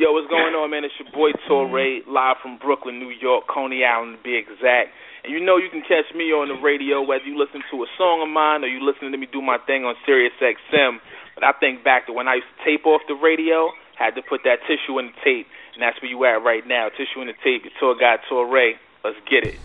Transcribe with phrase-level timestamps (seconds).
[0.00, 0.80] Yo, what's going on, man?
[0.80, 4.96] It's your boy Torre, live from Brooklyn, New York, Coney Island to be exact.
[5.20, 7.88] And you know you can catch me on the radio whether you listen to a
[8.00, 11.04] song of mine or you listening to me do my thing on Sirius XM.
[11.34, 14.22] But I think back to when I used to tape off the radio, had to
[14.24, 16.88] put that tissue in the tape, and that's where you at right now.
[16.88, 17.68] Tissue in the tape.
[17.68, 18.80] Your tour guide Torre.
[19.04, 19.60] Let's get it.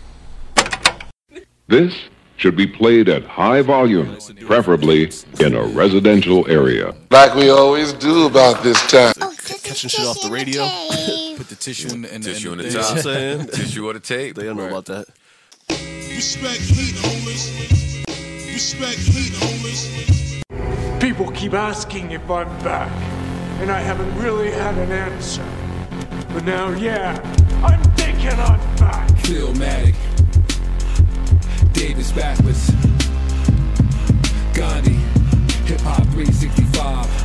[1.67, 1.95] This
[2.35, 5.09] should be played at high volume, preferably
[5.39, 6.93] in a residential area.
[7.09, 9.13] Like we always do about this time.
[9.75, 10.63] Catching shit off the radio.
[11.35, 12.95] Put the tissue in the, in Tissue in on the, the top.
[12.95, 13.47] You know what I'm saying?
[13.47, 14.37] Tissue on the tape.
[14.37, 15.05] They don't know about that.
[15.67, 18.05] Respect heat, homies.
[18.53, 21.01] Respect heat, homies.
[21.01, 22.89] People keep asking if I'm back,
[23.59, 25.43] and I haven't really had an answer.
[26.33, 27.19] But now, yeah,
[27.61, 29.09] I'm thinking I'm back.
[29.25, 29.95] Philmatic.
[31.73, 32.69] Davis backwards.
[34.53, 34.93] Gandhi.
[35.67, 37.24] Hip Hop 365.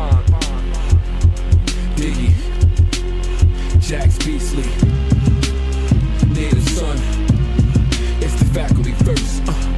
[0.01, 0.25] bond.
[1.95, 2.31] Diggy,
[3.79, 4.63] Jax Beasley,
[6.33, 6.97] Native Son.
[8.21, 9.43] It's the faculty first.
[9.47, 9.71] Uh.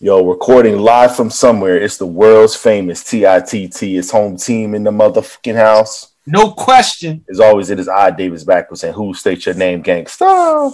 [0.00, 1.76] Yo, recording live from somewhere.
[1.76, 3.82] It's the world's famous TITT.
[3.82, 6.07] It's home team in the motherfucking house.
[6.30, 7.24] No question.
[7.30, 10.72] As always, it is I, Davis backwards, and who states your name, gangsta.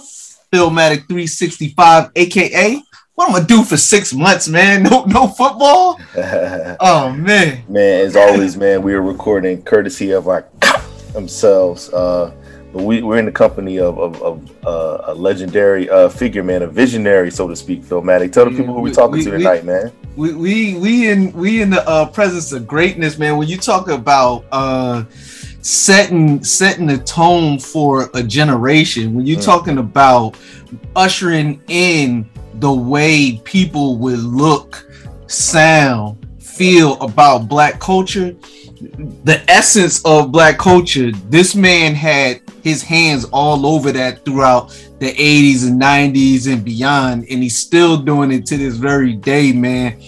[0.51, 2.81] Philmatic 365, aka
[3.15, 4.83] what I'm gonna do for six months, man.
[4.83, 5.99] No, no football.
[6.79, 7.63] Oh man.
[7.69, 10.45] man, as always, man, we are recording courtesy of our
[11.13, 11.91] themselves.
[11.93, 12.31] Uh,
[12.83, 16.67] we, we're in the company of, of, of uh, a legendary uh, figure, man, a
[16.67, 18.31] visionary, so to speak, Philmatic.
[18.33, 19.91] Tell the Yeah, people who we- we're talking we- to we- tonight, man.
[20.17, 23.35] We we we in we in the uh, presence of greatness, man.
[23.37, 25.03] When you talk about uh
[25.61, 29.43] setting setting the tone for a generation, when you're Mm.
[29.45, 30.37] talking about
[30.95, 34.87] ushering in the way people would look,
[35.27, 38.33] sound, feel about black culture,
[39.25, 45.13] the essence of black culture, this man had his hands all over that throughout the
[45.13, 50.01] 80s and 90s and beyond and he's still doing it to this very day man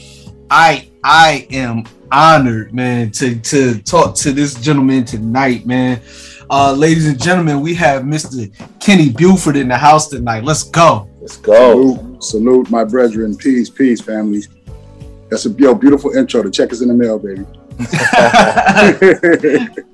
[0.50, 6.02] i i am honored man to to talk to this gentleman tonight man
[6.50, 11.08] uh ladies and gentlemen we have mr kenny buford in the house tonight let's go
[11.28, 11.96] Let's go.
[11.98, 13.36] Salute, salute my brethren.
[13.36, 14.44] Peace, peace, family.
[15.30, 16.42] That's a yo, beautiful intro.
[16.42, 17.46] The check is in the mail, baby.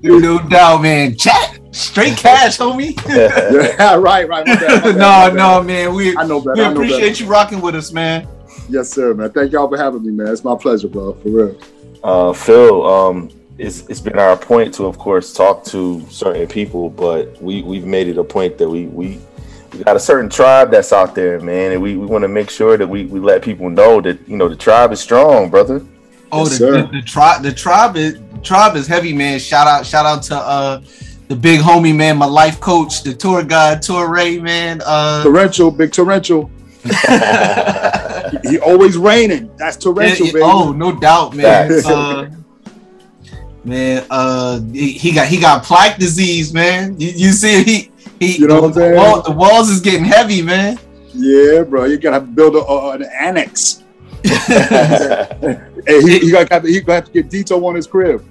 [0.00, 2.94] no doubt man chat straight cash homie
[3.78, 4.46] yeah, right, right.
[4.46, 5.34] My bad, my bad, no my bad.
[5.34, 6.54] no man we, I know better.
[6.54, 7.24] we I know appreciate better.
[7.24, 8.28] you rocking with us man
[8.68, 9.30] Yes, sir, man.
[9.30, 10.28] Thank y'all for having me, man.
[10.28, 11.12] It's my pleasure, bro.
[11.14, 11.58] For real.
[12.02, 16.88] Uh, Phil, um, it's, it's been our point to, of course, talk to certain people,
[16.88, 19.20] but we, we've made it a point that we, we,
[19.72, 22.48] we got a certain tribe that's out there, man, and we, we want to make
[22.48, 25.84] sure that we, we let people know that, you know, the tribe is strong, brother.
[26.32, 26.82] Oh, Yes, the, sir.
[26.82, 29.38] the, the tribe, the tribe is tribe is heavy, man.
[29.38, 30.80] Shout out, shout out to uh
[31.28, 34.80] the big homie, man, my life coach, the tour guide, tour Ray, man.
[34.84, 36.50] Uh, Torrential, big torrential.
[38.42, 39.50] He, he always raining.
[39.58, 40.44] That's torrential, yeah, baby.
[40.44, 41.70] oh, no doubt, man.
[41.84, 42.30] Uh,
[43.64, 46.98] man, uh, he, he got he got plaque disease, man.
[46.98, 48.96] You, you see, he he You know what I'm the, saying?
[48.96, 50.78] wall- the walls is getting heavy, man.
[51.12, 51.84] Yeah, bro.
[51.84, 53.82] You gotta build a, uh, an annex.
[55.86, 58.24] Hey, he, he got he gonna to get Dito on his crib.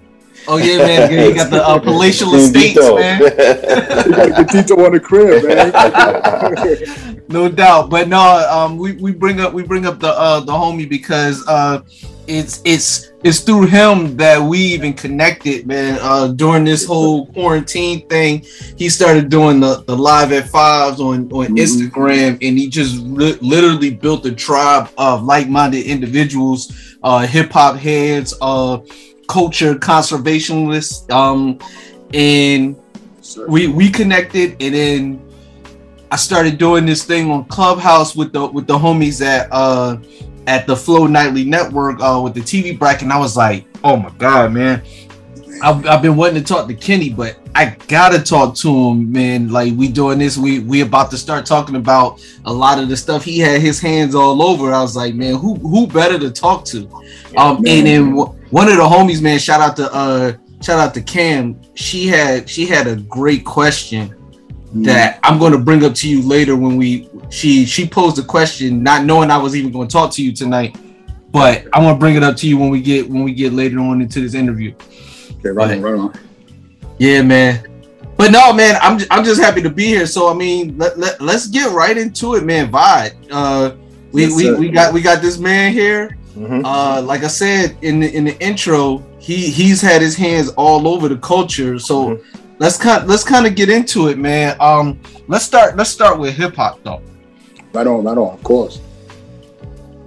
[0.47, 1.11] Oh yeah, man.
[1.29, 3.17] He got the uh, palatial estates, man.
[3.21, 7.21] He gotta get Dito on the crib, man.
[7.29, 8.19] no doubt but no
[8.51, 11.81] um we, we bring up we bring up the uh the homie because uh
[12.27, 15.97] it's it's it's through him that we even connected, man.
[16.01, 18.45] Uh, during this whole quarantine thing,
[18.77, 21.57] he started doing the, the live at fives on on Mhm.
[21.57, 27.51] Instagram, and he just li- literally built a tribe of like minded individuals, uh, hip
[27.51, 28.77] hop heads, uh,
[29.27, 31.59] culture conservationist um,
[32.13, 32.75] and
[33.47, 35.29] we we connected, and then
[36.11, 39.97] I started doing this thing on Clubhouse with the with the homies at uh
[40.45, 43.97] at the Flow Nightly Network uh with the TV bracket, and I was like, oh
[43.97, 44.83] my god, man.
[45.61, 49.49] I've, I've been wanting to talk to Kenny, but I gotta talk to him, man.
[49.49, 52.97] Like we doing this, we we about to start talking about a lot of the
[52.97, 54.73] stuff he had his hands all over.
[54.73, 56.89] I was like, man, who who better to talk to?
[57.37, 58.13] Um, and then
[58.53, 61.59] one of the homies, man, shout out to uh shout out to Cam.
[61.73, 64.15] She had she had a great question
[64.75, 68.23] that I'm going to bring up to you later when we she she posed a
[68.23, 70.77] question not knowing I was even going to talk to you tonight
[71.31, 73.53] but I'm going to bring it up to you when we get when we get
[73.53, 74.75] later on into this interview.
[75.39, 76.13] Okay, right on, right on.
[76.99, 77.67] yeah man.
[78.17, 80.05] But no man I'm I'm just happy to be here.
[80.05, 82.71] So I mean let, let, let's get right into it man.
[82.71, 83.15] Vibe.
[83.31, 83.77] Uh
[84.11, 84.59] we, Yes, we, sir.
[84.59, 86.61] we got we got this man here Mhm.
[86.65, 90.87] uh like I said in the in the intro he he's had his hands all
[90.87, 92.19] over the culture so
[92.59, 96.35] let's kind let's kind of get into it man um let's start let's start with
[96.35, 97.01] hip hop though
[97.73, 98.79] Right on, right on, of course.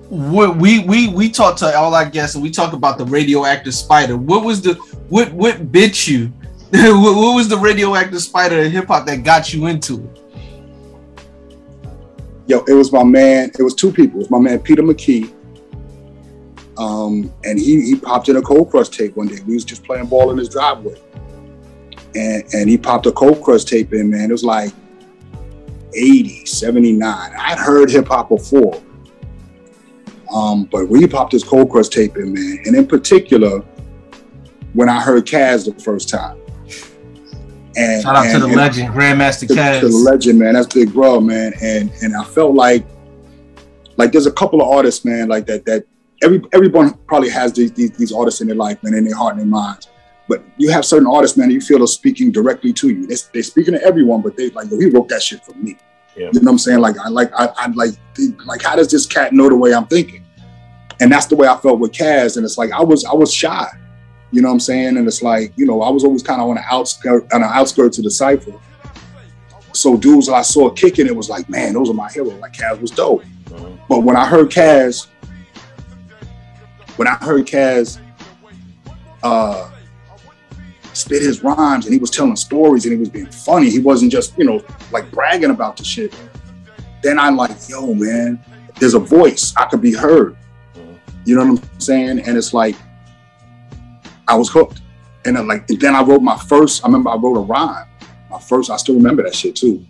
[0.09, 3.75] what we we we talked to all our guests and we talk about the radioactive
[3.75, 4.75] spider what was the
[5.09, 6.27] what what bit you
[6.71, 10.21] what, what was the radioactive spider in hip hop that got you into it
[12.49, 13.51] Yo, it was my man.
[13.59, 14.21] It was two people.
[14.21, 15.33] It was my man Peter McKee.
[16.79, 19.39] Um, and he he popped in a cold crush tape one day.
[19.47, 21.01] We was just playing ball in his driveway,
[22.15, 24.11] and and he popped a cold crush tape in.
[24.11, 24.73] Man, it was like
[25.95, 27.33] 80, 79.
[27.39, 28.83] I'd heard hip hop before,
[30.33, 33.61] um, but when he popped his cold crush tape in, man, and in particular,
[34.75, 36.39] when I heard Caz the first time.
[37.79, 40.55] And, shout out to the legend grandmaster to, to the legend, man.
[40.55, 41.53] That's Big Bro, man.
[41.63, 42.87] And and I felt like
[43.97, 45.87] like there's a couple of artists, man, like that that
[46.23, 49.33] every everyone probably has these, these these artists in their life, man, in their heart
[49.33, 49.89] and their minds.
[50.29, 53.07] But you have certain artists, man, that you feel are speaking directly to you.
[53.07, 55.79] They, they're speaking to everyone, but they like, yo, he wrote that shit for me.
[56.17, 56.31] Yeah.
[56.33, 56.81] You know what I'm saying?
[56.81, 57.91] Like I like I, I like
[58.47, 60.25] like how does this cat know the way I'm thinking?
[61.01, 62.37] And that's the way I felt with Caz.
[62.37, 63.67] And it's like I was I was shy.
[64.33, 64.97] You know what I'm saying?
[64.97, 67.47] And it's like, you know, I was always kind of on the outskirt on the
[67.47, 68.53] outskirts of the cipher.
[69.73, 72.41] So dudes I saw kicking, it was like, man, those are my heroes.
[72.41, 73.23] Like Caz was dope.
[73.53, 73.71] Uh-huh.
[73.89, 75.07] But when I heard Caz,
[76.97, 77.99] when I heard Caz
[79.23, 79.71] uh
[80.97, 84.11] spit his rhymes and he was telling stories and he was being funny, he wasn't
[84.11, 84.63] just, you know,
[84.93, 86.15] like bragging about the shit.
[87.03, 88.43] Then I'm like, yo, man,
[88.81, 89.55] there's a voice.
[89.57, 90.37] I could be heard.
[91.25, 92.21] You know what I'm saying?
[92.21, 92.77] And it's like
[94.29, 94.81] I was hooked.
[95.25, 97.87] And then like then I wrote my first, I remember I wrote a rhyme.
[98.31, 99.85] My first, I still remember that shit too.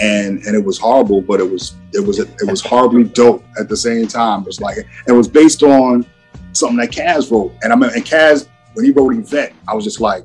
[0.00, 3.68] And and it was horrible, but it was it was it was horribly dope at
[3.68, 4.42] the same time.
[4.42, 4.76] It was like
[5.06, 6.06] it was based on
[6.52, 7.52] something that Caz wrote.
[7.62, 10.24] And I mean and Caz, when he wrote Yvette, I was just like,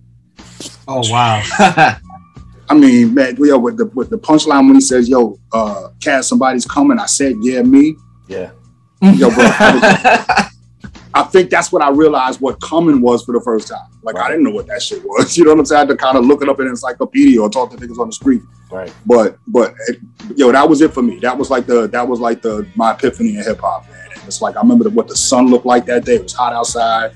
[0.88, 1.42] oh wow
[2.70, 6.24] I mean, man, yo, with the with the punchline when he says, "Yo, uh, Caz,
[6.24, 7.96] somebody's coming," I said, "Yeah, me."
[8.30, 8.52] Yeah.
[9.02, 9.74] Yo, bro, I,
[10.40, 10.54] was-
[11.14, 13.86] I think that's what I realized what coming was for the first time.
[14.02, 15.38] Like I didn't know what that shit was.
[15.38, 15.78] You know what I'm saying?
[15.78, 18.00] I had to kind of look it up in an encyclopedia or talk to niggas
[18.00, 18.42] on the street.
[18.72, 18.92] Right.
[19.06, 20.00] But but it,
[20.36, 21.20] yo, that was it for me.
[21.20, 24.03] That was like the that was like the my epiphany in hip hop, man.
[24.26, 26.16] It's like I remember what the sun looked like that day.
[26.16, 27.16] It was hot outside.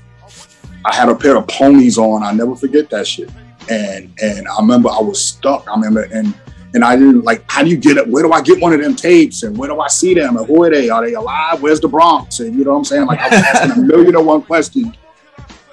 [0.84, 2.22] I had a pair of ponies on.
[2.22, 3.30] I never forget that shit.
[3.70, 5.68] And and I remember I was stuck.
[5.68, 6.34] I remember and
[6.74, 7.44] and I didn't like.
[7.50, 8.08] How do you get it?
[8.08, 9.42] Where do I get one of them tapes?
[9.42, 10.36] And where do I see them?
[10.36, 10.90] And who are they?
[10.90, 11.62] Are they alive?
[11.62, 12.40] Where's the Bronx?
[12.40, 13.06] And you know what I'm saying?
[13.06, 14.94] Like I was asking a million and one questions.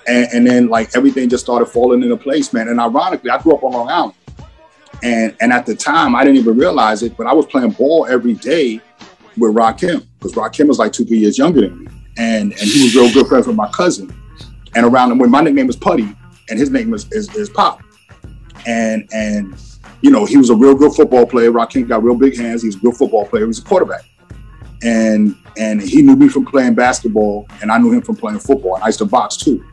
[0.07, 2.67] And, and then like everything just started falling into place, man.
[2.67, 4.13] And ironically, I grew up on Long Island.
[5.03, 8.07] And and at the time, I didn't even realize it, but I was playing ball
[8.09, 8.81] every day
[9.37, 11.87] with Rakim because Rakim was like two, three years younger than me,
[12.17, 14.13] and and he was real good friends with my cousin.
[14.75, 16.15] And around him, when my nickname was Putty,
[16.49, 17.81] and his name is is, is Pop,
[18.65, 19.55] and and
[20.01, 21.51] you know he was a real good football player.
[21.51, 22.61] Rakim got real big hands.
[22.61, 23.45] He's a good football player.
[23.45, 24.03] He's a quarterback,
[24.83, 28.75] and and he knew me from playing basketball, and I knew him from playing football.
[28.75, 29.63] And I used to box too,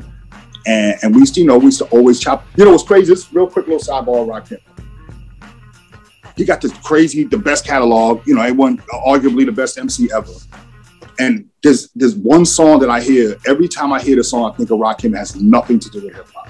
[0.66, 2.46] and and we used to, you know we used to always chop.
[2.56, 3.12] You know what's crazy?
[3.12, 4.58] This real quick little sidebar, Rakim
[6.36, 8.26] he got this crazy, the best catalog.
[8.26, 10.32] You know, he won arguably the best MC ever.
[11.18, 14.56] And there's there's one song that I hear every time I hear the song, I
[14.56, 15.14] think of Rakim.
[15.14, 16.48] It has nothing to do with hip hop.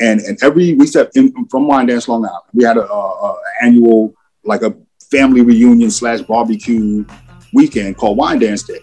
[0.00, 3.36] And and every we said in, from Wyandanch Long Island, we had a, a, a
[3.62, 4.14] annual
[4.44, 4.74] like a
[5.10, 7.04] family reunion slash barbecue
[7.52, 8.80] weekend called Wyandanch Day.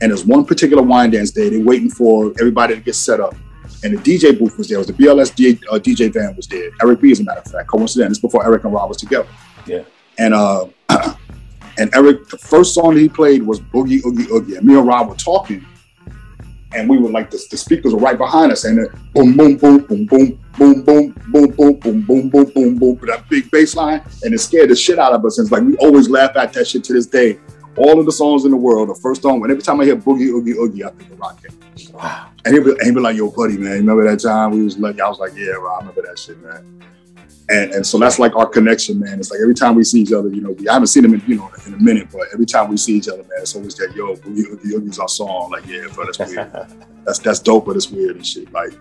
[0.00, 1.48] And there's one particular Wyandanch day.
[1.48, 3.34] They're waiting for everybody to get set up.
[3.84, 4.76] And the DJ booth was there.
[4.76, 6.70] It was the BLS D- uh, DJ van was there.
[6.82, 7.68] Eric B, as a matter of fact.
[7.68, 8.18] Coincidence.
[8.18, 9.28] before Eric and Rob was together.
[9.66, 9.82] Yeah.
[10.18, 10.66] And uh,
[11.78, 14.56] and Eric, the first song that he played was Boogie Oogie Oogie.
[14.56, 15.64] And me and Rob were talking,
[16.74, 19.84] and we were like, the, the speakers were right behind us, and boom, boom, boom,
[19.84, 24.02] boom, boom, boom, boom, boom, boom, boom, boom, boom, boom, boom, that big bass line,
[24.22, 25.38] and it scared the shit out of us.
[25.38, 27.38] And it's like we always laugh at that shit to this day.
[27.76, 29.96] All of the songs in the world, the first song, and every time I hear
[29.96, 31.52] Boogie Oogie Oogie, I think of Rocket.
[31.92, 32.28] Wow.
[32.44, 34.78] And he'd be, and he'd be like, "Yo, buddy, man, remember that time we was
[34.78, 36.82] like?" I was like, "Yeah, Rob, I remember that shit, man."
[37.48, 39.18] And and so that's like our connection, man.
[39.18, 41.14] It's like every time we see each other, you know, we I haven't seen him
[41.14, 43.54] in you know in a minute, but every time we see each other, man, it's
[43.54, 45.50] always that yo, Boogie Oogie Oogie's our song.
[45.50, 46.50] Like, yeah, bro, that's weird.
[47.04, 48.50] that's that's dope, but it's weird and shit.
[48.52, 48.72] Like,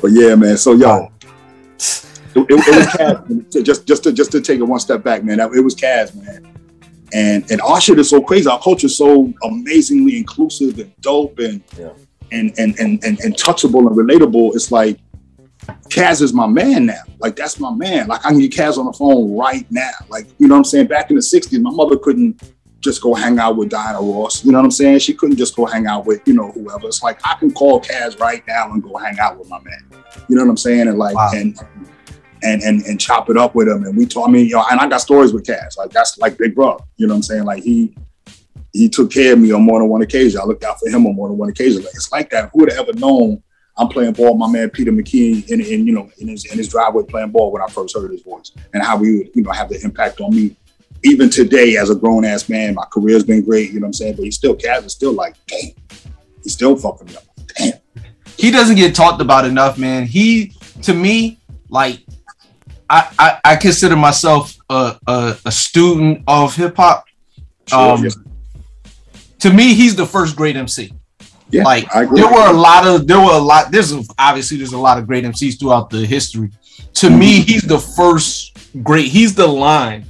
[0.00, 0.56] but yeah, man.
[0.58, 1.10] So yo,
[1.78, 3.64] it, it, it was Caz.
[3.64, 5.40] Just just to just to take it one step back, man.
[5.40, 6.57] It was Caz, man.
[7.12, 8.48] And and our shit is so crazy.
[8.48, 11.90] Our culture is so amazingly inclusive and dope and Yeah.
[12.32, 14.54] and, and and and and touchable and relatable.
[14.54, 14.98] It's like
[15.90, 17.02] Caz is my man now.
[17.18, 18.08] Like that's my man.
[18.08, 19.90] Like I can get Caz on the phone right now.
[20.08, 20.86] Like you know what I'm saying.
[20.86, 22.42] Back in the '60s, my mother couldn't
[22.80, 24.44] just go hang out with Diana Ross.
[24.44, 25.00] You know what I'm saying?
[25.00, 26.86] She couldn't just go hang out with you know whoever.
[26.86, 29.84] It's like I can call Caz right now and go hang out with my man.
[30.28, 30.88] You know what I'm saying?
[30.88, 31.30] And like Wow.
[31.34, 31.58] and
[32.42, 33.84] and and and chop it up with him.
[33.84, 34.28] And we talk.
[34.28, 35.76] I mean, you know, and I got stories with Caz.
[35.76, 36.78] Like that's like Big Bro.
[36.96, 37.44] You know what I'm saying?
[37.44, 37.94] Like he
[38.72, 40.40] he took care of me on more than one occasion.
[40.40, 41.82] I looked out for him on more than one occasion.
[41.82, 42.50] Like it's like that.
[42.52, 43.42] Who would have ever known?
[43.76, 44.36] I'm playing ball.
[44.36, 47.52] My man Peter McKee in, in you know in his in his driveway playing ball
[47.52, 50.20] when I first heard his voice, and how he would you know have the impact
[50.20, 50.56] on me.
[51.04, 53.70] Even today, as a grown ass man, my career's been great.
[53.70, 54.16] You know what I'm saying?
[54.16, 55.70] But he's still Caz is still like, damn,
[56.42, 57.22] he's still fucking me up.
[57.56, 57.74] Damn.
[58.36, 60.06] he doesn't get talked about enough, man.
[60.06, 60.52] He
[60.82, 62.00] to me, like
[62.90, 67.04] I I, I consider myself a, a a student of hip hop.
[67.66, 68.10] Sure, Um, yeah.
[69.40, 70.92] To me, he's the first great MC.
[71.50, 73.70] Yeah, like there were a lot of there were a lot.
[73.70, 76.50] There's obviously there's a lot of great MCs throughout the history.
[76.94, 77.18] To Mm-hmm.
[77.18, 79.06] me, he's the first great.
[79.06, 80.04] He's the line.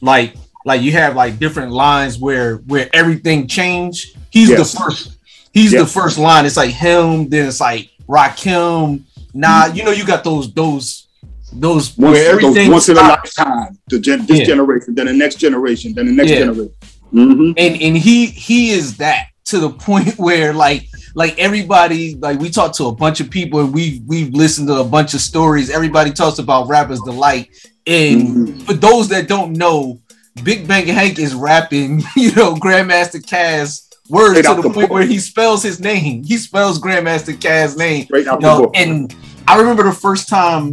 [0.00, 0.34] Like
[0.64, 4.16] like you have like different lines where where everything changed.
[4.30, 4.72] He's Yes.
[4.72, 5.16] the first.
[5.52, 5.80] He's Yeah.
[5.80, 6.44] the first line.
[6.44, 7.28] It's like him.
[7.30, 9.02] Then it's like Rakim.
[9.32, 11.06] Nah, you know you got those those
[11.52, 13.78] those once, where those once in a lifetime.
[13.88, 14.44] The gen, this Yeah.
[14.46, 16.38] generation, then the next generation, then the next Yeah.
[16.40, 16.72] generation.
[17.12, 17.52] Mhm.
[17.58, 22.48] and and he he is that to the point where like like everybody like we
[22.48, 25.68] talked to a bunch of people and we we've listened to a bunch of stories
[25.68, 27.48] everybody talks about rappers delight
[27.86, 28.62] and Mhm.
[28.62, 30.00] for those that don't know
[30.42, 34.88] big bank hank is rapping you know grandmaster Caz words Straight to the the point
[34.88, 34.90] book.
[34.92, 39.14] where he spells his name he spells grandmaster Caz name Straight out you know, and
[39.46, 40.72] I remember the first time,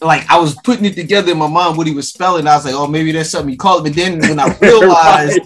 [0.00, 2.46] like I was putting it together in my mind what he was spelling.
[2.46, 3.90] I was like, oh, maybe that's something he called it.
[3.90, 5.40] But then when I realized,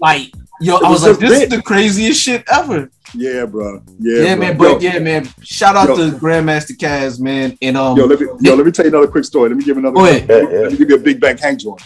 [0.00, 2.90] like, yo, I was was like, just this is the craziest shit ever.
[3.14, 3.82] Yeah, bro.
[3.98, 4.44] Yeah, Yeah, bro.
[4.46, 4.58] man.
[4.60, 5.28] Yo, But yeah, man.
[5.42, 5.96] Shout out Yo.
[6.10, 7.56] to Grandmaster Caz, man.
[7.62, 9.48] And um, Yo, let me yo, let me tell you another quick story.
[9.48, 9.94] Let me give another.
[9.94, 10.28] Go ahead.
[10.28, 10.62] Let, me, Yeah, yeah.
[10.64, 11.80] let me give you a big bank hank joint.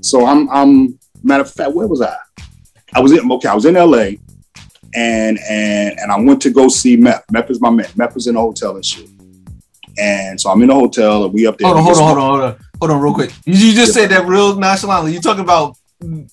[0.00, 2.16] So I'm I'm matter of fact, where was I?
[2.94, 3.48] I was in okay.
[3.48, 4.18] I was in L.A.
[4.94, 7.24] and and and I went to go see Meth.
[7.30, 7.86] Meth is my man.
[7.96, 9.08] Meth was in a hotel and shit.
[9.98, 11.66] And so I'm in the hotel and we up there.
[11.66, 13.32] hold on, hold on, hold on, hold on, hold on, real quick.
[13.44, 15.12] You, you just said that real nonchalantly.
[15.12, 15.76] You talking about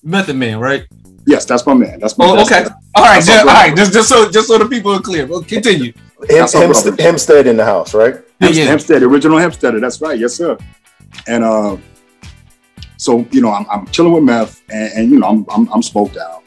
[0.03, 0.85] Method Man, right?
[1.25, 1.99] Yes, that's my man.
[1.99, 2.25] That's my.
[2.25, 2.73] Oh, that's- okay.
[2.95, 3.69] All right, that's just, my all brother.
[3.69, 3.77] right.
[3.77, 5.25] Just, just so, just so the people are clear.
[5.27, 5.91] Well, continue.
[5.93, 7.03] Hem, That's our Hemst- brother.
[7.03, 8.13] Hempstead in the house, right?
[8.15, 8.65] Yeah, Hempstead, yeah.
[8.69, 9.79] Hempstead, original Hempsteader.
[9.81, 10.17] That's right.
[10.17, 10.57] Yes, sir.
[11.27, 11.77] And uh,
[12.97, 15.81] so you know, I'm, I'm chilling with meth, and, and you know, I'm, I'm I'm
[15.83, 16.43] smoked out,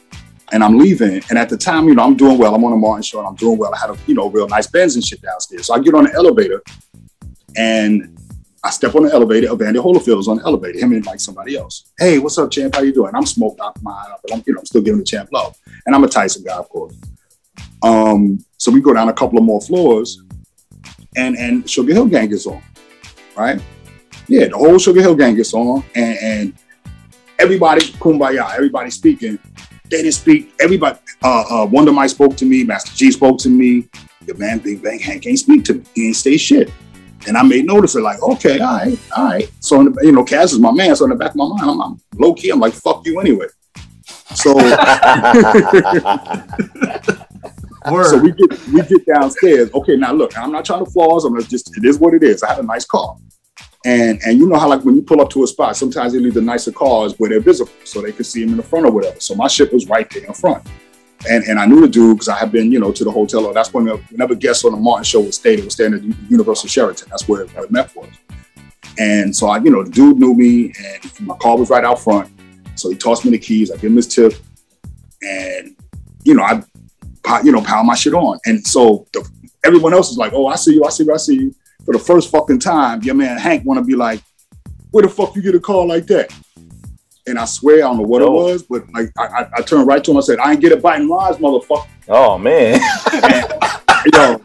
[0.52, 1.20] and I'm leaving.
[1.28, 2.54] And at the time, you know, I'm doing well.
[2.54, 3.72] I'm on a Martin show, and I'm doing well.
[3.74, 5.66] I had a you know real nice Benz and shit downstairs.
[5.66, 6.62] So I get on the elevator,
[7.56, 8.16] and
[8.62, 9.52] I step on the elevator.
[9.52, 10.78] Evander Holyfield is on the elevator.
[10.78, 11.90] Him and like somebody else.
[11.98, 12.74] Hey, what's up, champ?
[12.74, 13.14] How you doing?
[13.14, 15.56] I'm smoked out my but I'm you know I'm still giving the champ love.
[15.86, 16.94] And I'm a Tyson guy, of course.
[17.82, 20.22] Um, so we go down a couple of more floors,
[21.16, 22.62] and and Sugar Hill Gang is on,
[23.36, 23.60] right?
[24.28, 26.54] Yeah, the whole Sugar Hill Gang gets on, and, and
[27.38, 29.38] everybody kumbaya, everybody speaking.
[29.84, 30.52] They didn't speak.
[30.60, 32.62] Everybody, uh, uh, Wonder Mike spoke to me.
[32.62, 33.88] Master Gee spoke to me.
[34.26, 35.84] The man Big Bank Hank ain't speak to me.
[35.94, 36.70] He ain't say shit.
[37.26, 39.50] And I made notice of like, okay, all right, all right.
[39.60, 40.96] So in the, you know, Caz is my man.
[40.96, 42.50] So in the back of my mind, I'm, I'm low key.
[42.50, 43.46] I'm like, fuck you anyway.
[44.34, 44.58] So
[47.86, 49.72] So we get we get downstairs.
[49.72, 51.24] Okay, now look, I'm not trying to flaws.
[51.24, 52.42] I'm just it is what it is.
[52.42, 53.16] I had a nice car,
[53.86, 56.18] and and you know how like when you pull up to a spot, sometimes they
[56.18, 58.84] leave the nicer cars where they're visible, so they can see them in the front
[58.84, 59.18] or whatever.
[59.18, 60.66] So my ship was right there in front,
[61.28, 63.46] and and I knew the dude because I had been you know to the hotel.
[63.46, 65.86] Or that's when uh, whenever guests on the Martin show would stay, they would stay
[65.86, 67.08] in the Universal Sheraton.
[67.10, 68.08] That's where where Meth was.
[68.98, 72.00] And so I, you know, the dude knew me, and my car was right out
[72.00, 72.30] front.
[72.74, 73.70] So he tossed me the keys.
[73.70, 74.34] I give him his tip,
[75.22, 75.76] and
[76.24, 76.62] you know, I,
[77.42, 78.38] you know, pound my shit on.
[78.46, 79.28] And so the,
[79.64, 81.54] everyone else is like, oh, I see you, I see you, I see you.
[81.84, 84.22] For the first fucking time, your man Hank want to be like,
[84.90, 86.34] where the fuck you get a call like that?
[87.30, 89.86] And I swear, I don't know what it was, but like I, I, I turned
[89.86, 90.16] right to him.
[90.16, 91.86] I said, I ain't get it biting lines, motherfucker.
[92.08, 92.80] Oh man.
[94.04, 94.40] you know,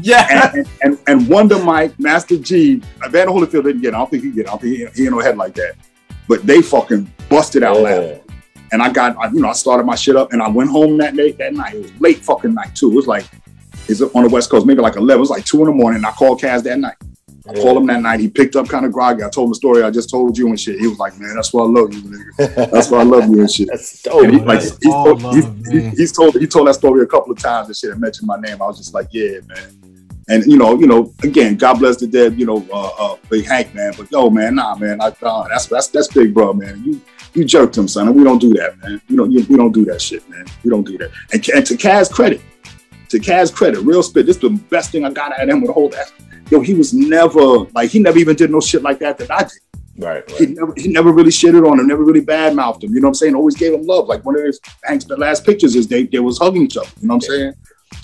[0.00, 0.50] yeah.
[0.54, 2.76] And, and, and Wonder Mike, Master Gee,
[3.10, 3.94] Van Holyfield didn't get it.
[3.94, 4.46] I don't think he get it.
[4.48, 5.74] I don't think he, he ain't no head like that.
[6.28, 7.82] But they fucking busted out Yeah.
[7.82, 8.20] laughing.
[8.70, 10.98] And I got, I, you know, I started my shit up and I went home
[10.98, 11.38] that night.
[11.38, 12.90] That night, it was late fucking night too.
[12.92, 13.24] It was like,
[13.88, 15.16] it's on the West Coast, maybe like 11.
[15.16, 15.96] It was like two in the morning.
[15.98, 16.96] And I called Caz that night.
[17.48, 18.20] I called him that night.
[18.20, 19.22] He picked up kind of groggy.
[19.22, 20.78] I told him the story I just told you and shit.
[20.78, 22.70] He was like, man, that's why I love you, nigga.
[22.70, 23.68] That's why I love you and shit.
[23.70, 24.24] That's dope.
[24.24, 25.90] And he, like, he's, told, love, he's, man.
[25.96, 28.38] he's told he told that story a couple of times and shit and mentioned my
[28.38, 28.60] name.
[28.60, 29.98] I was just like, yeah, man.
[30.28, 33.46] And you know, you know, again, God bless the dead, you know, uh, uh, Big
[33.46, 33.94] Hank, man.
[33.96, 36.82] But yo, man, nah, man, I, uh, that's that's that's Big Bro, man.
[36.84, 37.00] You
[37.32, 39.00] you jerked him, son, and we don't do that, man.
[39.08, 40.44] You don't you, we don't do that shit, man.
[40.64, 41.10] We don't do that.
[41.32, 42.42] And, and to Caz credit,
[43.08, 44.26] to Caz credit, real spit.
[44.26, 46.12] This is the best thing I got at him with the whole that.
[46.50, 47.40] Yo, he was never
[47.74, 49.52] like he never even did no shit like that that I did.
[49.98, 50.38] Right, right.
[50.38, 52.94] He never he never really shitted on him, never really badmouthed him.
[52.94, 53.34] You know what I'm saying?
[53.34, 54.06] Always gave him love.
[54.06, 56.88] Like one of his Hank's last pictures is they they was hugging each other.
[57.00, 57.54] You know what I'm saying?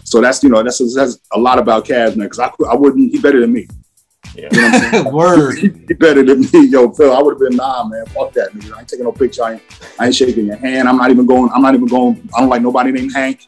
[0.02, 2.26] So that's you know that's that's a lot about Caz, man.
[2.26, 3.68] Because I I wouldn't he better than me.
[4.34, 4.48] Yeah.
[4.50, 5.12] You know what I'm saying?
[5.12, 5.58] Word.
[5.58, 7.12] he, he better than me, yo, Phil.
[7.12, 8.04] I would have been nah, man.
[8.06, 8.74] Fuck that, nigga.
[8.74, 9.44] I ain't taking no picture.
[9.44, 9.62] I ain't,
[10.00, 10.88] I ain't shaking your hand.
[10.88, 11.50] I'm not even going.
[11.54, 12.28] I'm not even going.
[12.36, 13.46] I don't like nobody named Hank.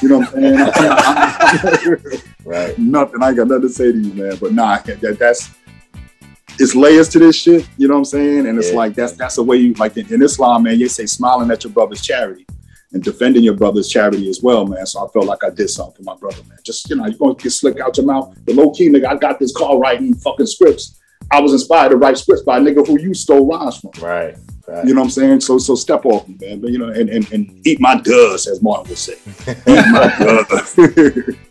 [0.00, 2.22] You know what I'm saying?
[2.44, 2.76] Right.
[2.78, 3.22] nothing.
[3.22, 4.36] I ain't got nothing to say to you, man.
[4.40, 5.50] But nah, that, that's
[6.58, 7.68] it's layers to this shit.
[7.78, 8.46] You know what I'm saying?
[8.46, 8.76] And it's Yeah.
[8.76, 10.78] like that's that's the way you like in, in Islam, man.
[10.78, 12.44] You say smiling at your brother's charity
[12.92, 14.84] and defending your brother's charity as well, man.
[14.86, 16.58] So I felt like I did something for my brother, man.
[16.64, 18.36] Just you know, you're gonna get slick out your mouth.
[18.44, 20.98] The low key nigga, I got this car writing fucking scripts.
[21.30, 23.92] I was inspired to write scripts by a nigga who you stole rhymes from.
[24.02, 24.36] Right.
[24.68, 24.86] Right.
[24.86, 25.40] You know what I'm saying?
[25.40, 26.60] So so step off me, man.
[26.60, 29.16] But you know, and and, and eat my dust, as Martin would say.
[29.48, 30.14] eat my
[30.48, 30.78] dust.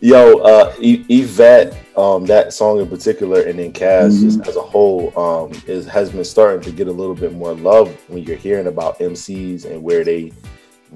[0.00, 4.24] Yo, uh, Yvette, um, that song in particular, and then Caz Mm-hmm.
[4.24, 7.52] just as a whole, um, is has been starting to get a little bit more
[7.54, 10.32] love when you're hearing about MCs and where they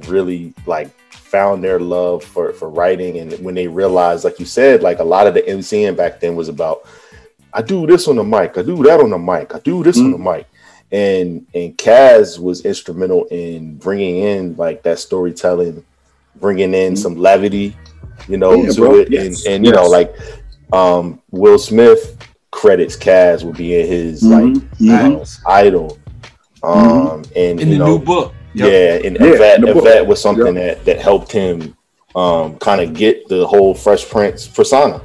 [0.09, 4.83] really like found their love for for writing, and when they realized, like you said,
[4.83, 6.89] like a lot of the MCing back then was about,
[7.53, 9.99] I do this on the mic, I do that on the mic, I do this
[9.99, 10.25] on Mm-hmm.
[10.25, 10.47] the mic.
[10.93, 15.85] And and Caz was instrumental in bringing in like that storytelling,
[16.37, 17.77] bringing in some levity,
[18.29, 18.67] you know, Mm-hmm.
[18.67, 18.95] Yeah, to bro.
[19.01, 19.45] it, Yes.
[19.47, 20.15] and and you know, like
[20.73, 22.17] um, Will Smith
[22.53, 24.45] credits Caz with being his like
[24.81, 25.21] Mhm.
[25.45, 25.99] uh, idol,
[26.63, 28.33] um, and In you the know, new book.
[28.55, 29.77] yeah, and Yeah, Yvette, in.
[29.77, 31.77] Yvette was something that that helped him
[32.15, 35.03] um, kind of get the whole Fresh Prince persona.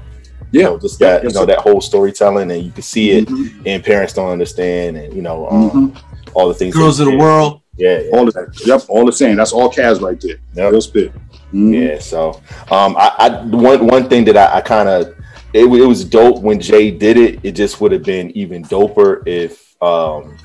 [0.52, 0.66] You Yeah.
[0.68, 3.62] know, just that Yes, you know that whole storytelling, and you can see it, Mhm.
[3.66, 5.98] and parents don't understand, and you know um, Mhm.
[6.34, 6.76] all the things.
[6.76, 7.62] Girls of the world.
[7.78, 8.18] Yeah, yeah.
[8.18, 9.38] All the yep, all the same.
[9.38, 10.38] That's all Caz right there.
[10.56, 10.72] Yep.
[10.72, 11.12] Real spit.
[11.54, 11.74] Mhm.
[11.94, 15.14] Yeah, so um, I, I one one thing that I, I kind of
[15.54, 17.40] it, it was dope when Jay did it.
[17.44, 20.36] It just would have been even doper if um,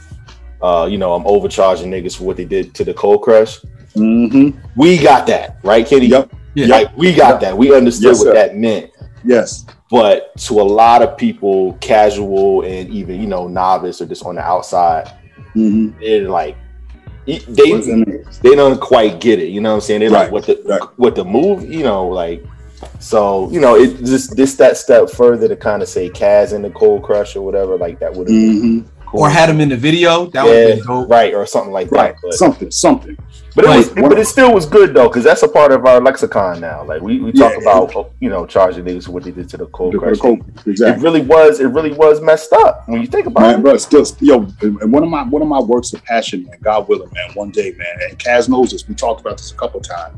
[0.62, 3.60] uh, you know I'm overcharging niggas for what they did to the Cold Crush.
[3.96, 4.50] Mm-hmm.
[4.76, 6.06] We got that right, Kenny.
[6.06, 6.32] Yep.
[6.54, 6.66] Yeah.
[6.68, 7.40] Like we got Yep.
[7.40, 7.58] that.
[7.58, 8.34] We understood Yes, what sir.
[8.34, 8.90] that meant.
[9.24, 9.64] Yes.
[9.90, 14.34] But to a lot of people, casual and even you know novice or just on
[14.36, 15.12] the outside,
[15.54, 15.98] Mm-hmm.
[16.00, 16.56] they're like
[17.26, 18.26] they they, What's in it?
[18.42, 19.46] they don't quite get it.
[19.48, 20.00] You know what I'm saying?
[20.00, 20.82] They're like Right, what the right.
[20.96, 22.44] what the move, you know, like
[22.98, 26.60] so, you know, it just this that step further to kind of say Caz in
[26.62, 28.95] the cold crush or whatever, like that would have Mm-hmm.
[29.06, 29.20] Cool.
[29.20, 30.26] Or had him in the video.
[30.26, 31.08] That would yeah, have been dope.
[31.08, 32.14] right, or something like Right.
[32.14, 32.20] that.
[32.22, 32.70] But, Something.
[32.72, 33.16] Something.
[33.54, 34.08] but it was, Right.
[34.10, 36.84] but it still was good though, because that's a part of our lexicon now.
[36.84, 37.62] Like we, we talk Yeah.
[37.62, 40.16] about you know charging niggas for what they did to the cold The- crush.
[40.16, 43.54] the cold- It really was, it really was messed up when you think about Man,
[43.60, 43.62] it.
[43.62, 46.58] bro, still, yo, and one of my one of my works of passion, man.
[46.62, 47.30] God willing, man.
[47.34, 48.08] One day, man.
[48.10, 48.88] And Caz knows this.
[48.88, 50.16] We talked about this a couple times.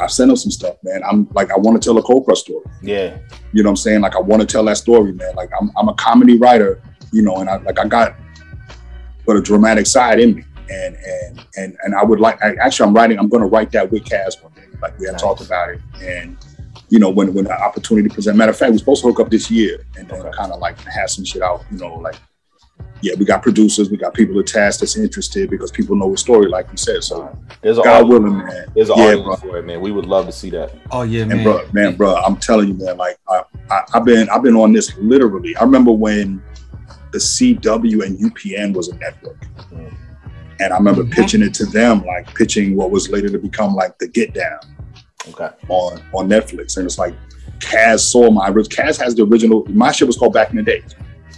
[0.00, 1.00] I've sent him some stuff, man.
[1.04, 2.64] I'm like, I want to tell a Cold Crush story.
[2.82, 3.14] Yeah,
[3.52, 4.00] You know what I'm saying?
[4.00, 5.34] Like, I want to tell that story, man.
[5.34, 6.80] Like, I'm, I'm a comedy writer,
[7.12, 8.14] you know, and I like I got
[9.28, 12.42] but a dramatic side in me, and and and and I would like.
[12.42, 13.18] I, actually, I'm writing.
[13.18, 14.62] I'm going to write that with Caz one day.
[14.80, 15.20] Like we had Nice.
[15.20, 16.34] talked about it, and
[16.88, 18.38] you know, when when the opportunity present.
[18.38, 20.30] Matter of fact, we're supposed to hook up this year and then Okay.
[20.34, 21.62] kind of like have some shit out.
[21.70, 22.16] You know, like
[23.02, 26.48] yeah, we got producers, we got people attached that's interested because people know the story,
[26.48, 27.04] like you said.
[27.04, 28.66] So there's an God audience, willing, man.
[28.74, 29.36] there's an yeah, audience bro.
[29.36, 29.80] for it, man.
[29.82, 30.74] We would love to see that.
[30.90, 31.42] Oh yeah, And man.
[31.44, 34.72] bro, man, bro, I'm telling you, man, like I, I, I've been, I've been on
[34.72, 35.54] this literally.
[35.58, 36.42] I remember when
[37.12, 39.40] the CW and UPN was a network,
[39.72, 39.92] Mm.
[40.60, 41.10] and I remember Mhm.
[41.12, 44.58] pitching it to them, like pitching what was later to become like the Get Down
[45.30, 45.48] Okay.
[45.68, 47.14] on on Netflix, and it's like
[47.60, 49.64] Caz saw my Caz has the original.
[49.68, 50.82] My shit was called Back in the Day,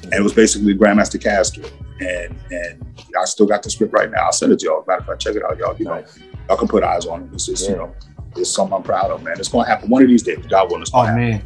[0.04, 1.68] and it was basically Grandmaster Caz story.
[2.00, 2.84] And and
[3.20, 4.24] I still got the script right now.
[4.26, 4.84] I'll send it to y'all.
[4.86, 5.76] Matter of fact, check it out, y'all.
[5.78, 6.18] You know, Nice.
[6.48, 7.28] y'all can put eyes on it.
[7.34, 7.92] It's just you know,
[8.36, 9.34] it's something I'm proud of, man.
[9.38, 10.38] It's gonna happen one of these days.
[10.48, 11.30] God willing, it's Oh gonna happen.
[11.30, 11.42] man.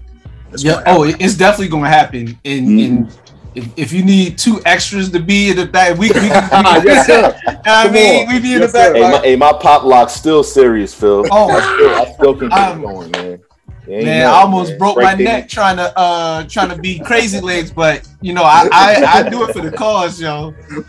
[0.52, 0.82] It's Yeah.
[0.87, 1.20] Oh, happen.
[1.24, 2.38] it's definitely gonna happen.
[2.44, 2.84] And Mhm.
[2.87, 3.08] and
[3.54, 6.82] if, if you need two extras to be in the back, we, we, we, ah,
[6.84, 7.38] yes, sir.
[7.64, 8.34] I Come mean, on.
[8.34, 8.86] we be in Yes, the back.
[8.88, 8.94] sir.
[8.94, 11.24] Hey, my, hey, my pop lock's still serious, Phil.
[11.30, 11.50] Oh.
[11.50, 13.42] I still, I still can keep I'm- um, going, man.
[13.87, 14.79] Ain't man, know, I almost man.
[14.79, 18.68] broke my neck trying to uh trying to be crazy legs, but you know, I
[18.73, 20.55] I, I do it for the cause, yo.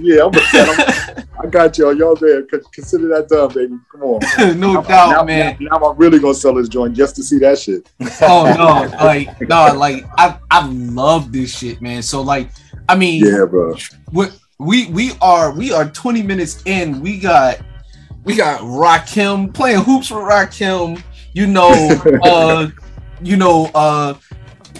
[0.00, 1.94] yeah, I'm, I'm, I got y'all.
[1.96, 2.42] Y'all there.
[2.72, 3.74] Consider that done, baby.
[3.92, 4.58] Come on.
[4.58, 5.56] no Now- doubt, now, man.
[5.60, 7.90] Now, now I'm really gonna sell this joint just to see that shit.
[8.22, 12.02] Oh no, like no, like I I love this shit, man.
[12.02, 12.50] So like,
[12.88, 13.76] I mean, Yeah, bro.
[14.12, 14.26] we
[14.58, 17.00] we we are we are 20 minutes in.
[17.00, 17.60] We got
[18.24, 21.02] we got Rakim playing hoops with Rakim.
[21.34, 21.70] You know,
[22.22, 22.68] uh,
[23.22, 24.14] you know, uh,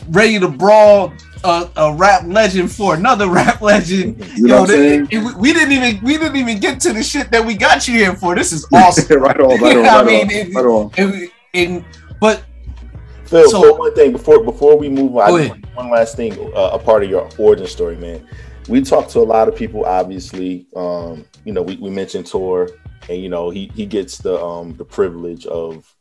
[0.09, 1.13] ready to brawl.
[1.47, 4.17] Uh, a rap legend for another rap legend.
[4.35, 5.25] You know what I'm th- saying?
[5.27, 7.93] we- we didn't even we didn't even get to the shit that we got you
[7.99, 8.35] here for.
[8.35, 9.21] This is awesome.
[9.21, 10.91] right on, right on, I right mean, on, right on.
[10.97, 11.85] And, and
[12.19, 12.45] but
[13.27, 15.67] Phil, So- Phil, one thing before before we move on, Go I ahead.
[15.77, 18.27] one last thing, uh, a part of your origin story, man.
[18.67, 20.67] We talked to a lot of people, obviously.
[20.75, 22.71] Um, you know, we, we mentioned Tor,
[23.11, 25.94] and you know, he he gets the um the privilege of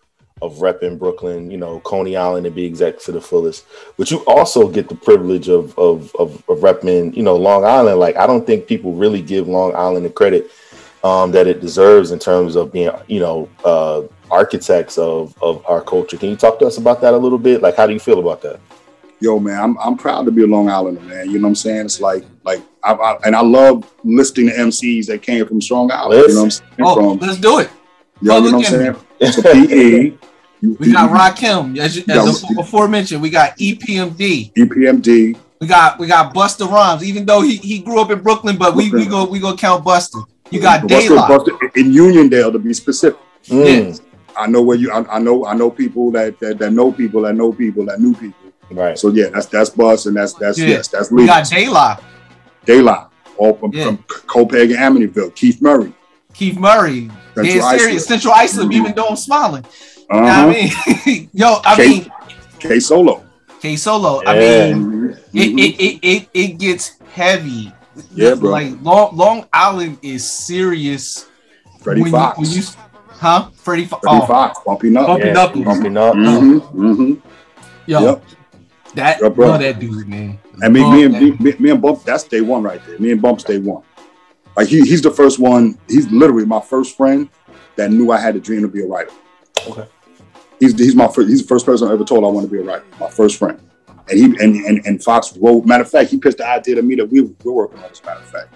[0.43, 3.65] of repping Brooklyn, you know, Coney Island and be exact to the fullest.
[3.97, 7.99] But you also get the privilege of of of, of repping, you know, Long Island.
[7.99, 10.51] Like I don't think people really give Long Island the credit
[11.03, 14.01] um, that it deserves in terms of being, you know, uh,
[14.31, 16.17] architects of of our culture.
[16.17, 17.61] Can you talk to us about that a little bit?
[17.61, 18.59] Like, how do you feel about that?
[19.19, 21.29] Yo, man, I'm I'm proud to be a Long Islander, man.
[21.29, 21.85] You know what I'm saying?
[21.85, 25.91] It's like like I, I and I love listing the MCs that came from Strong
[25.93, 26.21] Island.
[26.27, 26.71] You know what I'm saying?
[26.81, 27.69] oh, From let's do it.
[28.21, 29.31] yo, you know what I'm Public saying?
[29.31, 30.17] So PE,
[30.63, 32.23] you- We got Rakim, as, you- Yeah.
[32.23, 33.21] as before mentioned.
[33.21, 34.51] We got EPMD.
[34.57, 35.35] EPMD.
[35.59, 37.03] We got we got Busta Rhymes.
[37.03, 39.83] Even though he, he grew up in Brooklyn, but we we go we go count
[39.85, 40.25] Busta.
[40.51, 41.29] You got Busta- Daylock.
[41.29, 43.19] Busta- in Uniondale to be specific.
[43.49, 43.99] Mm,
[44.37, 44.91] I know where you.
[44.91, 45.45] I, I know.
[45.45, 48.39] I know people that, that that know people that know people that knew people.
[48.71, 48.97] right.
[48.99, 50.67] So yeah, that's that's Bus and that's that's Yeah.
[50.67, 51.27] yes, that's We Lee.
[51.27, 52.03] got Daylock,
[52.65, 53.85] Daylight, all from, Yeah.
[53.85, 53.97] from
[54.27, 55.33] Copiague and Amityville.
[55.35, 55.93] Keith Murray.
[56.33, 57.79] Keith Murray, Central dead Islip.
[57.79, 58.67] serious, Central Islip.
[58.69, 58.73] Mhm.
[58.73, 60.47] Even though I'm smiling, You know Uh-huh.
[60.47, 62.11] what I mean, yo, I K- mean,
[62.59, 63.23] K Solo.
[63.61, 64.21] K Solo.
[64.25, 64.73] I Yeah.
[64.75, 65.17] mean, Mhm.
[65.33, 67.71] it, it, it it it gets heavy.
[68.13, 68.51] Yeah, bro.
[68.51, 71.25] Like Long Long Island is serious.
[71.81, 72.37] Freddie when you- Fox.
[72.39, 72.61] when you,
[73.09, 73.49] huh?
[73.55, 74.07] Freddie Foxxx.
[74.07, 74.59] Freddie Oh, Fox.
[74.65, 75.07] Bumping up.
[75.07, 75.65] Bumpy Yeah, Knuckles.
[75.65, 76.13] bumping up.
[76.15, 77.13] hmm hmm
[77.85, 78.23] Yo, Yep.
[78.95, 79.47] that Yeah, bro.
[79.47, 80.39] love that dude, man.
[80.61, 82.97] And me, Love me and me, me, me and Bump, that's day one right there.
[82.99, 83.83] Me and Bump's day one.
[84.55, 85.77] Like he, he's the first one.
[85.89, 87.27] He's literally my first friend
[87.75, 89.11] that knew I had a dream to be a writer.
[89.67, 89.85] Okay.
[90.63, 92.59] He's he's my first, he's the first person I ever told I want to be
[92.59, 92.85] a writer.
[92.99, 93.59] My first friend.
[94.09, 95.65] And he and and, and Fox wrote.
[95.65, 97.91] Matter of fact, he pitched the idea to me that we we're working on.
[97.91, 98.55] As matter of fact.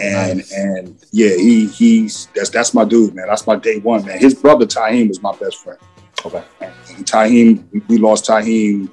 [0.00, 0.52] And Nice.
[0.52, 3.26] and yeah, he he's that's that's my dude, man.
[3.28, 4.18] That's my day one, man.
[4.18, 5.78] His brother Taheem was my best friend.
[6.24, 6.42] Okay.
[6.60, 8.90] And Taheem, we lost Taheem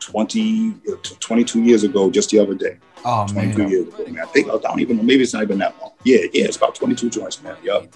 [0.00, 0.74] 20,
[1.18, 2.78] 22 years ago, just the other day.
[3.04, 3.68] Oh 22 man.
[3.70, 4.22] years ago, man.
[4.22, 5.02] I think I don't even know.
[5.02, 5.92] Maybe it's not even that long.
[6.04, 7.56] Yeah, yeah, it's about 22 joints, man.
[7.62, 7.88] Yup.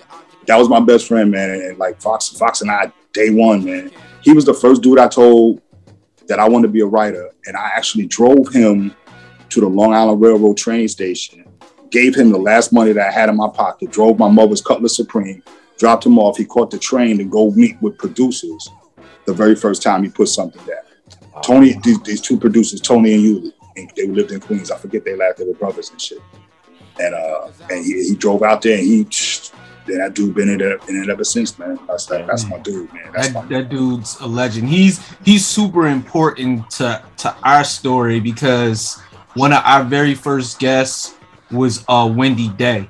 [0.46, 1.51] That was my best friend, man.
[1.51, 3.91] And, and, like Fox, Fox and I, day one, man.
[4.23, 5.61] He was the first dude I told
[6.29, 8.95] that I wanted to be a writer, and I actually drove him
[9.49, 11.45] to the Long Island Railroad train station,
[11.91, 14.95] gave him the last money that I had in my pocket, drove my mother's Cutlass
[14.95, 15.43] Supreme,
[15.79, 16.37] dropped him off.
[16.37, 18.69] He caught the train to go meet with producers.
[19.25, 21.43] The very first time he put something down.
[21.43, 24.71] Tony, these, these two producers, Tony and Yuli, and they lived in Queens.
[24.71, 26.23] I forget they last, they were brothers and shit.
[27.01, 29.07] And uh, and he, he drove out there, and he,
[29.96, 31.79] that dude been in it, in it ever since, man.
[31.88, 33.11] That's that, that's my dude, man.
[33.14, 34.68] That's That, that dude's a legend.
[34.68, 38.98] He's he's super important to to our story because
[39.35, 41.14] one of our very first guests
[41.51, 42.88] was uh Wendy Day.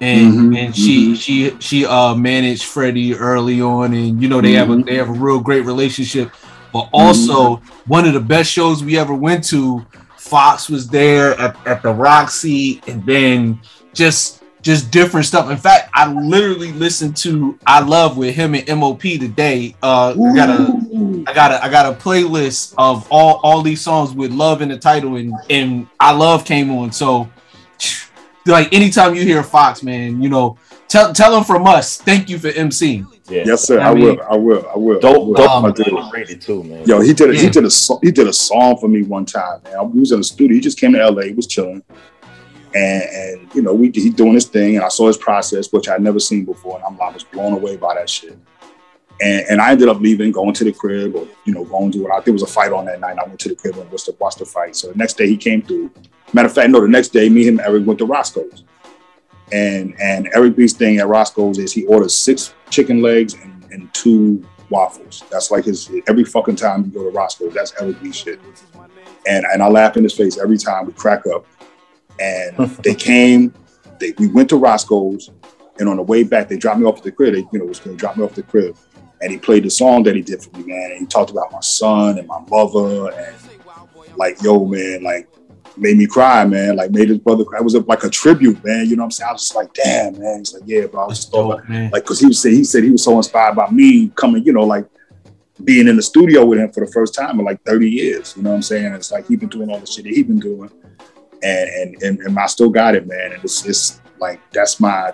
[0.00, 1.16] And Mhm, and she mhm.
[1.20, 4.86] she she uh managed Freddie early on and you know they have a Mhm.
[4.86, 6.30] they have a real great relationship.
[6.72, 9.84] But also one of the best shows we ever went to,
[10.16, 13.60] Fox was there at, at the Roxy and then
[13.94, 15.50] just just different stuff.
[15.50, 19.74] In fact, I literally listened to I Love with him and MOP today.
[19.82, 23.80] Uh I got a I got a I got a playlist of all all these
[23.80, 26.92] songs with love in the title and and I Love came on.
[26.92, 27.28] So
[28.46, 30.56] like anytime you hear Fox, man, you know,
[30.88, 31.96] tell tell them from us.
[31.98, 33.04] Thank you for MC.
[33.28, 33.44] Yeah.
[33.46, 33.80] Yes, sir.
[33.80, 34.22] I I, mean- will.
[34.30, 34.68] I will.
[34.74, 34.96] I will.
[34.96, 35.34] I Dope, will.
[35.34, 35.86] dope, Um, My dude.
[35.88, 36.84] underrated too, man.
[36.84, 37.40] Yo, he did a, Yeah.
[37.42, 37.70] he did a
[38.02, 39.90] he did a song for me one time, man.
[39.92, 40.54] We was in the studio.
[40.54, 41.22] He just came to LA.
[41.22, 41.82] He was chilling,
[42.74, 45.88] and and you know we he doing his thing, and I saw his process, which
[45.88, 48.36] I'd never seen before, and I'm I was blown away by that shit.
[49.20, 51.98] And, and I ended up leaving, going to the crib, or you know, going to
[52.00, 53.18] what I think was a fight on that night.
[53.18, 54.74] I went to the crib and watched the, watched the fight.
[54.74, 55.90] So the next day he came through.
[56.32, 58.64] Matter of fact, no, the next day me and Eric went to Roscoe's,
[59.52, 63.92] and and Eric B's thing at Roscoe's is he orders six chicken legs and and
[63.94, 65.22] two waffles.
[65.30, 67.54] That's like his every fucking time you go to Roscoe's.
[67.54, 68.40] That's evergreen shit.
[69.26, 71.46] And and I laugh in his face every time we crack up.
[72.22, 73.52] And they came,
[73.98, 75.30] they we went to Roscoe's,
[75.78, 77.34] and on the way back they dropped me off at the crib.
[77.34, 78.76] They you know was to drop me off at the crib,
[79.20, 80.90] and he played the song that he did for me, man.
[80.92, 83.36] And he talked about my son and my mother, and
[84.16, 85.28] like yo, man, like
[85.76, 86.76] made me cry, man.
[86.76, 87.58] Like made his brother cry.
[87.60, 88.86] It was a, like a tribute, man.
[88.86, 89.28] You know what I'm saying?
[89.30, 90.38] I was just like, damn, man.
[90.40, 91.04] He's like, yeah, bro.
[91.04, 91.90] I was just thought about- man.
[91.90, 94.52] like, cause he was say he said he was so inspired by me coming, you
[94.52, 94.86] know, like
[95.64, 98.34] being in the studio with him for the first time in like 30 years.
[98.36, 98.92] You know what I'm saying?
[98.94, 100.70] It's like he been doing all the shit that he been doing,
[101.42, 103.32] and and and, and I still got it, man.
[103.32, 105.12] And it's it's like that's my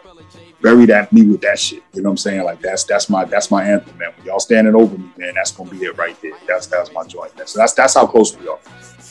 [0.60, 1.82] bury that me with that shit.
[1.92, 2.44] You know what I'm saying?
[2.44, 4.12] Like that's that's my that's my anthem, man.
[4.16, 6.32] When y'all standing over me, man, that's gonna be it right there.
[6.46, 7.36] That's that's my joint.
[7.36, 7.46] Man.
[7.46, 8.58] So that's that's how close we are.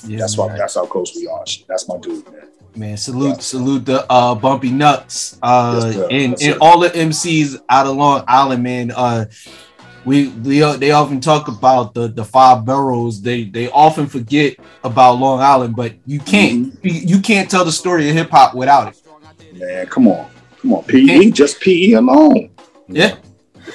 [0.06, 1.45] Yeah, that's why that's how close we are.
[1.45, 1.67] Shit.
[1.67, 2.47] That's my dude, man.
[2.75, 5.39] Man, salute, salute the uh bumpy nuts.
[5.41, 8.91] Uh Yes, and, Yes, and all the MCs out of Long Island, man.
[8.91, 9.25] Uh
[10.07, 13.21] we we they often talk about the the five boroughs.
[13.21, 16.87] They they often forget about Long Island, but you can't Mm-hmm.
[16.87, 19.01] you, you can't tell the story of hip hop without it.
[19.53, 20.29] Man, come on,
[20.61, 22.49] come on, PE, just PE alone.
[22.87, 23.17] Yeah.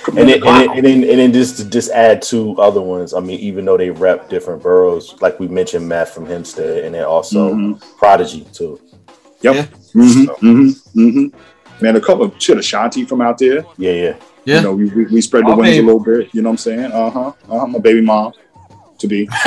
[0.04, 2.58] Come And on, then, and, then, and then and then just to just add two
[2.58, 3.12] other ones.
[3.12, 6.94] I mean, even though they rep different boroughs, like we mentioned, Matt from Hempstead, and
[6.94, 7.98] then also Mhm.
[7.98, 8.80] Prodigy too.
[9.42, 9.68] Yep.
[9.92, 11.26] hmm hmm hmm
[11.80, 13.66] Man, a couple of shit, Ashanti from out there.
[13.76, 14.14] Yeah, yeah.
[14.44, 14.56] Yeah.
[14.56, 15.84] You know, we, we, we spread the Oh, wings babe.
[15.84, 16.34] a little bit.
[16.34, 16.92] You know what I'm saying?
[16.92, 17.32] Uh huh.
[17.48, 17.66] Uh huh.
[17.66, 18.32] My baby mom,
[18.98, 19.28] to be.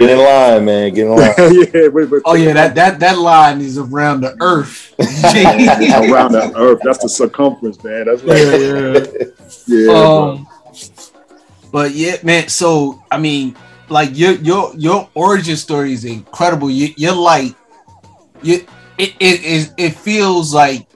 [0.00, 0.94] Get in line, man.
[0.94, 1.34] Get in line.
[1.38, 1.88] yeah.
[1.88, 4.94] Wait, wait, Oh yeah, that that that line is around the earth.
[4.98, 6.80] around the earth.
[6.82, 8.06] That's the circumference, man.
[8.06, 9.32] That's right.
[9.66, 10.30] Yeah, bro.
[10.30, 10.48] um,
[11.72, 12.48] but yeah, man.
[12.48, 13.56] So I mean,
[13.88, 16.70] like your your your origin story is incredible.
[16.70, 17.54] You, you're like,
[18.42, 18.66] you
[19.00, 20.86] it, it it it feels like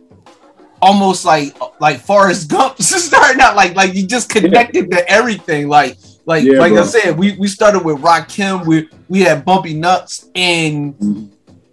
[0.83, 5.69] almost like like Forrest Gump starting out like like you just connected to everything.
[5.69, 8.67] Like like Yeah, like I said, we we started with Rakim.
[8.67, 11.27] We we had Bumpy Nuts and Mm-hmm.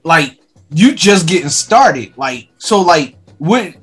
[0.03, 0.39] like
[0.73, 2.17] you just getting started.
[2.17, 3.75] Like so like what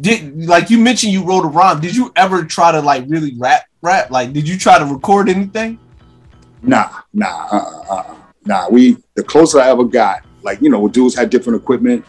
[0.00, 1.80] did like you mentioned you wrote a rhyme.
[1.80, 4.10] Did you ever try to like really rap rap?
[4.10, 5.78] Like did you try to record anything?
[6.62, 8.14] Nah, nah, uh, uh, uh,
[8.46, 8.68] nah.
[8.70, 12.04] We the closest I ever got, like you know, dudes had different equipment,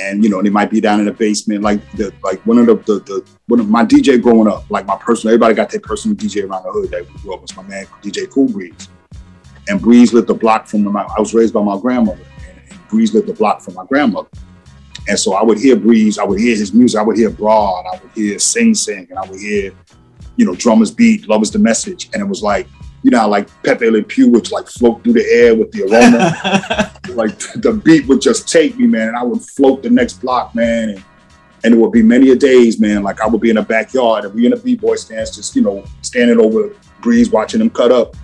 [0.00, 1.62] and you know they might be down in the basement.
[1.62, 4.86] Like the like one of the the, the one of my DJ growing up, like
[4.86, 5.34] my personal.
[5.34, 7.56] Everybody got their personal DJ around the hood that we grew up with.
[7.56, 8.88] My man DJ Cool Breeze,
[9.68, 11.02] and Breeze lit the block from my.
[11.02, 14.28] I was raised by my grandmother, and, and Breeze lit the block from my grandmother.
[15.08, 17.84] And so I would hear Breeze, I would hear his music, I would hear Broad,
[17.86, 19.72] I would hear Sing Sing, and I would hear,
[20.36, 22.10] you know, Drummers Beat, Love is the Message.
[22.12, 22.68] And it was like,
[23.02, 26.92] you know, like Pepe Le Pew would like float through the air with the aroma.
[27.14, 30.54] like the beat would just take me, man, and I would float the next block,
[30.54, 30.90] man.
[30.90, 31.04] And,
[31.62, 34.24] and there would be many a days, man, like I would be in the backyard
[34.24, 37.92] and we in a B-boy stance, just, you know, standing over Breeze, watching him cut
[37.92, 38.16] up.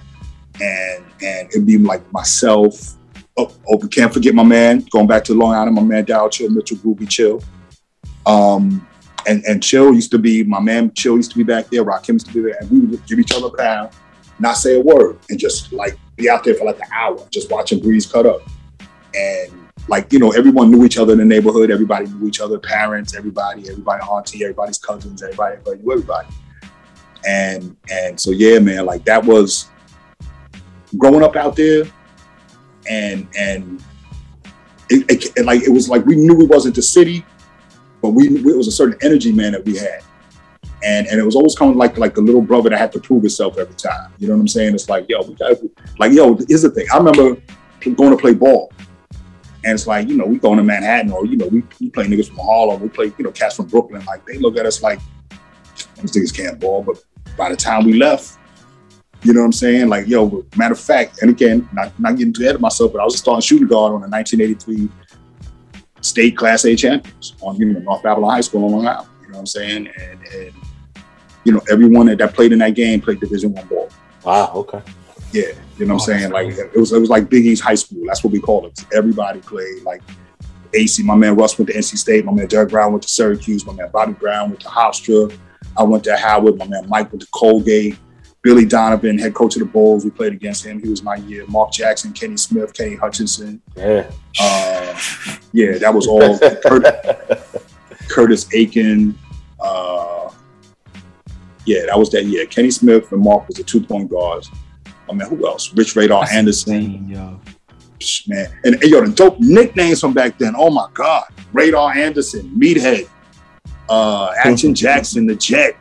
[0.60, 2.96] And and it'd be like myself,
[3.38, 4.86] Oh, oh, can't forget my man.
[4.90, 7.42] Going back to Long Island, my man Dow Chill, Mitchell Groovy Chill.
[8.24, 8.86] Um,
[9.26, 10.92] and and Chill used to be my man.
[10.94, 11.84] Chill used to be back there.
[11.84, 13.90] Rakim used to be there, and we would give each other a pound,
[14.38, 17.50] not say a word, and just like be out there for like an hour, just
[17.50, 18.40] watching Breeze cut up.
[19.14, 19.52] And
[19.88, 21.70] like you know, everyone knew each other in the neighborhood.
[21.70, 26.28] Everybody knew each other, parents, everybody, everybody auntie, everybody's cousins, everybody, everybody knew everybody.
[27.26, 29.68] And and so yeah, man, like that was
[30.96, 31.84] growing up out there
[32.88, 33.82] and and
[34.88, 37.24] it, it, like it was like we knew it wasn't the city,
[38.00, 40.02] but we it was a certain energy, man, that we had,
[40.82, 43.00] and and it was always kind of like like the little brother that had to
[43.00, 44.12] prove himself every time.
[44.18, 44.74] You know what I'm saying?
[44.74, 45.56] It's like yo, we got
[45.98, 46.36] like yo.
[46.48, 46.86] Here's the thing.
[46.92, 47.40] I remember
[47.94, 48.72] going to play ball,
[49.64, 52.06] and it's like you know we going to Manhattan or you know we, we play
[52.06, 54.04] niggas from Harlem, we play you know cats from Brooklyn.
[54.04, 55.00] Like they look at us like
[56.00, 57.02] these niggas can't ball, but
[57.36, 58.38] by the time we left.
[59.22, 59.88] You know what I'm saying?
[59.88, 63.00] Like, yo, matter of fact, and again, not, not getting too ahead of myself, but
[63.00, 64.88] I was a starting shooting guard on the 1983
[66.00, 69.08] state Class A champions on, you know, North Babylon High School on Long Island.
[69.22, 69.88] You know what I'm saying?
[69.98, 70.52] And, and
[71.46, 73.88] you know, everyone that, that played in that game played Division One ball.
[74.24, 74.52] Wow.
[74.56, 74.82] Okay.
[75.32, 75.42] Yeah,
[75.78, 76.30] you know what I'm saying?
[76.32, 76.62] Like crazy.
[76.62, 78.02] it was it was like Big East High School.
[78.06, 78.84] That's what we call it.
[78.92, 79.82] Everybody played.
[79.84, 80.02] Like
[80.74, 82.24] AC, my man Russ went to NC State.
[82.24, 83.64] My man Derek Brown went to Syracuse.
[83.64, 85.36] My man Bobby Brown went to Hofstra.
[85.76, 86.58] I went to Howard.
[86.58, 87.96] My man Mike went to Colgate.
[88.42, 90.04] Billy Donovan, head coach of the Bulls.
[90.04, 90.80] We played against him.
[90.80, 91.44] He was my year.
[91.48, 93.60] Mark Jackson, Kenny Smith, Kenny Hutchinson.
[93.76, 94.08] Yeah.
[94.40, 95.00] Uh,
[95.52, 96.38] yeah, that was all.
[96.62, 97.68] Curtis,
[98.08, 99.18] Curtis Aiken.
[99.58, 100.15] Uh,
[101.66, 102.46] yeah, that was that year.
[102.46, 104.50] Kenny Smith and Mark was the two point guards.
[105.08, 105.72] I mean, who else?
[105.74, 106.74] Rich Radar That's Anderson.
[106.74, 107.40] insane, yo.
[107.98, 110.54] Psh, Man, and, and yo, the dope nicknames from back then.
[110.56, 113.08] Oh my God, Radar Anderson, Meathead,
[113.88, 115.76] uh, Action Jackson, the Jet.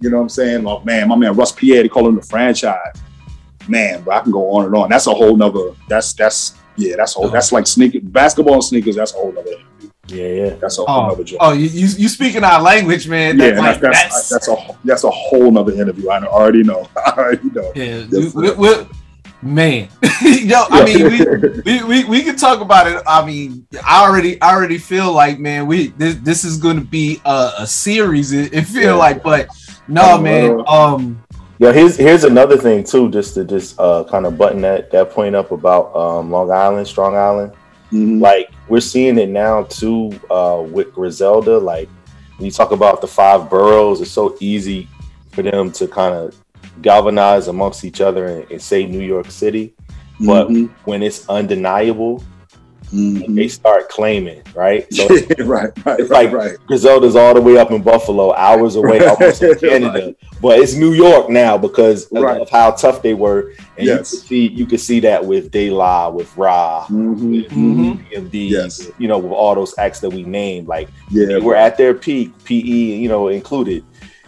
[0.00, 0.66] You know what I'm saying?
[0.66, 3.00] Oh man, my man Russ Pierre, they call him the franchise.
[3.68, 4.88] Man, but I can go on and on.
[4.90, 5.70] That's a whole nother.
[5.88, 6.96] That's that's yeah.
[6.96, 7.30] That's whole.
[7.30, 8.96] That's like sneaker basketball and sneakers.
[8.96, 9.56] That's a whole nother.
[10.08, 10.50] Yeah, yeah.
[10.60, 11.38] That's a whole Oh, nother job.
[11.40, 13.38] oh, you, you you speaking our language, man.
[13.38, 16.08] yeah, like, that's, that's, that's, that's a that's a whole nother interview.
[16.10, 16.88] I already know.
[16.96, 17.72] I already know.
[17.74, 18.06] yeah.
[18.10, 18.86] We, we, we-
[19.42, 19.88] man,
[20.22, 23.02] yo, I mean, we, we, we we can talk about it.
[23.06, 26.84] I mean, I already I already feel like, man, we this this is going to
[26.84, 28.32] be a, a series.
[28.32, 28.94] It, it feel Yeah.
[28.94, 29.48] like, but
[29.88, 30.62] no, man.
[30.66, 31.22] Um,
[31.58, 35.10] Yeah, here's here's another thing too, just to just uh kind of button that that
[35.10, 37.52] point up about um Long Island, Strong Island.
[37.92, 38.20] Mhm.
[38.20, 41.58] Like we're seeing it now too uh with Griselda.
[41.58, 41.88] Like
[42.36, 44.88] when you talk about the five boroughs, it's so easy
[45.32, 46.34] for them to kind of
[46.82, 49.74] galvanize amongst each other and, and say New York City.
[50.20, 50.70] But Mhm.
[50.84, 52.22] when it's undeniable,
[52.92, 53.34] Mhm.
[53.34, 54.86] they start claiming, right?
[54.94, 55.06] So
[55.40, 56.56] right, right, it's right, like right.
[56.66, 60.14] Griselda's all the way up in Buffalo, hours away, almost in Canada.
[60.40, 62.40] But it's New York now because of, Right.
[62.40, 63.52] of how tough they were.
[63.76, 64.12] And Yes.
[64.12, 67.48] you could see you could see that with De La, with Ra, Mhm.
[67.50, 68.08] Mhm.
[68.10, 68.88] PMD, Yes.
[68.98, 70.68] you know, with all those acts that we named.
[70.68, 72.62] Like Yeah, they were at their peak, PE,
[73.02, 73.82] you know, included.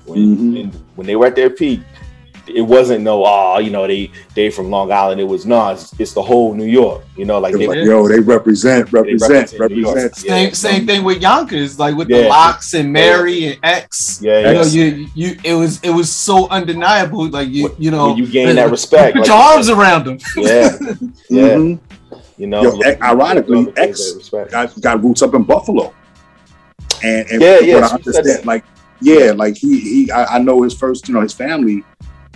[0.07, 0.53] When, Mhm.
[0.55, 1.81] when, when they were at their peak,
[2.51, 5.21] it wasn't no, oh, you know, they they from Long Island.
[5.21, 7.05] It was no, it's, it's the whole New York.
[7.17, 9.97] You know, like It was they like, yo, they represent, represent, represent New York.
[9.97, 10.25] represent.
[10.25, 10.33] Yeah.
[10.35, 14.21] same same thing with Yonkers, like with the LOX and Mary and X.
[14.23, 14.53] Yeah, You yeah.
[14.53, 17.29] know, you you it was it was so undeniable.
[17.29, 19.79] Like you you know, when you gain that respect, Put like your arms said.
[19.79, 20.19] around them.
[20.37, 20.77] Yeah,
[21.31, 21.55] yeah.
[21.59, 21.79] Mhm.
[22.39, 25.93] You know, Yo, look- ironically, look- look- X got, got roots up in Buffalo.
[27.03, 28.65] And, and Yeah, what yeah, I understand, like,
[29.01, 31.85] yeah, like he he I, I know his first, you know, his family,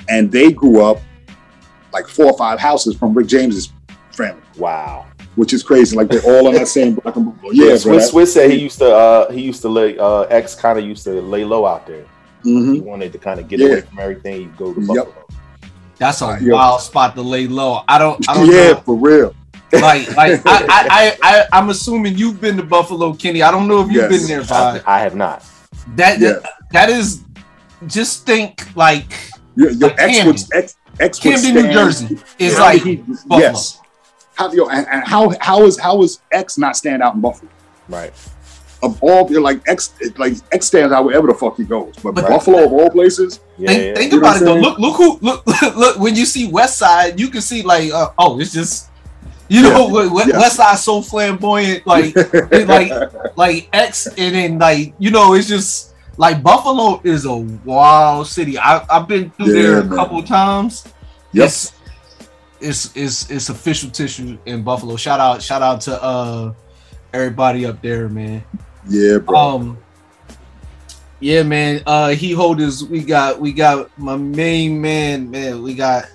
[0.09, 0.99] and they grew up
[1.93, 3.73] like four or five houses from Rick James's
[4.13, 5.07] family, Wow.
[5.37, 5.97] which is crazy.
[5.97, 7.53] Like they're all on that same block of Buffalo.
[7.53, 7.73] Yeah, Yeah.
[7.75, 10.85] Swizz, Swizz said he used to uh he used to lay uh X kind of
[10.85, 12.05] used to lay low out there.
[12.43, 13.67] hmm He wanted to kind of get Yeah.
[13.69, 14.41] away from everything.
[14.41, 14.87] He'd go to Yep.
[14.89, 15.27] Buffalo.
[15.99, 16.55] That's a Yeah.
[16.55, 17.83] wild spot to lay low.
[17.87, 18.83] I don't I don't Yeah, know.
[18.85, 19.35] for real.
[19.73, 23.43] Like like I, I, I, I I'm assuming you've been to Buffalo, Kenny.
[23.43, 24.27] I don't know if you've Yes.
[24.29, 25.45] been there, I, I have not.
[25.97, 26.33] That, Yeah.
[26.33, 27.21] that that is
[27.87, 29.13] just think like
[29.57, 30.27] Your, your Like ex Camden.
[30.27, 33.39] would ex ex would Camden, New Jersey is How like he- Buffalo.
[33.39, 33.81] yes.
[34.35, 37.51] How yo and, and how how is how is X not stand out in Buffalo?
[37.89, 38.13] Right.
[38.83, 42.29] Of all like X like X stands out wherever the fuck he goes, but But-
[42.29, 43.69] Buffalo of all places, Yeah.
[43.69, 43.95] think, yeah.
[43.95, 44.57] think about it though.
[44.57, 48.09] Look, look who look look when you see West Side, you can see like uh,
[48.19, 48.89] oh, it's just
[49.49, 50.11] you know Yeah.
[50.11, 50.39] West Yeah.
[50.39, 52.91] West Side so flamboyant, like it, like
[53.37, 58.59] like X, and then like you know it's just like Buffalo is a wild city.
[58.59, 59.97] I I've been through Yeah, there a man.
[59.97, 60.85] couple times.
[61.33, 61.73] Yes.
[62.61, 64.97] It's, it's it's it's official tissue in Buffalo.
[64.97, 66.53] Shout out shout out to uh
[67.13, 68.45] everybody up there, man.
[68.89, 69.37] yeah, bro.
[69.39, 69.79] Um,
[71.21, 71.83] yeah, man.
[71.87, 72.85] Uh, he holders.
[72.85, 75.63] We got we got my main man, man.
[75.63, 76.07] We got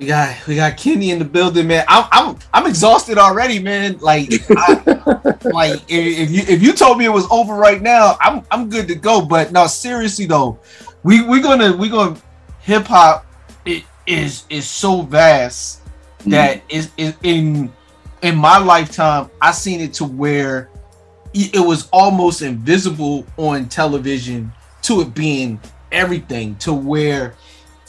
[0.00, 1.84] we got we got Kenny in the building, man.
[1.86, 3.98] I'm I'm I'm exhausted already, man.
[3.98, 8.16] Like I, like if, if you if you told me it was over right now,
[8.18, 9.20] I'm I'm good to go.
[9.20, 10.58] But no, seriously though,
[11.02, 12.16] we we're gonna we're gonna
[12.60, 13.26] hip hop.
[13.66, 15.82] It is is so vast
[16.20, 16.30] mm.
[16.30, 17.70] that is is in
[18.22, 20.70] in my lifetime I seen it to where
[21.34, 24.50] it was almost invisible on television
[24.82, 25.60] to it being
[25.92, 27.34] everything to where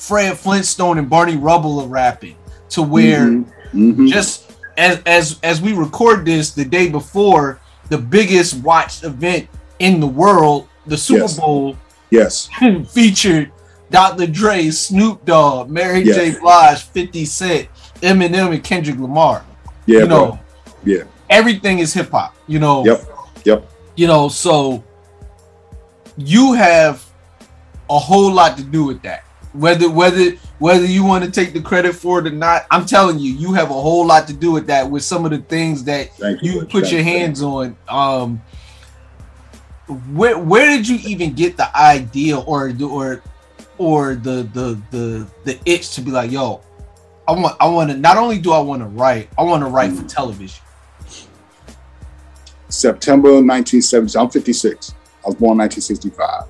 [0.01, 2.35] Fred Flintstone and Barney Rubble are rapping
[2.69, 3.45] to where Mhm.
[3.73, 4.09] Mhm.
[4.11, 7.59] just as as as we record this the day before
[7.89, 11.39] the biggest watched event in the world the Super Yes.
[11.39, 11.75] Bowl
[12.09, 12.49] yes,
[12.89, 13.51] featured
[13.91, 14.25] Dr.
[14.25, 16.15] Dre, Snoop Dogg, Mary Yes.
[16.15, 16.39] J.
[16.39, 17.67] Blige, 50 Cent,
[18.01, 19.43] Eminem, and Kendrick Lamar.
[19.85, 20.17] yeah, you bro.
[20.17, 20.39] know,
[20.83, 21.03] Yeah.
[21.29, 22.33] everything is hip hop.
[22.47, 23.05] You know, Yep,
[23.45, 23.69] yep.
[23.95, 24.81] you know, so
[26.17, 27.03] you have
[27.89, 29.23] a whole lot to do with that.
[29.53, 33.19] Whether whether whether you want to take the credit for it or not, I'm telling
[33.19, 34.89] you, you have a whole lot to do with that.
[34.89, 36.53] With some of the things that Thank you.
[36.53, 37.03] you put your you.
[37.03, 37.75] hands on.
[37.89, 38.41] Um,
[40.13, 43.21] where where did you even get the idea or the- or
[43.77, 46.61] or the the the the itch to be like, yo,
[47.27, 49.69] I want I want to not only do I want to write, I want to
[49.69, 50.61] write for television.
[52.69, 54.17] September 1970.
[54.17, 54.93] I'm 56.
[55.25, 56.45] I was born 1965.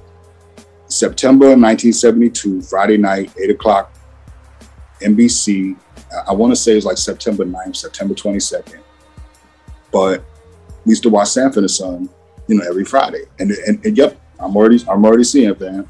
[0.91, 3.93] September 1972, Friday night, 8 o'clock,
[5.01, 5.75] NBC.
[6.27, 8.79] I- want to say it was like September 9th, September 22nd.
[9.91, 10.23] But
[10.85, 12.09] we used to watch Sanford and Son,
[12.47, 13.23] you know, every Friday.
[13.39, 15.87] And, and, and yep, I'm already I'm already seeing man.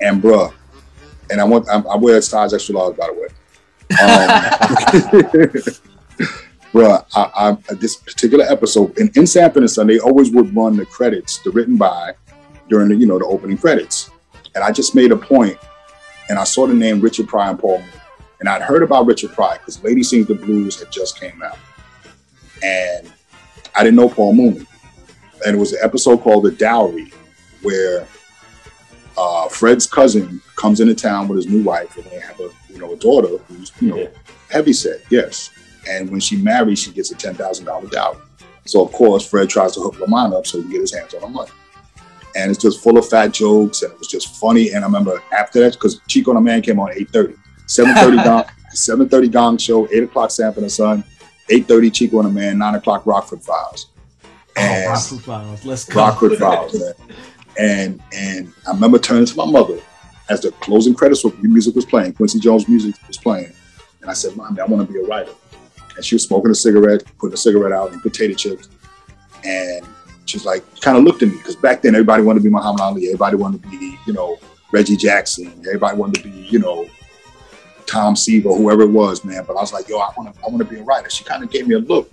[0.00, 0.52] And bruh,
[1.30, 3.28] and I want I, I wear size extra large by the way.
[5.78, 5.82] Um,
[6.72, 10.76] Bruh, I, I, this particular episode in, in Sanford and Son, they always would run
[10.76, 12.12] the credits, the written by,
[12.68, 14.10] during the you know the opening credits,
[14.56, 15.58] and I just made a point,
[16.28, 17.92] and I saw the name Richard Pryor and Paul Mooney,
[18.40, 21.58] and I'd heard about Richard Pryor because Lady Sings the Blues had just came out,
[22.64, 23.12] and
[23.76, 24.66] I didn't know Paul Mooney,
[25.46, 27.12] and it was an episode called The Dowry,
[27.62, 28.08] where
[29.18, 32.78] uh, Fred's cousin comes into town with his new wife, and they have a you
[32.78, 34.08] know a daughter who's you know
[34.50, 35.50] heavy set, yes.
[35.88, 38.18] And when she marries, she gets a ten thousand dollar dowry.
[38.64, 41.12] So of course, Fred tries to hook Lamont up so he can get his hands
[41.12, 41.50] on the money.
[42.36, 44.72] And it's just full of fat jokes, and it was just funny.
[44.72, 47.34] And I remember after that, because Chico and the Man came on eight thirty,
[47.66, 51.02] seven thirty gong, seven thirty gong show, eight o'clock Sanford and Son,
[51.48, 53.88] eight thirty Chico and the Man, nine o'clock Rockford Files.
[54.58, 55.64] Oh, Rockford Files.
[55.64, 56.00] Let's go.
[56.00, 56.92] Rockford Files, man.
[57.58, 59.78] And and I remember turning to my mother
[60.28, 63.52] as the closing credits for music was playing, Quincy Jones music was playing.
[64.00, 65.32] And I said, Mommy, I want to be a writer.
[65.96, 68.68] And she was smoking a cigarette, putting a cigarette out and potato chips.
[69.44, 69.86] And
[70.26, 72.80] she's like, kind of looked at me because back then everybody wanted to be Muhammad
[72.80, 74.38] Ali, everybody wanted to be, you know,
[74.72, 76.86] Reggie Jackson, everybody wanted to be, you know,
[77.86, 79.44] Tom Seaver, whoever it was, man.
[79.46, 81.08] But I was like, yo, I want to, I want to be a writer.
[81.08, 82.10] She kind of gave me a look,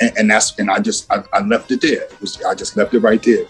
[0.00, 2.02] and, and that's, and I just, I, I, left it there.
[2.04, 3.44] It was, I just left it right there,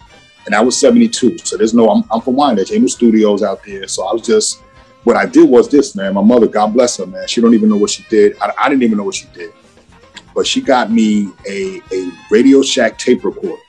[0.47, 1.39] and I was '72.
[1.39, 3.87] So there's no, I'm, I'm from Wyandanch, ain't no studios out there.
[3.89, 4.63] So I was just,
[5.05, 6.15] what I did was this, man.
[6.15, 7.29] My mother, God bless her, man.
[7.29, 8.37] She don't even know what she did.
[8.41, 9.53] I, I didn't even know what she did,
[10.39, 13.61] but she got me a a Radio Shack tape recorder.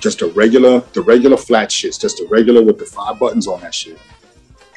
[0.00, 3.60] Just a regular, the regular flat shits, just a regular with the five buttons on
[3.60, 4.00] that shit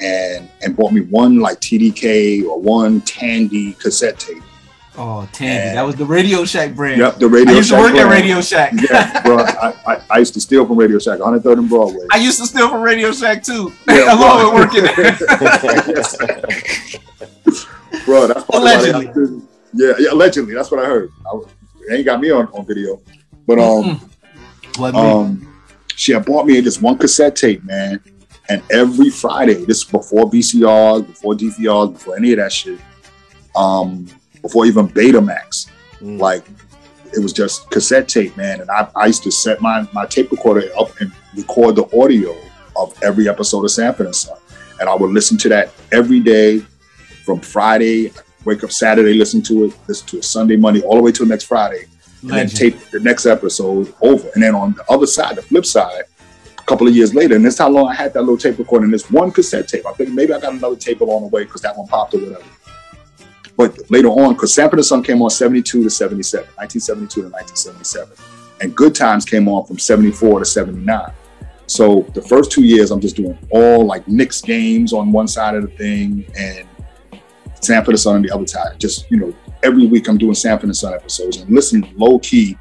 [0.00, 4.40] and and bought me one like TDK or one Tandy cassette tape.
[4.96, 7.00] Oh, Tandy, that was the Radio Shack brand.
[7.00, 7.54] Yep, the Radio Shack.
[7.54, 8.08] I used Shack to work brand.
[8.08, 8.72] at Radio Shack.
[8.88, 9.38] yeah, bro.
[9.38, 12.06] I, I, I used to steal from Radio Shack, 103rd and Broadway.
[12.12, 15.16] I used to steal from Radio Shack too, Yeah, along with working there.
[18.04, 19.42] bro, that's Allegedly.
[19.72, 20.54] Of why they- yeah, yeah, allegedly.
[20.54, 21.10] That's what I heard.
[21.30, 21.48] I, was-
[21.88, 23.00] they ain't got me on, on video,
[23.46, 24.00] but um, me?
[24.98, 25.62] um,
[25.96, 28.00] she had bought me this one cassette tape, man.
[28.48, 32.78] And every Friday, this is before VCRs, before DVRs, before any of that shit,
[33.56, 34.06] um,
[34.42, 35.68] before even Betamax,
[36.00, 36.44] like
[37.14, 38.60] it was just cassette tape, man.
[38.60, 42.36] And I, I used to set my, my tape recorder up and record the audio
[42.76, 44.36] of every episode of Sanford and Son.
[44.80, 46.60] And I would listen to that every day
[47.24, 48.12] from Friday,
[48.44, 51.26] wake up Saturday, listen to it, listen to it Sunday, Monday, all the way till
[51.26, 51.86] next Friday.
[52.22, 54.28] And then tape the next episode over.
[54.34, 56.04] And then on the other side, the flip side,
[56.56, 58.90] a couple of years later, and this how long I had that little tape recording,
[58.92, 59.84] this one cassette tape.
[59.86, 62.18] I think maybe I got another tape along the way because that one popped or
[62.18, 62.44] whatever.
[63.56, 68.16] But later on, because Sanford and Son came on 72 to 77, 1972 to 1977.
[68.60, 71.12] And Good Times came on from 74 to 79.
[71.66, 75.54] So the first two years, I'm just doing all like Knicks games on one side
[75.54, 76.68] of the thing and
[77.62, 78.78] Sanford and Son on the other side.
[78.78, 82.58] Just, you know, every week I'm doing Sanford and Son episodes and listening low key,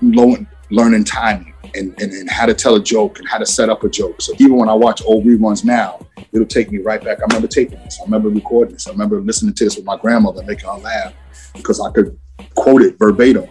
[0.00, 0.36] low,
[0.70, 3.82] learning timing and, and, and how to tell a joke and how to set up
[3.84, 4.20] a joke.
[4.20, 6.00] So even when I watch old reruns now,
[6.32, 7.18] it'll take me right back.
[7.18, 7.98] I remember taping this.
[8.00, 8.86] I remember recording this.
[8.86, 11.12] I remember listening to this with my grandmother, making her laugh
[11.54, 12.18] because I could
[12.54, 13.48] quote it verbatim.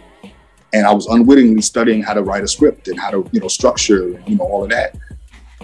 [0.72, 3.48] And I was unwittingly studying how to write a script and how to, you know,
[3.48, 4.96] structure and, you know, all of that.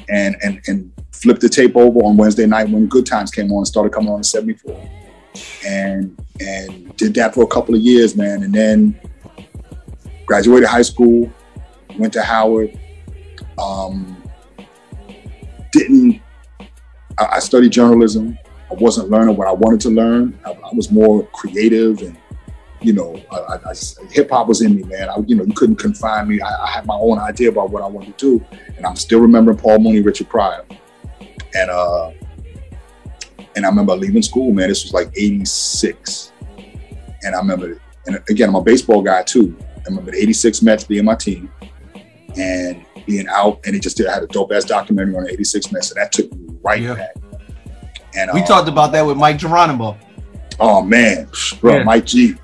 [0.09, 3.59] And and and flipped the tape over on Wednesday night when Good Times came on
[3.59, 4.89] and started coming on in 74.
[5.67, 8.43] And and did that for a couple of years, man.
[8.43, 9.01] And then
[10.27, 11.31] graduated high school,
[11.99, 12.79] went to Howard.
[13.59, 14.23] Um,
[15.73, 16.21] didn't
[17.19, 18.39] I, I studied journalism.
[18.71, 20.39] I wasn't learning what I wanted to learn.
[20.45, 22.17] I, I was more creative and
[22.81, 23.75] you know, I, I,
[24.11, 25.09] hip hop was in me, man.
[25.09, 26.41] I, you know, you couldn't confine me.
[26.41, 28.45] I, I had my own idea about what I wanted to do,
[28.77, 30.65] and I'm still remembering Paul Mooney, Richard Pryor,
[31.55, 32.11] and uh,
[33.55, 34.69] and I remember leaving school, man.
[34.69, 36.33] This was like '86,
[37.23, 39.57] and I remember, and again, I'm a baseball guy too.
[39.79, 41.51] I remember the '86 Mets being my team,
[42.37, 45.33] and being out, and he just did, I had a dope ass documentary on the
[45.33, 47.15] '86 Mets, and that took me right back.
[48.15, 49.97] And we uh, talked about that with Mike Geronimo.
[50.59, 51.29] Oh man,
[51.61, 51.85] bro, Yeah.
[51.85, 52.35] Mike G,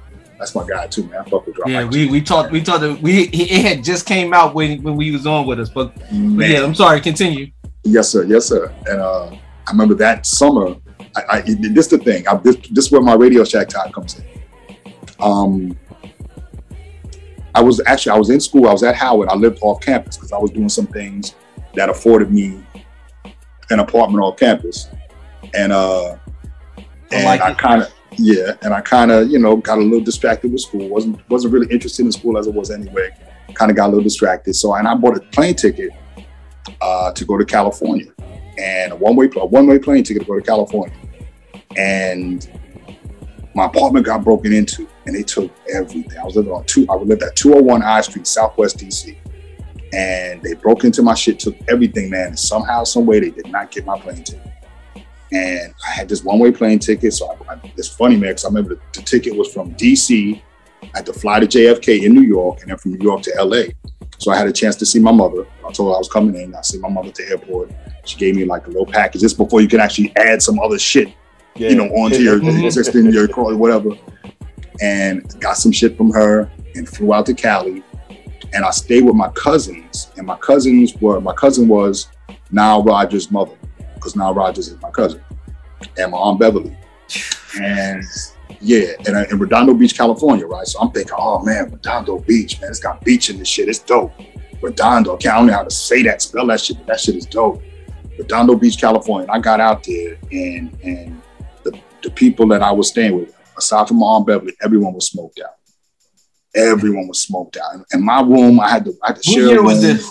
[0.43, 1.23] that's my guy too, man.
[1.25, 4.07] I fuck with Drop Yeah, we we talked we talked we he, it had just
[4.07, 7.01] came out when when we was on with us, but, but yeah, I'm sorry.
[7.01, 7.53] Continue.
[7.85, 8.25] Yes, sir.
[8.25, 8.75] Yes, sir.
[8.89, 10.75] And uh, I remember that summer.
[11.15, 12.27] I, I this the thing.
[12.27, 14.25] I, this, this is where my Radio Shack time comes in.
[15.21, 15.79] Um,
[17.55, 18.67] I was actually I was in school.
[18.69, 19.29] I was at Howard.
[19.29, 21.37] I lived off campus because I was doing some things
[21.75, 22.67] that afforded me
[23.71, 24.89] an apartment off campus,
[25.55, 26.17] and uh,
[27.13, 30.01] and like I kind of yeah, and I kind of you know got a little
[30.01, 30.89] distracted with school.
[30.89, 33.11] wasn't wasn't really interested in school as it was anyway.
[33.55, 34.55] Kind of got a little distracted.
[34.55, 35.91] So and I bought a plane ticket
[36.81, 38.13] uh, to go to California,
[38.59, 40.95] and a one way a one way plane ticket to go to California,
[41.77, 42.49] and
[43.55, 46.19] my apartment got broken into, and they took everything.
[46.19, 46.87] I was living on two.
[46.89, 49.17] I lived at 201 I Street, Southwest DC,
[49.93, 52.29] and they broke into my shit, took everything, man.
[52.29, 54.53] And somehow, some way, they did not get my plane ticket.
[55.33, 58.49] And I had this one-way plane ticket, so I, I, it's funny, man, because I
[58.49, 60.43] remember the, the ticket was from DC.
[60.83, 63.33] I had to fly to JFK in New York, and then from New York to
[63.43, 63.73] LA.
[64.19, 65.47] So I had a chance to see my mother.
[65.67, 66.55] I told her I was coming in.
[66.55, 67.73] I see my mother at the airport.
[68.05, 69.23] She gave me like a little package.
[69.23, 71.09] This before you can actually add some other shit,
[71.57, 73.91] you know, onto your existing your car or whatever.
[74.81, 77.83] And got some shit from her and flew out to Cali.
[78.55, 80.13] And I stayed with my cousins.
[80.17, 82.09] And my cousins were my cousin was
[82.53, 83.57] Nile Rodgers' mother,
[84.03, 85.23] because Nile Rodgers is my cousin,
[85.97, 86.77] and my aunt Beverly.
[87.61, 88.03] And
[88.61, 90.67] yeah, and uh, in Redondo Beach, California, right?
[90.67, 93.69] So I'm thinking, oh man, Redondo Beach, man, it's got beach in this shit.
[93.69, 94.13] It's dope.
[94.61, 97.17] Redondo, okay, I don't know how to say that, spell that shit, but that shit
[97.17, 97.63] is dope.
[98.19, 99.29] Redondo Beach, California.
[99.29, 101.23] And I got out there, and and
[101.63, 105.07] the, the people that I was staying with, aside from my aunt Beverly, everyone was
[105.09, 105.55] smoked out.
[106.55, 107.85] Everyone was smoked out.
[107.93, 109.47] In my room, I had to I had to What share.
[109.47, 110.11] a year was this?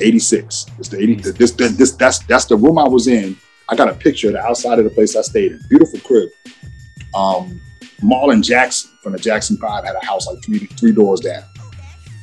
[0.00, 0.66] 86.
[0.78, 1.14] It's the 80.
[1.32, 3.36] This, this, this, that's that's the room I was in.
[3.68, 5.60] I got a picture of the outside of the place I stayed in.
[5.68, 6.28] Beautiful crib.
[7.14, 7.60] Um,
[8.02, 11.42] Marlon Jackson from the Jackson Five had a house like three three doors down.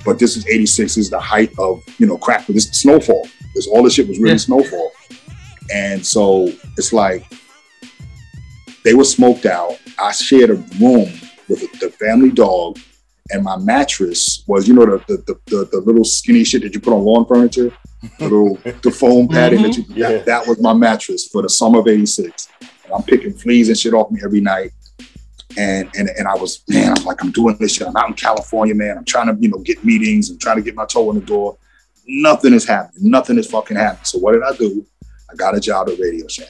[0.05, 0.95] But this is 86.
[0.95, 2.45] This is the height of you know crack.
[2.47, 3.27] This snowfall.
[3.53, 4.37] This all this shit was really Yeah.
[4.37, 4.91] snowfall.
[5.73, 7.25] And so it's like
[8.83, 9.77] they were smoked out.
[9.99, 11.09] I shared a room
[11.49, 12.77] with the family dog,
[13.31, 16.79] and my mattress was, you know, the the, the, the, little skinny shit that you
[16.79, 17.71] put on lawn furniture,
[18.19, 19.33] the little the foam mm-hmm.
[19.33, 20.09] padding that you Yeah.
[20.09, 22.49] that, that was my mattress for the summer of '86.
[22.61, 24.71] And I'm picking fleas and shit off me every night.
[25.57, 27.87] And, and and I was man, I'm like I'm doing this shit.
[27.87, 28.97] I'm out in California, man.
[28.97, 31.25] I'm trying to you know get meetings and trying to get my toe in the
[31.25, 31.57] door.
[32.07, 33.09] Nothing is happening.
[33.09, 34.05] Nothing is fucking happening.
[34.05, 34.85] So what did I do?
[35.31, 36.49] I got a job at Radio Shack.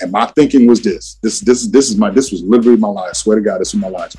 [0.00, 3.10] And my thinking was this: this, this, this is my, this was literally my life.
[3.10, 4.14] I swear to God, this was my life.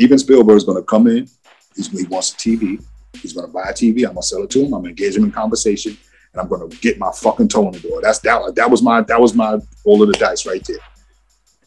[0.00, 1.28] Steven Spielberg is going to come in.
[1.76, 2.82] He wants a TV.
[3.20, 4.06] He's going to buy a TV.
[4.06, 4.72] I'm going to sell it to him.
[4.72, 5.94] I'm going to engage him in conversation,
[6.32, 8.00] and I'm going to get my fucking toe in the door.
[8.00, 8.54] That's that.
[8.54, 10.78] That was my, that was my roll of the dice right there.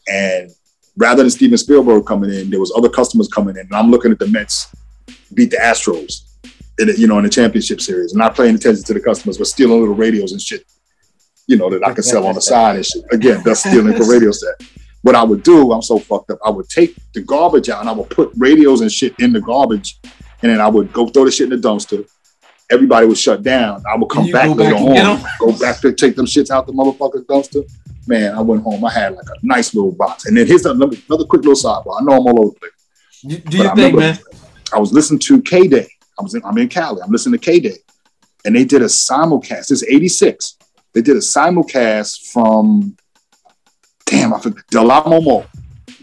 [0.08, 0.50] And
[0.96, 4.10] rather than Steven Spielberg coming in, there was other customers coming in, and I'm looking
[4.10, 4.74] at the Mets
[5.32, 6.24] beat the Astros,
[6.80, 9.38] in the, you know, in the championship series, and not paying attention to the customers,
[9.38, 10.64] but stealing little radios and shit
[11.46, 13.04] you know, that I could sell on the side and shit.
[13.12, 14.54] Again, that's stealing the radio set.
[15.04, 16.38] What I would do, I'm so fucked up.
[16.42, 19.40] I would take the garbage out and I would put radios and shit in the
[19.42, 19.98] garbage,
[20.40, 22.08] and then I would go throw the shit in the dumpster.
[22.70, 23.82] Everybody would shut down.
[23.86, 26.66] I would come back go later back get go back to take them shits out
[26.66, 27.70] the motherfucking dumpster.
[28.06, 28.82] Man, I went home.
[28.82, 30.24] I had like a nice little box.
[30.24, 32.00] And then here's another, another quick little sidebar.
[32.00, 32.72] I know I'm all over the place.
[33.26, 34.18] Do, do you I think, man?
[34.72, 35.86] I was listening to KDAY.
[36.18, 37.02] I was in, I'm in Cali.
[37.02, 37.76] I'm listening to KDAY,
[38.46, 39.66] and they did a simulcast.
[39.66, 40.56] This is '86.
[40.94, 42.96] They did a simulcast from
[44.14, 45.46] damn, I forgot Del Amo Mall,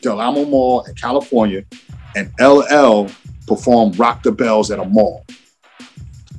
[0.01, 1.63] Del Amo Mall in California,
[2.15, 3.07] and LL
[3.47, 5.25] performed "Rock the Bells" at a mall.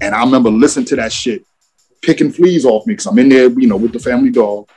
[0.00, 1.44] And I remember listening to that shit,
[2.02, 4.68] picking fleas off me because I'm in there, you know, with the family dog,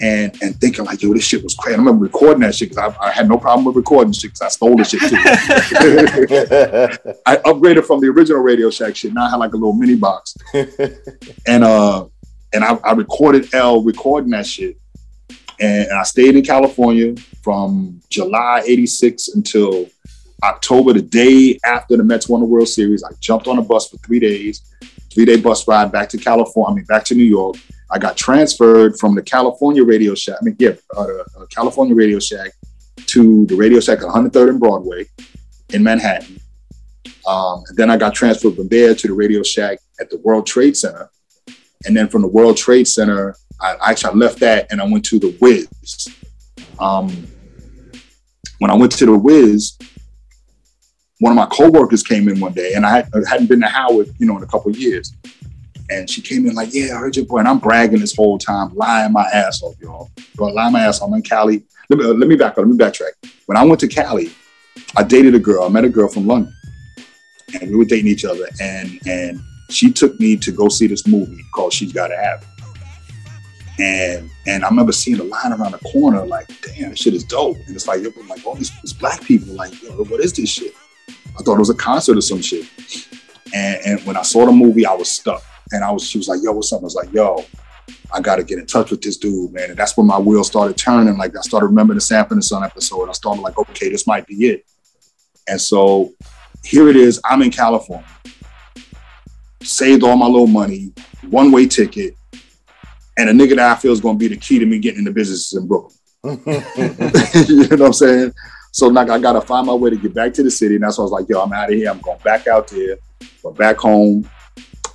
[0.00, 1.74] and and thinking like, yo, this shit was crazy.
[1.74, 4.42] I remember recording that shit because I, I had no problem with recording shit because
[4.42, 5.16] I stole the shit too.
[7.26, 9.14] I upgraded from the original Radio Shack shit.
[9.14, 10.36] Now I had like a little mini box,
[11.46, 12.06] and uh,
[12.52, 14.76] and I, I recorded L recording that shit,
[15.60, 19.86] and, I stayed in California from July '86 until
[20.42, 23.02] October, the day after the Mets won the World Series.
[23.02, 24.74] I jumped on a bus for three days,
[25.12, 26.72] three day bus ride back to California.
[26.72, 27.56] I mean, back to New York.
[27.90, 30.36] I got transferred from the California Radio Shack.
[30.40, 32.52] I mean, yeah, uh, uh, California Radio Shack
[33.06, 35.06] to the Radio Shack at 103rd and Broadway
[35.72, 36.40] in Manhattan.
[37.26, 40.46] Um, and then I got transferred from there to the Radio Shack at the World
[40.46, 41.10] Trade Center.
[41.84, 45.18] And then from the World Trade Center, I actually left that and I went to
[45.18, 46.08] the Wiz.
[46.78, 47.26] Um,
[48.58, 49.76] when I went to the Wiz,
[51.20, 54.08] one of my coworkers came in one day, and I, had, hadn't been to Howard,
[54.18, 55.14] you know, in a couple years.
[55.88, 58.38] And she came in like, "Yeah, I heard your boy," and I'm bragging this whole
[58.38, 60.10] time, lying my ass off, y'all.
[60.34, 61.08] Bro, lying my ass off.
[61.08, 61.62] I'm in Cali.
[61.88, 62.58] Let me uh, let me back up.
[62.58, 63.12] Let me backtrack.
[63.46, 64.32] When I went to Cali,
[64.96, 65.62] I dated a girl.
[65.62, 66.52] I met a girl from London,
[67.60, 68.48] and we were dating each other.
[68.60, 69.40] And and
[69.70, 72.55] she took me to go see this movie called She's Gotta Have It.
[73.78, 77.24] And and I remember seeing the line around the corner, like, damn, this shit is
[77.24, 77.58] dope.
[77.66, 80.48] And it's like, yo, like all these, these black people, like, yo, what is this
[80.48, 80.72] shit?
[81.08, 82.66] I thought it was a concert or some shit.
[83.54, 85.42] And, and when I saw the movie, I was stuck.
[85.72, 86.80] And I was, she was like, yo, what's up?
[86.80, 87.44] I was like, yo,
[88.12, 89.70] I got to get in touch with this dude, man.
[89.70, 91.18] And that's when my wheels started turning.
[91.18, 93.08] Like I started remembering the Sanford and Son episode.
[93.08, 94.64] I started like, okay, this might be it.
[95.48, 96.14] And so
[96.64, 97.20] here it is.
[97.24, 98.06] I'm in California.
[99.62, 100.92] Saved all my little money,
[101.28, 102.16] one way ticket,
[103.16, 105.00] and a nigga that I feel is going to be the key to me getting
[105.00, 105.94] into business in Brooklyn.
[106.24, 108.32] you know what I'm saying?
[108.72, 110.74] So like I gotta find my way to get back to the city.
[110.74, 111.90] And that's why I was like, yo, I'm out of here.
[111.90, 112.98] I'm going back out there,
[113.42, 114.28] but back home.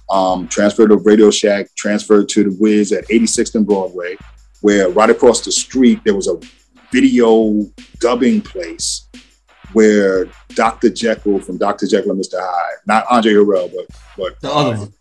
[0.09, 4.17] Um, transferred to Radio Shack, transferred to the Wiz at 86th and Broadway,
[4.59, 6.37] where right across the street there was a
[6.91, 7.65] video
[7.99, 9.07] dubbing place
[9.73, 10.89] where Dr.
[10.89, 11.87] Jekyll from Dr.
[11.87, 12.39] Jekyll and Mr.
[12.39, 14.93] Hyde, not Andre Harrell, but but The other one.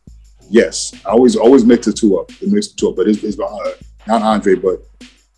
[0.50, 3.20] Yes, I always always mix the two up, the mix the two up, but it's,
[3.20, 3.72] his uh,
[4.08, 4.82] not Andre, but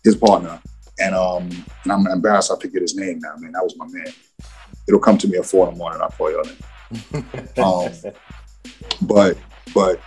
[0.03, 0.59] his partner,
[0.99, 1.49] and um,
[1.83, 3.51] and I'm embarrassed I forget his name now, man.
[3.51, 4.11] That was my man.
[4.87, 6.01] It'll come to me at four in the morning.
[6.01, 7.59] I'll call you on it.
[7.59, 8.13] Um,
[9.03, 9.37] but
[9.73, 9.99] but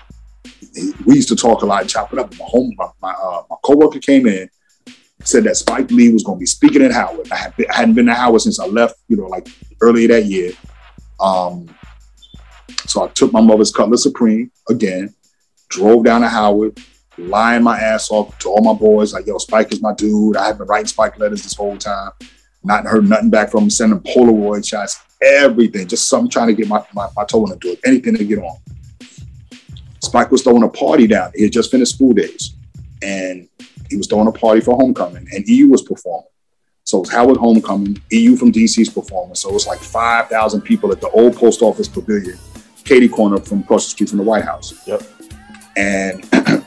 [1.07, 2.37] we used to talk a lot and chop it up.
[2.37, 4.51] My home, my my, uh, my coworker came in,
[5.23, 7.31] said that Spike Lee was going to be speaking at Howard.
[7.31, 9.47] I, had hadn't been to Howard since I left, you know, like
[9.81, 10.53] earlier that year.
[11.21, 11.75] Um,
[12.89, 15.15] so I took my mother's Cutlass Supreme again,
[15.69, 16.79] drove down to Howard,
[17.19, 20.37] lying my ass off to all my boys, like, yo, Spike is my dude.
[20.37, 22.11] I have been writing Spike letters this whole time.
[22.63, 26.69] Not heard nothing back from him, sending Polaroid shots, everything, just something trying to get
[26.69, 28.57] my, my, my toe in the door, anything to get on.
[30.03, 31.33] Spike was throwing a party down.
[31.35, 32.55] He had just finished School Daze.
[33.03, 33.49] And
[33.91, 36.29] he was throwing a party for homecoming, and EU was performing.
[36.85, 39.35] So it was Howard Homecoming, EU from DC's performing.
[39.35, 42.39] So it was like 5,000 people at the old post office pavilion,
[42.87, 44.87] Katie Corner from across the street from the White House.
[44.87, 45.03] Yep.
[45.77, 46.25] And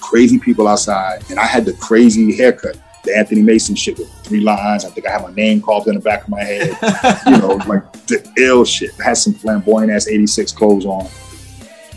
[0.00, 1.22] crazy people outside.
[1.28, 4.84] And I had the crazy haircut, the Anthony Mason shit with three lines.
[4.84, 6.78] I think I had my name carved in the back of my head.
[7.26, 8.92] you know, like the ill shit.
[9.00, 11.08] I had some flamboyant ass 86 clothes on.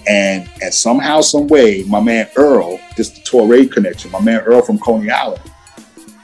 [0.08, 4.64] And and somehow, some way, my man Earl, just the Torre connection, my man Earl
[4.64, 5.44] from Coney Island,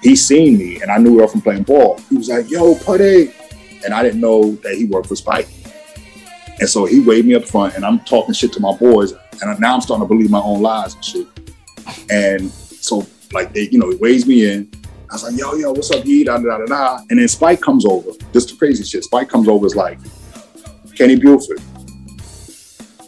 [0.02, 2.00] he seen me and I knew Earl from playing ball.
[2.10, 3.34] He was like, yo, Putty.
[3.86, 5.48] And I didn't know that he worked for Spike.
[6.60, 9.14] And so he waved me up front and I'm talking shit to my boys.
[9.42, 11.28] And now I'm starting to believe my own lies and shit.
[12.10, 14.72] And so like they, you know, he waves me in.
[15.10, 16.24] I was like, yo, yo, what's up, E?
[16.24, 17.00] Da, da, da, da.
[17.10, 18.12] And then Spike comes over.
[18.34, 19.04] This is the crazy shit.
[19.06, 20.00] Spike comes over is like,
[20.96, 21.62] Kenny Buford.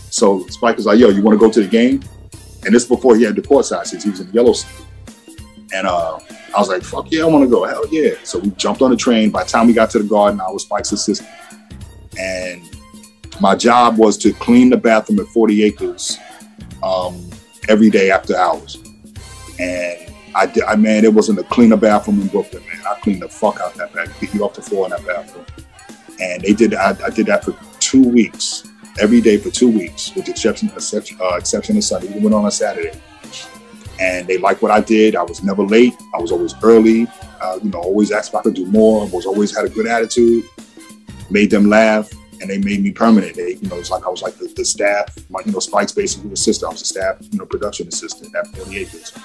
[0.09, 2.01] So Spike was like, yo, you want to go to the game?
[2.65, 4.85] And this before he had the court since he was in yellow Yellowstone.
[5.73, 6.19] And uh,
[6.55, 7.63] I was like, fuck yeah, I want to go.
[7.63, 8.11] Hell yeah.
[8.23, 9.29] So we jumped on the train.
[9.29, 11.29] By the time we got to the garden, I was Spike's assistant.
[12.17, 12.63] And
[13.39, 16.17] my job was to clean the bathroom at 40 acres
[16.83, 17.29] um,
[17.69, 18.77] every day after hours.
[19.59, 22.81] And I, did, I man, it wasn't a cleaner bathroom in Brooklyn, man.
[22.85, 25.45] I cleaned the fuck out that bathroom, beat you off the floor in that bathroom.
[26.19, 30.13] And they did, I, I did that for two weeks, every day for two weeks,
[30.15, 32.13] with the exception, exception, uh, exception of Sunday.
[32.13, 32.99] We went on a Saturday.
[34.01, 35.15] And they liked what I did.
[35.15, 35.93] I was never late.
[36.15, 37.05] I was always early.
[37.41, 39.05] Uh, you know, always asked if I could do more.
[39.09, 40.45] Was always had a good attitude.
[41.29, 42.09] Made them laugh,
[42.41, 43.35] and they made me permanent.
[43.35, 45.15] They, you know, it's like I was like the, the staff.
[45.29, 46.69] My, you know, Spike's basically assistant.
[46.69, 49.17] I was a staff, you know, production assistant at 40 Acres.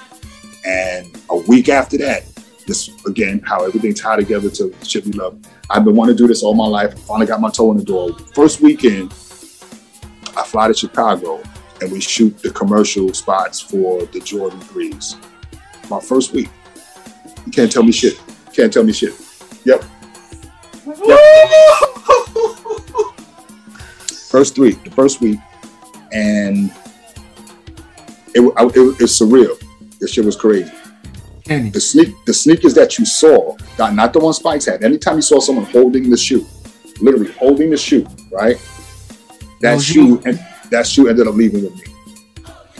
[0.65, 2.25] And a week after that,
[2.65, 5.37] this again, how everything tied together to shit we love.
[5.69, 6.93] I've been wanting to do this all my life.
[6.93, 8.17] I finally got my toe in the door.
[8.33, 9.11] First weekend,
[10.35, 11.41] I fly to Chicago
[11.81, 15.15] and we shoot the commercial spots for the Jordan threes.
[15.89, 16.49] My first week.
[17.45, 18.19] You can't tell me shit.
[18.53, 19.13] Can't tell me shit.
[19.65, 19.83] Yep.
[24.29, 25.39] First three, the first week,
[26.11, 26.69] and
[28.35, 29.57] it, I, it, it was surreal.
[29.99, 30.71] This shit was crazy.
[31.43, 31.71] Kenny.
[31.71, 34.83] The sneak, the sneakers that you saw, not, not the one Spikes had.
[34.83, 36.45] Anytime you saw someone holding the shoe,
[37.01, 38.57] literally holding the shoe, right?
[39.61, 41.83] That shoe and that shoe ended up leaving with me.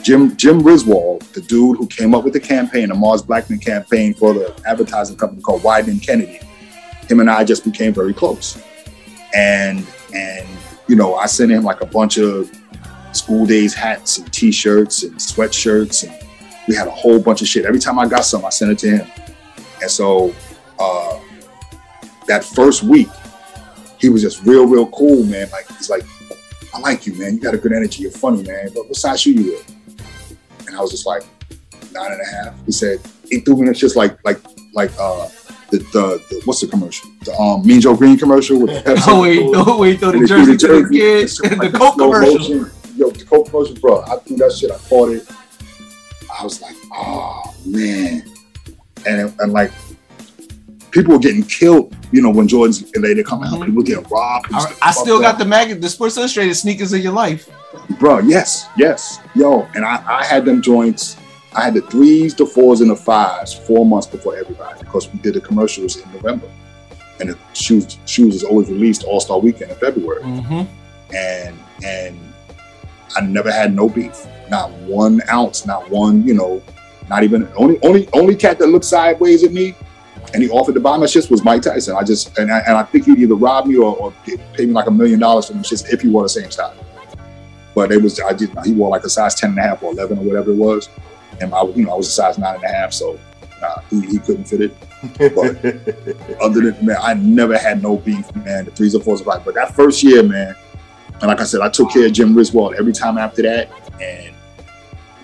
[0.02, 4.14] Jim Jim Riswold, the dude who came up with the campaign, the Mars Blackmon campaign
[4.14, 6.38] for the advertising company called Wieden Kennedy,
[7.08, 8.60] him and I just became very close.
[9.34, 10.48] And and
[10.88, 12.50] you know, I sent him like a bunch of
[13.12, 16.28] School Daze hats and t-shirts and sweatshirts and
[16.68, 17.64] we had a whole bunch of shit.
[17.64, 19.10] Every time I got some, I sent it to him.
[19.82, 20.34] And so
[20.78, 21.20] uh
[22.26, 23.08] that first week,
[23.98, 25.48] he was just real, real cool, man.
[25.50, 26.04] Like he's like,
[26.74, 27.34] I like you, man.
[27.34, 28.02] You got a good energy.
[28.02, 28.70] You're funny, man.
[28.74, 29.62] But what size shoe you wear?
[30.66, 31.22] And I was just like,
[31.92, 32.66] nine and a half.
[32.66, 34.38] He said, he threw me It's just like, like,
[34.74, 35.28] like, uh,
[35.70, 37.10] the, the, the what's the commercial?
[37.24, 39.04] The um, Mean Joe Greene commercial with the Pepsi.
[39.08, 41.38] Oh wait, no, wait, throw the jersey to the kids.
[41.40, 42.38] The like Coke commercial.
[42.38, 42.70] motion.
[42.96, 44.02] Yo, the Coke commercial, bro.
[44.02, 44.70] I threw that shit.
[44.70, 45.26] I caught it.
[46.38, 48.22] I was like, oh man,
[49.06, 49.72] and and like
[50.90, 51.94] people were getting killed.
[52.12, 54.48] You know, when Jordan's later come out, people were getting robbed.
[54.52, 57.48] I, I still got the mag, the Sports Illustrated sneakers of your life.
[57.98, 58.18] bro.
[58.20, 59.62] Yes, yes, yo.
[59.74, 61.16] And I, I had them joints.
[61.56, 65.18] I had the threes, the fours, and the fives four months before everybody because we
[65.20, 66.48] did the commercials in November,
[67.18, 70.22] and the shoes shoes is always released All Star Weekend in February.
[70.22, 71.14] Mm-hmm.
[71.14, 72.18] and and
[73.16, 76.62] I never had no beef, not one ounce, not one, you know,
[77.08, 79.74] not even only only only cat that looked sideways at me,
[80.34, 81.96] and he offered to buy my shits was Mike Tyson.
[81.96, 84.12] I just and I, and I think he'd either rob me or, or
[84.52, 86.74] pay me like a million dollars for them shits if he wore the same style.
[87.74, 89.92] But it was I did he wore like a size 10 and a half or
[89.92, 90.90] 11 or whatever it was,
[91.40, 93.18] and I you know I was a size nine and a half, so
[93.60, 94.76] nah, he, he couldn't fit it.
[95.18, 95.56] But
[96.40, 98.64] other than man, I never had no beef, man.
[98.64, 99.44] The threes or fours five.
[99.44, 100.54] But that first year, man,
[101.20, 103.70] and like I said, I took care of Jim Riswold every time after that.
[104.00, 104.34] And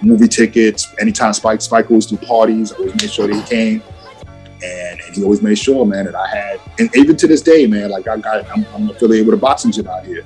[0.01, 3.83] movie tickets, anytime Spike Spike was to parties, I always made sure that he came.
[4.65, 7.67] And, and he always made sure, man, that I had, and even to this day,
[7.67, 10.25] man, like I got, I'm, I'm affiliated with a boxing gym out here.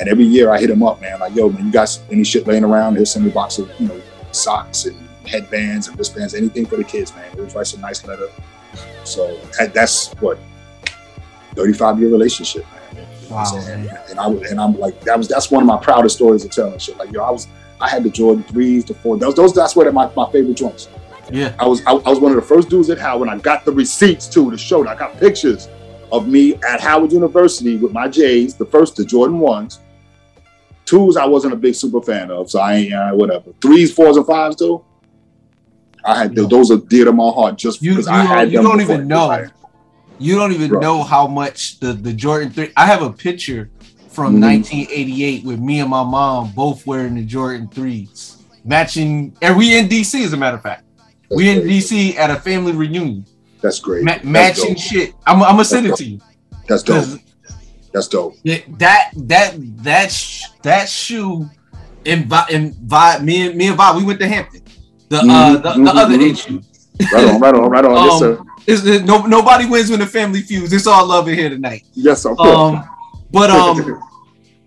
[0.00, 2.46] And every year I hit him up, man, like, yo, man, you got any shit
[2.46, 2.96] laying around?
[2.96, 4.00] He'll send me a box of, you know,
[4.32, 7.30] socks and headbands and wristbands, anything for the kids, man.
[7.36, 8.28] Always writes a nice letter.
[9.04, 9.38] So
[9.74, 10.38] that's what,
[11.54, 12.82] 35 year relationship, man.
[12.90, 13.88] You know what Wow, saying?
[14.10, 16.72] And I and I'm like, that was that's one of my proudest stories to tell
[16.72, 16.96] and shit.
[16.96, 17.48] Like, yo, I was,
[17.80, 19.16] I had the Jordan threes, the four.
[19.18, 20.88] Those, those that's where my, my favorite joints.
[21.30, 21.54] Yeah.
[21.58, 23.28] I was, I, I was one of the first dudes at Howard.
[23.28, 24.86] I got the receipts too to show.
[24.86, 25.68] I got pictures
[26.10, 29.80] of me at Howard University with my J's, the first, the Jordan ones.
[30.86, 33.52] Twos, I wasn't a big super fan of, so I ain't uh, whatever.
[33.60, 34.84] Threes, fours, and fives, though.
[36.08, 38.62] I had those are dear to my heart just You, because you, I had you
[38.62, 39.46] don't even know.
[40.18, 40.80] You don't even Bro.
[40.80, 42.72] know how much the, the Jordan 3.
[42.76, 43.70] I have a picture
[44.08, 44.40] from Mhm.
[44.40, 48.36] 1988 with me and my mom both wearing the Jordan 3s.
[48.64, 49.32] Matching.
[49.42, 50.84] And we in DC, as a matter of fact.
[51.30, 53.24] we in DC at a family reunion.
[53.60, 54.02] That's great.
[54.04, 54.78] Ma- That's matching dope.
[54.78, 55.14] shit.
[55.26, 56.20] I'm, I'm gonna send it to you.
[56.66, 57.04] That's dope.
[57.92, 58.34] That's dope.
[58.42, 59.54] Yeah, that that
[59.84, 61.48] that sh- that shoe
[62.04, 64.62] invi- invi- me and me and Vi, we went to Hampton.
[65.08, 66.22] The uh Mhm, the, mhm, the other mhm.
[66.22, 67.12] eight.
[67.12, 68.04] Right on, right on, right on.
[68.04, 68.42] yes, Um, sir.
[68.66, 70.72] It's, it- no, nobody wins when the family feuds.
[70.72, 71.84] It's all love in here tonight.
[71.94, 72.38] Yes, course.
[72.40, 72.84] Um,
[73.30, 74.02] but um,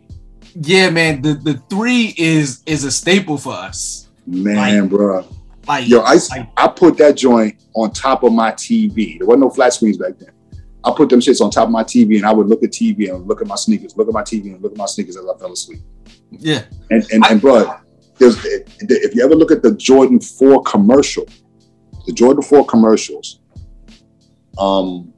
[0.62, 4.10] yeah, man, the the three is is a staple for us.
[4.26, 5.26] Man, bro.
[5.68, 6.18] Like, Yo, I,
[6.58, 9.20] I put that joint on top of my TV.
[9.20, 10.32] There wasn't no flat screens back then.
[10.84, 13.14] I put them shits on top of my TV and I would look at TV
[13.14, 15.24] and look at my sneakers, look at my TV and look at my sneakers as
[15.24, 15.80] I fell asleep.
[16.32, 17.76] Yeah, And and, and bro,
[18.22, 21.26] there's if you ever look at the Jordan 4 commercial,
[22.06, 23.40] the Jordan 4 commercials,
[24.58, 25.12] um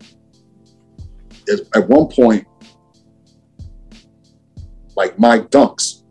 [1.76, 2.48] at- one point,
[4.96, 6.04] like Mike dunks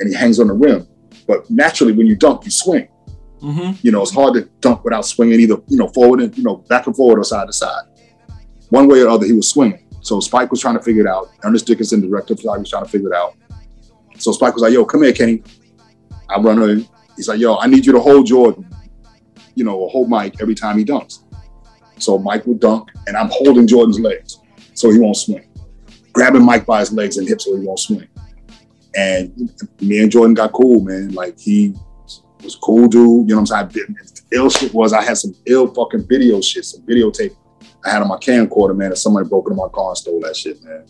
[0.00, 0.86] and he hangs on the rim.
[1.26, 2.88] But naturally when you dunk, you swing.
[3.42, 3.72] Mm-hmm.
[3.82, 6.56] You know, it's hard to dunk without swinging either, you know, forward and, you know,
[6.68, 7.84] back and forward or side to side.
[8.70, 9.84] One way or other, he was swinging.
[10.00, 11.28] So Spike was trying to figure it out.
[11.44, 13.34] Ernest Dickerson, director of photography, was trying to figure it out.
[14.18, 15.42] So Spike was like, yo, come here, Kenny.
[16.34, 16.86] I run in.
[17.16, 18.68] He's like, yo, I need you to hold Jordan,
[19.54, 21.24] you know, or hold Mike every time he dunks.
[21.98, 24.40] So Mike would dunk, and I'm holding Jordan's legs
[24.74, 25.46] so he won't swing.
[26.12, 28.08] Grabbing Mike by his legs and hips so he won't swing.
[28.94, 31.10] And me and Jordan got cool, man.
[31.14, 31.74] Like he
[32.42, 33.28] was cool dude.
[33.28, 33.96] You know what I'm saying?
[33.96, 37.36] I ill shit was I had some ill fucking video shit, some videotape
[37.84, 40.36] I had on my camcorder, man, and somebody broke into my car and stole that
[40.36, 40.84] shit, man.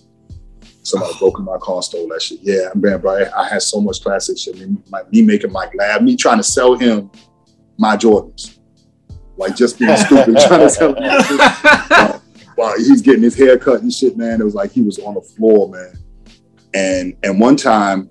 [0.82, 2.40] Somebody broke into my car and stole that shit.
[2.42, 4.58] Yeah, man, bro, I, had so much classic shit.
[4.58, 7.10] Me, my, me making Mike laugh, me trying to sell him
[7.78, 8.58] my Jordans.
[9.36, 12.20] like just being stupid, trying to sell him
[12.56, 14.40] while he's getting his hair cut and shit, man.
[14.40, 15.92] It was like he was on the floor, man.
[16.74, 18.10] And and one time,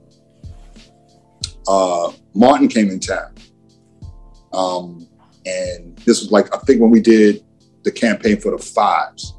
[1.67, 3.33] uh, Martin came in town,
[4.53, 5.07] um,
[5.45, 7.43] and this was like I think when we did
[7.83, 9.35] the campaign for the fives.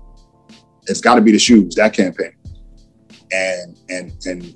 [0.87, 2.33] It's got to be the shoes that campaign,
[3.33, 4.55] and and and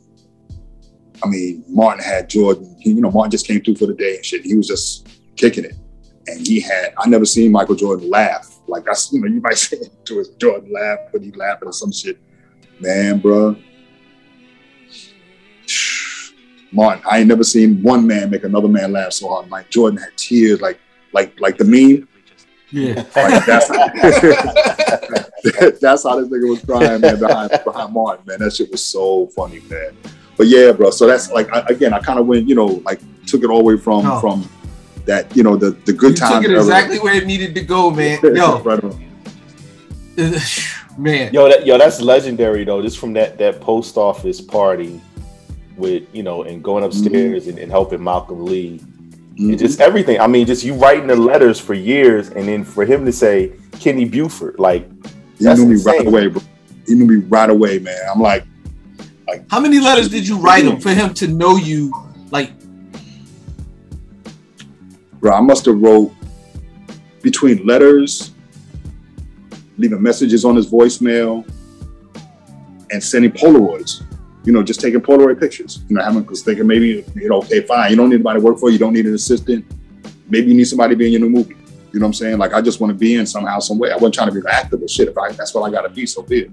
[1.22, 2.76] I mean Martin had Jordan.
[2.80, 4.42] He, you know Martin just came through for the day and shit.
[4.44, 5.74] He was just kicking it,
[6.26, 9.58] and he had I never seen Michael Jordan laugh like that's you know you might
[9.58, 12.18] say to his Jordan laugh, but he laughing at some shit.
[12.80, 13.56] Man, bro.
[16.72, 19.48] Martin, I ain't never seen one man make another man laugh so hard.
[19.48, 20.78] Like Jordan had tears, like
[21.12, 22.08] like like the meme.
[22.70, 23.04] Yeah.
[23.16, 23.68] Like that's
[25.80, 28.38] that's how this nigga was crying, man, behind behind Martin, man.
[28.40, 29.96] That shit was so funny, man.
[30.36, 30.90] But yeah, bro.
[30.90, 33.58] So that's like I, again, I kind of went, you know, like took it all
[33.58, 34.20] the way from Oh.
[34.20, 34.48] from
[35.04, 36.44] that, you know, the the good You times.
[36.44, 38.18] took it exactly where it needed to go, man.
[38.22, 39.04] Yo, Right on.
[40.98, 41.32] man.
[41.32, 42.82] Yo, that, yo, that's legendary though.
[42.82, 45.00] Just from that that post office party
[45.76, 47.50] with you know, and going upstairs mm-hmm.
[47.50, 48.80] and, and helping Malcolm Lee,
[49.36, 49.50] Mm-hmm.
[49.50, 50.18] and just everything.
[50.18, 53.52] I mean, just you writing the letters for years, and then for him to say
[53.72, 54.88] Kenny Buford, like
[55.36, 56.06] He that's knew me right insane.
[56.08, 56.42] away, bro.
[56.86, 57.98] He knew me right away, man.
[58.10, 58.44] I'm like,
[59.50, 61.92] How many letters did you write him for him to know you?
[62.30, 62.50] Like,
[65.20, 66.14] bro, I must have wrote
[67.20, 68.30] between letters,
[69.76, 71.46] leaving messages on his voicemail,
[72.90, 74.02] and sending Polaroids.
[74.46, 75.84] You know, just taking Polaroid pictures.
[75.88, 78.44] You know, having because thinking maybe you know, okay, fine, you don't need anybody to
[78.44, 79.66] work for you, you don't need an assistant.
[80.28, 81.56] Maybe you need somebody to be in your new movie.
[81.92, 82.38] You know what I'm saying?
[82.38, 83.90] Like I just want to be in somehow, some way.
[83.90, 85.88] I wasn't trying to be an actor, but shit, if I that's what I gotta
[85.88, 86.50] be, so be it.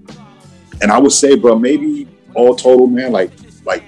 [0.81, 3.31] And I would say, bro, maybe all total, man, like
[3.65, 3.83] like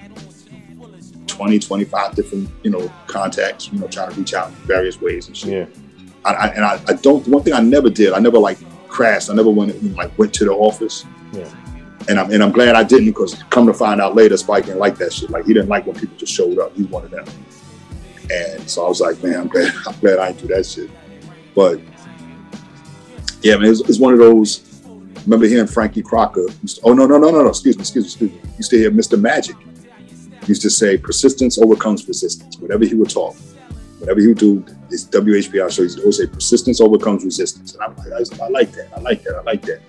[1.26, 5.26] 20, 25 different, you know, contacts, you know, trying to reach out in various ways
[5.26, 5.68] and shit.
[5.68, 5.82] Yeah.
[6.24, 7.26] I, I, and I, I don't.
[7.28, 8.12] One thing I never did.
[8.12, 9.30] I never like crashed.
[9.30, 11.04] I never went like went to the office.
[11.32, 11.48] Yeah.
[12.08, 14.78] And I'm and I'm glad I didn't because come to find out later, Spike didn't
[14.78, 15.30] like that shit.
[15.30, 16.74] Like he didn't like when people just showed up.
[16.76, 17.26] He wanted them.
[18.30, 20.90] And so I was like, man, I'm glad I'm glad I didn't do that shit.
[21.54, 21.80] But
[23.42, 24.62] yeah, man, it's, one of those.
[25.24, 26.46] Remember hearing Frankie Crocker?
[26.84, 27.48] oh no no no no no!
[27.48, 28.50] Excuse me, excuse me, excuse me.
[28.58, 29.20] Used to hear Mr.
[29.20, 29.56] Magic
[30.48, 33.34] used to say, "Persistence overcomes resistance." Whatever he would talk,
[33.98, 37.82] whatever he would do, this WHBI show, he would always say, "Persistence overcomes resistance." And
[37.82, 38.88] I'm like, I like that.
[38.96, 39.34] I like that.
[39.36, 39.80] I like that.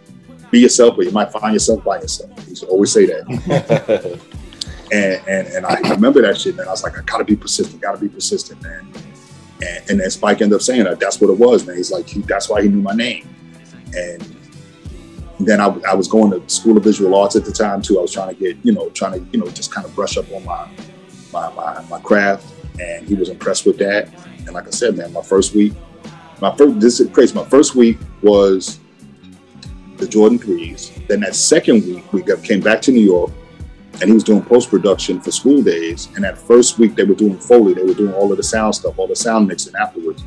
[0.51, 2.31] Be yourself, but you might find yourself by yourself.
[2.43, 4.19] He used to always say that.
[4.91, 6.67] and, and and I remember that shit, man.
[6.67, 7.81] I was like, I gotta be persistent.
[7.81, 8.87] Gotta be persistent, man.
[9.61, 10.99] And, and then Spike ended up saying that.
[10.99, 11.75] That's what it was, man.
[11.77, 13.27] He's like, he, that's why he knew my name.
[13.95, 14.37] And
[15.39, 17.99] then I, I was going to School of Visual Arts at the time too.
[17.99, 20.17] I was trying to get, you know, trying to, you know, just kind of brush
[20.17, 20.67] up on my
[21.31, 22.53] my my, my craft.
[22.79, 24.09] And he was impressed with that.
[24.45, 25.73] And like I said, man, my first week,
[26.41, 27.33] my first this is crazy.
[27.33, 28.79] My first week was
[29.97, 30.91] the Jordan threes.
[31.07, 33.31] Then that second week, we came back to New York,
[33.93, 36.07] and he was doing post production for School Daze.
[36.15, 37.73] And that first week, they were doing Foley.
[37.73, 40.23] They were doing all of the sound stuff, all the sound mixing afterwards.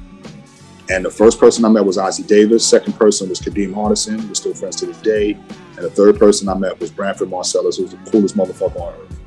[0.91, 2.67] And the first person I met was Ossie Davis.
[2.67, 4.27] Second person was Kadeem Hardison.
[4.27, 5.33] We're still friends to this day.
[5.77, 9.21] And the third person I met was Branford Marsalis, who's the coolest motherfucker on earth.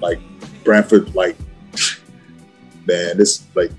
[0.00, 0.18] Like
[0.64, 1.36] Branford, like
[2.86, 3.70] man, this like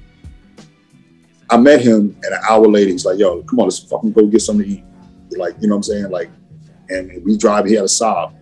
[1.49, 4.27] I met him and an hour later he's like, yo, come on, let's fucking go
[4.27, 4.83] get something to eat.
[5.37, 6.09] Like, you know what I'm saying?
[6.09, 6.29] Like,
[6.89, 8.33] and we drive, he had a Saab,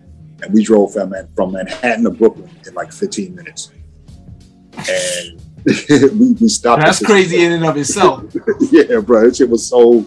[0.42, 3.70] and we drove from, from Manhattan to Brooklyn in like 15 minutes.
[4.88, 5.42] And
[6.18, 6.84] we, we stopped.
[6.84, 8.24] That's crazy in and of itself.
[8.70, 9.26] yeah, bro.
[9.26, 10.06] it shit was so.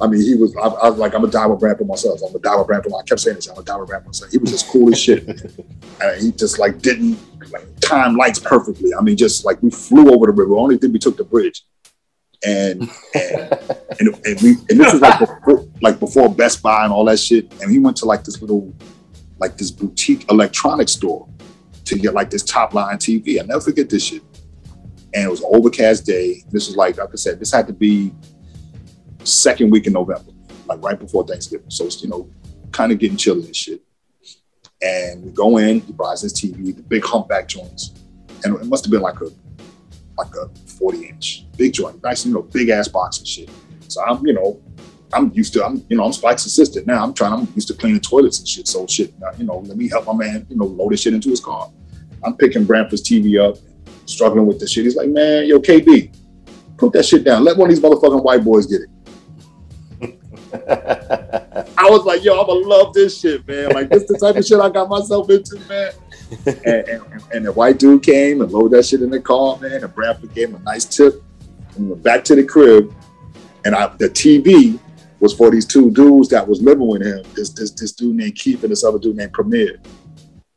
[0.00, 0.54] I mean, he was.
[0.56, 2.20] I, I was like, I'm a die with Brad for myself.
[2.28, 2.98] I'm a die with Brad for.
[2.98, 3.48] I kept saying this.
[3.48, 4.32] I'm a die with Brad for myself.
[4.32, 5.28] He was just cool as shit.
[6.00, 7.18] and he just like didn't
[7.52, 8.90] like time lights perfectly.
[8.98, 10.56] I mean, just like we flew over the river.
[10.56, 11.62] Only thing we took the bridge,
[12.44, 12.82] and
[13.14, 13.52] and
[14.00, 17.18] and, and we and this was like before, like before Best Buy and all that
[17.18, 17.52] shit.
[17.60, 18.74] And we went to like this little
[19.38, 21.28] like this boutique electronics store
[21.84, 23.40] to get like this top line TV.
[23.40, 24.22] I never forget this shit
[25.16, 26.44] and it was an overcast day.
[26.50, 28.12] This was like, like I said, this had to be
[29.24, 30.30] second week in November,
[30.66, 31.70] like right before Thanksgiving.
[31.70, 32.30] So it's, you know,
[32.70, 33.82] kind of getting chilly and shit.
[34.82, 37.94] And we go in, he buys his TV, the big humpback joints.
[38.44, 39.30] And it must have been like a
[40.18, 40.48] like a
[40.78, 43.50] 40 inch big joint, nice, you know, big ass box and shit.
[43.88, 44.60] So I'm, you know,
[45.12, 47.02] I'm used to, I'm, you know, I'm Spike's assistant now.
[47.02, 48.66] I'm trying, I'm used to cleaning toilets and shit.
[48.68, 51.14] So shit, now, you know, let me help my man, you know, load this shit
[51.14, 51.70] into his car.
[52.24, 53.56] I'm picking Branford's TV up,
[54.06, 54.84] struggling with this shit.
[54.84, 56.14] He's like, man, yo, KB,
[56.76, 57.44] put that shit down.
[57.44, 58.90] Let one of these motherfucking white boys get it.
[61.78, 63.70] I was like, yo, I'ma love this shit, man.
[63.70, 65.92] Like, this the type of shit I got myself into, man.
[66.46, 67.02] and, and,
[67.32, 69.82] and the white dude came and loaded that shit in the car, man.
[69.84, 71.22] And Bradford gave him a nice tip.
[71.76, 72.92] And we went back to the crib.
[73.64, 74.78] and I, the TV
[75.20, 77.24] was for these two dudes that was living with him.
[77.34, 79.78] This this this dude named Keith and this other dude named Premier.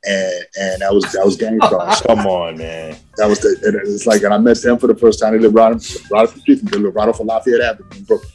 [0.07, 1.95] And and that was that was Gang Starr.
[2.07, 2.95] Come on, man.
[3.17, 5.34] That was the it's like and I met them for the first time.
[5.34, 5.70] They lived right,
[6.11, 8.32] right off the street from they lived right off of Lafayette Avenue in Brooklyn.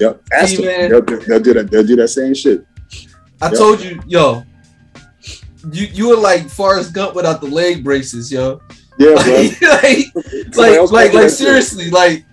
[0.00, 0.22] Yep.
[0.32, 0.64] Ask See, them.
[0.66, 0.90] man.
[0.90, 1.70] They'll, do- they'll do that.
[1.70, 2.64] They'll do that same shit.
[3.42, 3.58] I Yep.
[3.58, 4.44] told you, yo,
[5.72, 8.60] you you were like Forrest Gump without the leg braces, yo.
[8.98, 9.26] Yeah, like,
[9.60, 9.68] bro.
[9.70, 11.30] like, like, like, like that shit.
[11.32, 12.24] seriously, like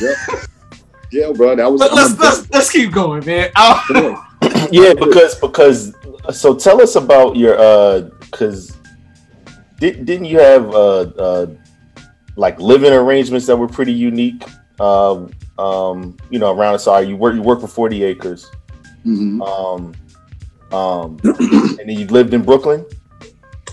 [0.00, 0.16] Yep.
[1.12, 1.56] Yeah, bro.
[1.56, 3.50] That was But let's let's let's keep going, man.
[4.72, 5.92] Yeah, because because
[6.32, 8.76] so tell us about your uh because
[9.78, 11.46] did, didn't you have uh uh
[12.36, 14.44] like living arrangements that were pretty unique
[14.80, 18.50] um um you know around the side you work you work for 40 acres
[19.04, 19.40] Mhm.
[19.46, 19.92] um
[20.72, 22.84] um and then you lived in Brooklyn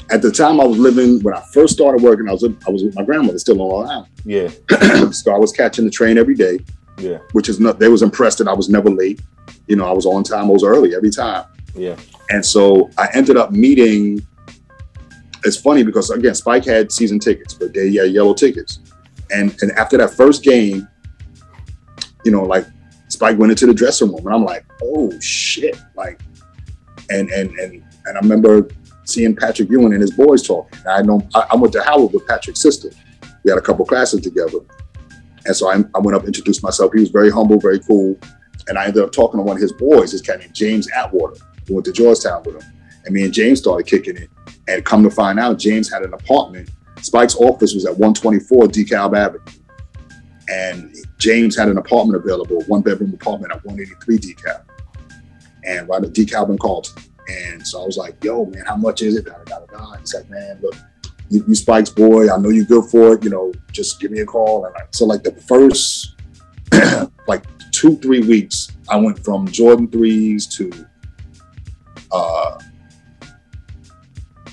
[0.10, 2.28] At the time, I was living when I first started working.
[2.30, 4.08] I was I was with my grandmother still on Long Island.
[4.26, 6.60] yeah so I was catching the train every day,
[6.98, 7.78] yeah which is not.
[7.80, 9.22] They was impressed that I was never late.
[9.68, 10.46] You know, I was on time.
[10.46, 11.46] I was early every time.
[11.76, 11.96] yeah
[12.30, 14.26] And so I ended up meeting.
[15.44, 18.80] It's funny because again, Spike had season tickets, but they had yellow tickets.
[19.30, 20.88] And and after that first game,
[22.26, 22.66] you know, like
[23.10, 26.20] Spike went into the dressing room, and I'm like, oh shit, like,
[27.10, 28.68] and and and and I remember
[29.06, 30.80] seeing Patrick Ewing and his boys talking.
[30.88, 32.90] I know I, I went to Howard with Patrick's sister.
[33.44, 34.60] We had a couple classes together,
[35.46, 36.92] and so I, I went up, introduced myself.
[36.94, 38.20] He was very humble, very cool,
[38.68, 41.36] and I ended up talking to one of his boys, this guy named James Atwater
[41.68, 42.72] who went to Georgetown with him.
[43.06, 44.30] And me and James started kicking it.
[44.68, 46.70] And come to find out, James had an apartment.
[47.02, 49.44] Spike's office was at 124 DeKalb Avenue.
[50.50, 54.64] And James had an apartment available, one bedroom apartment at 183 DeKalb.
[55.68, 57.04] And right at and Carlton.
[57.28, 59.26] And so I was like, yo, man, how much is it?
[59.26, 59.98] Da, da, da.
[59.98, 60.76] He's like, man, look,
[61.30, 62.32] you, you Spike's boy.
[62.32, 63.24] I know you're good for it.
[63.24, 64.66] You know, just give me a call.
[64.66, 66.16] And like, so like the first
[67.28, 70.72] like two, three weeks, I went from Jordan threes to
[72.14, 72.60] uh,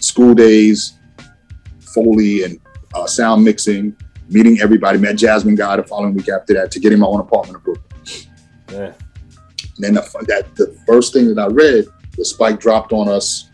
[0.01, 0.99] School Daze,
[1.81, 2.61] Foley and
[2.93, 3.97] uh, sound mixing,
[4.29, 4.99] meeting everybody.
[4.99, 8.29] Met Jasmine Guy the following week after that to getting my own apartment in Brooklyn.
[8.73, 9.04] yeah
[9.77, 13.51] And then the, that the first thing that I read, the spike dropped on us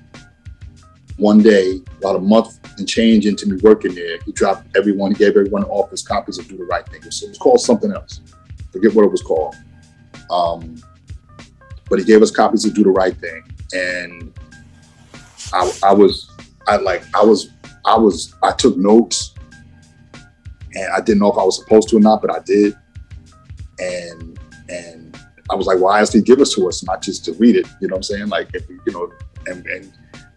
[1.16, 4.18] one day, about a month and change into me working there.
[4.24, 7.02] He dropped everyone, he gave everyone office copies of Do the Right Thing.
[7.10, 8.22] So it was called something else.
[8.72, 9.54] Forget what it was called.
[10.30, 10.82] Um,
[11.90, 13.42] but he gave us copies of Do the Right Thing.
[13.74, 14.32] And
[15.52, 16.30] I, I was,
[16.66, 17.50] I like, I was,
[17.84, 19.34] I was, I took notes
[20.74, 22.76] and I didn't know if I was supposed to or not, but I did.
[23.78, 24.99] And, and
[25.50, 27.66] I was like, why does he give us to us, not just to read it?
[27.80, 28.28] You know what I'm saying?
[28.28, 29.12] Like, if, you know,
[29.46, 29.92] and, and,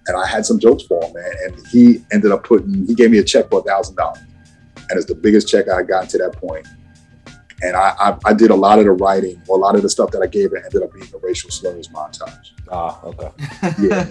[0.08, 1.32] and I had some jokes for him, man.
[1.46, 4.20] And he ended up putting, he gave me a check for a thousand dollars.
[4.90, 6.68] And it's the biggest check I had gotten to that point.
[7.62, 9.90] And I, I, I did a lot of the writing, or a lot of the
[9.90, 12.52] stuff that I gave it ended up being a racial slurs montage.
[12.70, 13.30] ah okay
[13.80, 14.06] Yeah,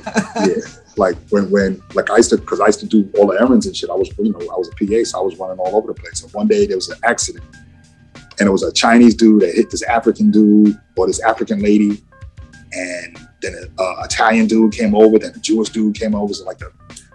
[0.46, 0.55] yeah.
[0.96, 3.66] Like when, when, like I used to, because I used to do all the errands
[3.66, 3.90] and shit.
[3.90, 5.94] I was, you know, I was a PA, so I was running all over the
[5.94, 6.22] place.
[6.22, 7.44] And one day there was an accident,
[8.43, 12.03] and it was a Chinese dude that hit this African dude or this African lady,
[12.72, 16.45] and then an uh, Italian dude came over, then a Jewish dude came over, so
[16.45, 16.66] like a,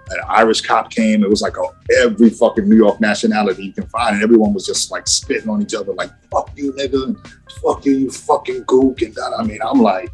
[0.09, 1.25] an Irish cop came.
[1.25, 1.63] It was like a,
[2.01, 5.61] every fucking New York nationality you can find, and everyone was just like spitting on
[5.61, 7.17] each other, like "fuck you, nigga," and
[7.61, 9.33] "fuck you, you fucking gook," and that.
[9.37, 10.09] I mean, I'm like,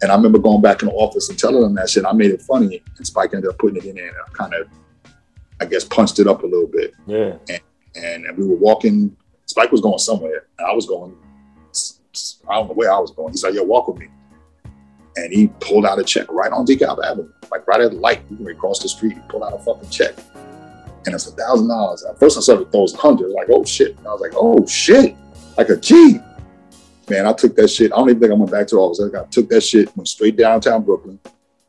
[0.00, 2.06] and I remember going back in the office and telling them that shit.
[2.06, 4.54] I made it funny, and Spike ended up putting it in there, and I kind
[4.54, 4.66] of,
[5.60, 6.94] I guess, punched it up a little bit.
[7.06, 9.14] yeah And, and we were walking.
[9.46, 11.16] Spike was going somewhere, and I was going.
[12.48, 13.32] I don't know where I was going.
[13.32, 14.08] He's like, "Yo, walk with me."
[15.16, 18.22] And he pulled out a check right on DeKalb Avenue, like right at the light.
[18.30, 19.12] We were across the street.
[19.12, 20.14] He pulled out a fucking check,
[21.06, 22.04] and it's a thousand dollars.
[22.04, 23.30] At first, I thought it was a hundred.
[23.30, 23.96] Like, oh shit!
[23.98, 25.16] And I was like, oh shit!
[25.56, 26.18] Like a G.
[27.10, 27.92] Man, I took that shit.
[27.92, 29.14] I don't even think I went back to the office.
[29.14, 31.18] I took that shit, went straight downtown Brooklyn.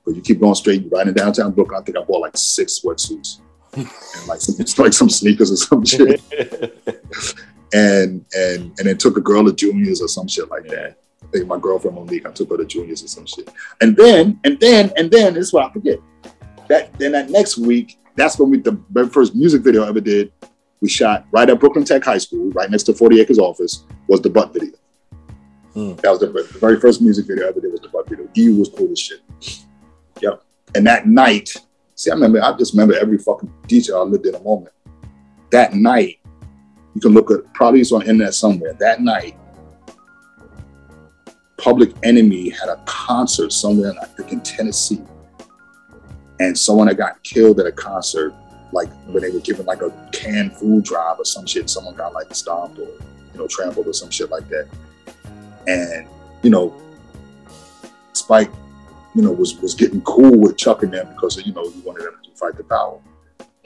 [0.06, 1.82] But you keep going straight, you're right in downtown Brooklyn.
[1.82, 3.40] I think I bought like six sweatsuits
[3.74, 3.88] and
[4.28, 6.22] like some, it's like some sneakers or some shit.
[7.74, 10.98] and and and then took a girl to Junior's or some shit like that.
[11.22, 13.50] I think my girlfriend Monique, I took her to Junior's or some shit.
[13.82, 16.00] And then and then and then this is what I forget.
[16.70, 20.02] That then that next week, that's when we the very first music video I ever
[20.02, 20.32] did.
[20.82, 24.22] We shot right at Brooklyn Tech High School, right next to 40 Acres office, was
[24.22, 24.74] the butt video.
[25.74, 25.96] Hmm.
[25.96, 28.28] That was the, the very first music video I ever did was the butt video.
[28.36, 29.22] EU was cool as shit.
[30.22, 30.44] Yep.
[30.76, 31.56] And that night,
[31.96, 34.00] see, I remember, I just remember every fucking detail.
[34.00, 34.74] I lived in a moment.
[35.52, 36.20] That night,
[36.96, 38.74] you can look at probably it's on internet somewhere.
[38.80, 39.36] That night,
[41.58, 45.02] Public Enemy had a concert somewhere, I think in Tennessee.
[46.40, 48.34] And someone that got killed at a concert
[48.74, 52.14] like when they were giving like a canned food drive or some shit, someone got
[52.14, 54.68] like stomped or you know trampled or some shit like that.
[55.68, 56.08] And
[56.42, 56.76] you know,
[58.14, 58.52] Spike,
[59.16, 62.06] you know, was was getting cool with Chuck and them because you know he wanted
[62.06, 63.00] them to fight the power.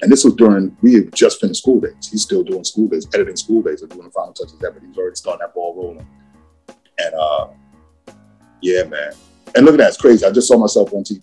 [0.01, 2.09] And this was during we had just finished School Daze.
[2.11, 4.57] He's still doing School Daze, editing School Daze, and doing the final touches.
[4.59, 6.07] That, but he's already starting that ball rolling.
[6.99, 7.47] And uh,
[8.61, 9.13] yeah, man.
[9.55, 10.25] And look at that, it's crazy.
[10.25, 11.21] I just saw myself on TV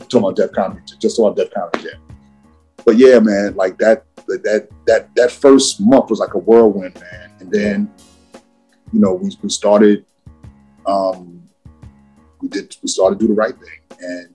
[0.00, 2.00] talking about Def Comedy, just saw Def Comedy Jam.
[2.84, 7.30] But yeah, man, like that, that, that, that first month was like a whirlwind, man.
[7.40, 7.94] And then,
[8.92, 10.04] you know, we, we started,
[10.86, 11.42] um,
[12.40, 14.31] we did, we started do the right thing, and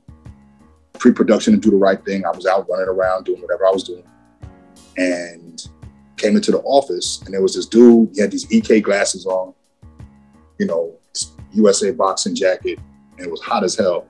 [1.00, 2.26] pre-production and do the right thing.
[2.26, 4.04] I was out running around doing whatever I was doing,
[4.98, 5.68] and
[6.18, 8.10] came into the office, and there was this dude.
[8.14, 9.54] He had these EK glasses on,
[10.60, 10.94] you know,
[11.54, 12.80] USA boxing jacket,
[13.18, 14.08] and it was hot as hell.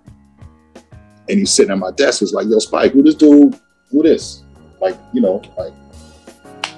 [1.30, 2.22] And he's sitting at my desk.
[2.22, 3.60] It's like, yo, Spike, who this dude?
[3.92, 4.44] Who this?
[4.80, 5.74] Like, you know, like,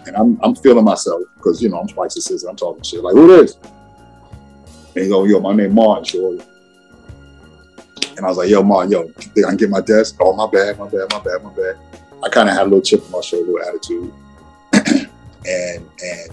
[0.08, 2.50] and I'm I'm feeling myself because you know I'm Spike's assistant.
[2.50, 3.04] I'm talking shit.
[3.04, 3.58] Like, who this?
[4.96, 6.42] And he go, yo, my name Martin.
[8.20, 10.18] And I was like, yo, Martin, yo, think I can get my desk?
[10.20, 11.78] Oh, my bad, my bad, my bad, my bad.
[12.22, 14.14] I kind of had a little chip on my shoulder, a little attitude.
[15.48, 16.32] and and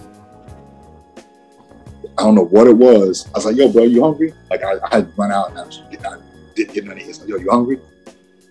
[2.18, 3.28] I don't know what it was.
[3.28, 4.34] I was like, yo, bro, you hungry?
[4.51, 6.16] Like I, I had run out and I, was, I
[6.57, 7.20] didn't get none of his.
[7.20, 7.80] Like, yo, you hungry?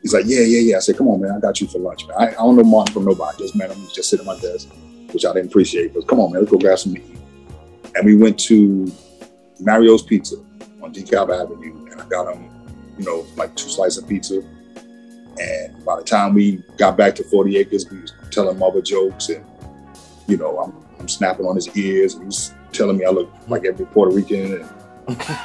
[0.02, 0.78] He's like, yeah, yeah, yeah.
[0.78, 2.16] I said, come on, man, I got you for lunch, man.
[2.18, 3.38] I, I don't know Martin from nobody.
[3.40, 3.70] Just him.
[3.70, 4.70] He's just sitting at my desk,
[5.12, 5.94] which I didn't appreciate.
[5.94, 7.04] But come on, man, let's go grab some meat.
[7.96, 8.90] And we went to
[9.60, 10.38] Mario's Pizza
[10.82, 12.55] on DeKalb Avenue, and I got him,
[12.98, 14.42] you know, like two slices of pizza.
[15.38, 19.30] And by the time we got back to 40 Acres, we was telling mother jokes,
[19.30, 19.46] and
[20.28, 23.66] you know, I'm, I'm snapping on his ears, and he's telling me I look like
[23.66, 24.66] every Puerto Rican, and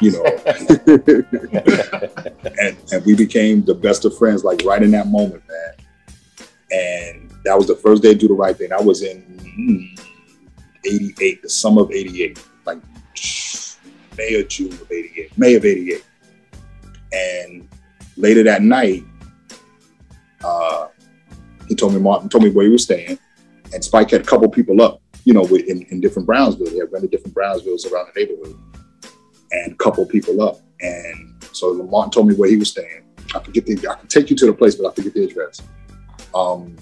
[0.00, 0.24] you know,
[2.60, 5.74] and and we became the best of friends, like right in that moment, man.
[6.72, 8.72] And that was the first day to do the right thing.
[8.72, 10.00] I was in mm,
[10.84, 12.78] 88, the summer of 88, like
[14.16, 16.04] May or June of 88, May of 88.
[17.12, 17.68] And
[18.16, 19.04] later that night,
[20.44, 20.88] uh,
[21.68, 23.18] he told me Martin told me where he was staying,
[23.72, 26.70] and Spike had a couple people up, you know, in, in different Brownsville.
[26.70, 28.58] He had rented different Brownsvilles around the neighborhood,
[29.52, 30.58] and couple people up.
[30.80, 33.04] And so Martin told me where he was staying.
[33.34, 35.62] I forget the I can take you to the place, but I forget the address.
[36.34, 36.76] Um,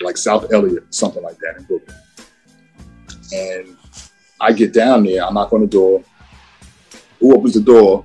[0.00, 1.96] like South Elliott, something like that in Brooklyn.
[3.32, 3.76] And
[4.40, 6.02] I get down there, I knock on the door.
[7.20, 8.04] Who opens the door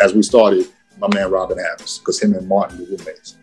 [0.00, 0.66] as we started?
[0.98, 3.36] My man Robin Harris, because him and Martin were roommates.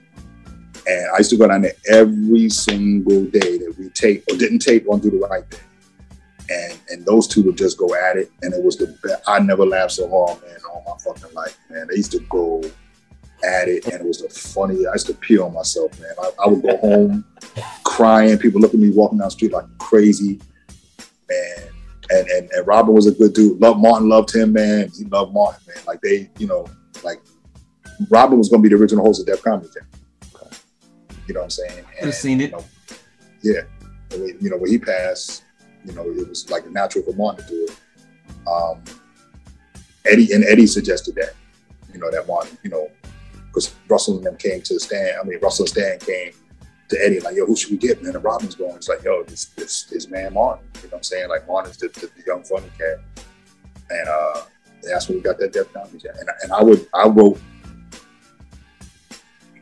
[0.87, 4.59] And I used to go down there every single day that we tape or didn't
[4.59, 5.59] tape on Do the Right Thing.
[6.49, 8.31] And and those two would just go at it.
[8.41, 9.21] And it was the best.
[9.27, 11.87] I never laughed so hard, man, all my fucking life, man.
[11.89, 12.61] They used to go
[13.43, 14.87] at it, and it was the funny.
[14.87, 16.13] I used to pee on myself, man.
[16.19, 17.25] I, I would go home
[17.83, 18.37] crying.
[18.37, 20.39] People look at me walking down the street like crazy,
[21.29, 21.69] man.
[22.09, 23.59] And, and and Robin was a good dude.
[23.59, 24.89] Loved Martin, loved him, man.
[24.97, 25.83] He loved Martin, man.
[25.85, 26.65] Like they, you know,
[27.03, 27.19] like
[28.09, 29.85] Robin was gonna be the original host of Def Comedy Jam.
[31.27, 31.83] You know what I'm saying?
[32.01, 32.51] I've seen it.
[32.51, 32.65] You know,
[33.43, 33.61] yeah.
[34.11, 35.43] And when- You know, when he passed,
[35.85, 37.77] you know, it was like natural for Martin to do it.
[38.47, 38.81] Um,
[40.05, 41.33] Eddie and Eddie suggested that,
[41.93, 42.89] you know, that Martin, you know,
[43.47, 45.17] because Russell and them came to the stand.
[45.21, 46.31] I mean, Russell and Stan came
[46.89, 48.15] to Eddie like, yo, who should we get, man?
[48.15, 50.65] And Robin's going, it's like, yo, this this this man Martin.
[50.75, 51.29] You know what I'm saying?
[51.29, 52.99] Like Martin's the, the, the young funny cat.
[53.89, 54.41] And uh
[54.83, 56.13] that's when we got that Def Comedy Jam.
[56.19, 57.39] And, and I would I wrote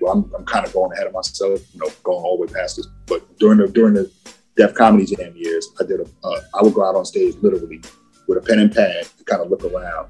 [0.01, 2.53] well, I'm, I'm kind of going ahead of myself, you know, going all the way
[2.53, 2.87] past this.
[3.07, 4.11] But during the during the
[4.55, 7.81] Def Comedy Jam years, I did a uh, I would go out on stage literally
[8.27, 10.09] with a pen and pad to kind of look around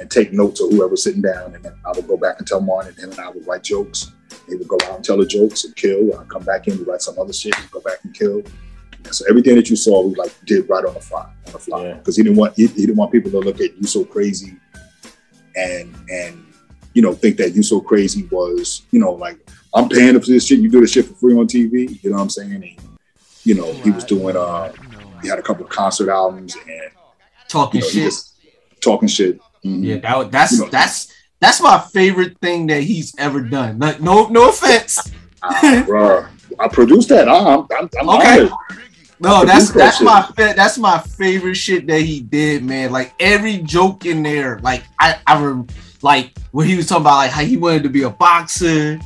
[0.00, 2.60] and take notes of whoever's sitting down, and then I would go back and tell
[2.60, 4.12] Martin, and him and I would write jokes.
[4.48, 6.18] He would go out and tell the jokes and kill.
[6.18, 8.42] I'd come back in, we write some other shit, and go back and kill.
[9.04, 11.58] And so everything that you saw, we like did right on the fly, on the
[11.58, 14.04] fly, because he didn't want he, he didn't want people to look at you so
[14.04, 14.56] crazy,
[15.56, 16.44] and and
[16.94, 19.38] you know think that you so crazy was you know like
[19.74, 22.16] I'm paying for this shit, you do this shit for free on TV, you know
[22.16, 22.52] what I'm saying?
[22.54, 22.64] And,
[23.44, 24.72] you know he was doing uh
[25.22, 26.90] he had a couple of concert albums and
[27.48, 28.14] Talking you know, shit.
[28.80, 29.40] talking shit.
[29.64, 29.82] Mhm.
[29.84, 30.68] Yeah, that, that's You know.
[30.70, 33.78] that's that's my favorite thing that he's ever done.
[33.78, 35.10] Like, no, no offense.
[35.42, 36.28] Ah, bruh.
[36.58, 37.28] I produced that.
[37.28, 38.40] I'm, I'm, I'm Okay.
[38.40, 38.52] honored.
[39.20, 42.92] No, that's that that's my fa- that's my favorite shit that he did, man.
[42.92, 45.66] Like every joke in there, like I I rem-
[46.02, 48.98] like when he was talking about like how he wanted to be a boxer.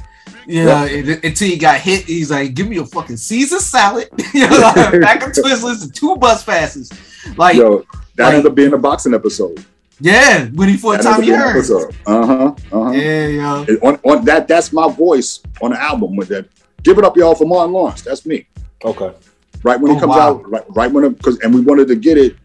[0.47, 0.85] You know,
[1.23, 5.01] until he got hit, he's like, "Give me a fucking Caesar salad, you know, like,
[5.01, 6.91] back of Twizzlers and two bus passes."
[7.37, 7.85] Like, Yo,
[8.17, 9.65] that like- ended up being a boxing episode.
[10.03, 11.95] Yeah, when he fought That ended Tommy up Hearns.
[12.07, 12.55] Uh huh.
[12.73, 12.91] Uh huh.
[12.91, 13.65] Yeah, yo.
[13.83, 16.49] on, on that that's my voice on the album with that
[16.83, 18.03] Give it up, y'all, for Martin Lawrence.
[18.03, 18.47] That's me.
[18.85, 19.13] Okay.
[19.63, 20.31] Right when Oh, it comes wow.
[20.35, 22.37] out, right, right when it, because and we wanted to get it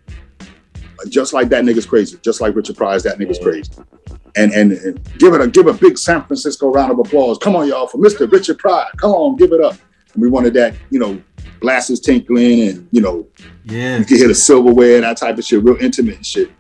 [1.10, 3.72] just like that nigga's crazy, just like Richard Pryor's that nigga's crazy.
[4.36, 7.40] And, and and give it a give a big San Francisco round of applause.
[7.40, 8.32] Come on, y'all, for Mr.
[8.32, 8.86] Richard Pryor.
[8.98, 9.76] Come on, give it up.
[10.14, 11.20] And we wanted that, you know,
[11.60, 13.28] glasses tinkling and you know,
[13.66, 13.98] Yeah.
[13.98, 16.52] you could hear the silverware, and that type of shit, real intimate and shit.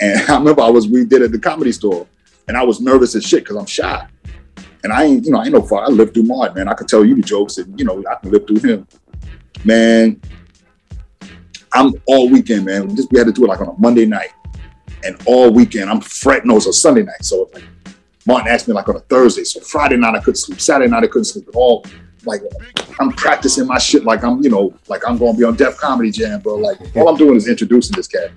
[0.00, 2.06] And I remember I was we did at the comedy store,
[2.46, 4.06] and I was nervous as shit because I'm shy.
[4.84, 5.84] And I ain't, you know, I ain't no far.
[5.84, 6.68] I lived through Martin, man.
[6.68, 8.86] I could tell you the jokes, and you know, I can live through him.
[9.64, 10.20] Man,
[11.72, 12.88] I'm all weekend, man.
[12.88, 14.30] We just we had to do it like on a Monday night,
[15.04, 16.48] and all weekend I'm fretting.
[16.48, 17.64] No, a Sunday night, so like
[18.26, 19.42] Martin asked me like on a Thursday.
[19.42, 20.60] So Friday night I couldn't sleep.
[20.60, 21.84] Saturday night I couldn't sleep at all.
[22.24, 22.42] Like
[23.00, 26.10] I'm practicing my shit like I'm, you know, like I'm gonna be on Def Comedy
[26.10, 26.56] Jam, bro.
[26.56, 28.30] Like all I'm doing is introducing this cat.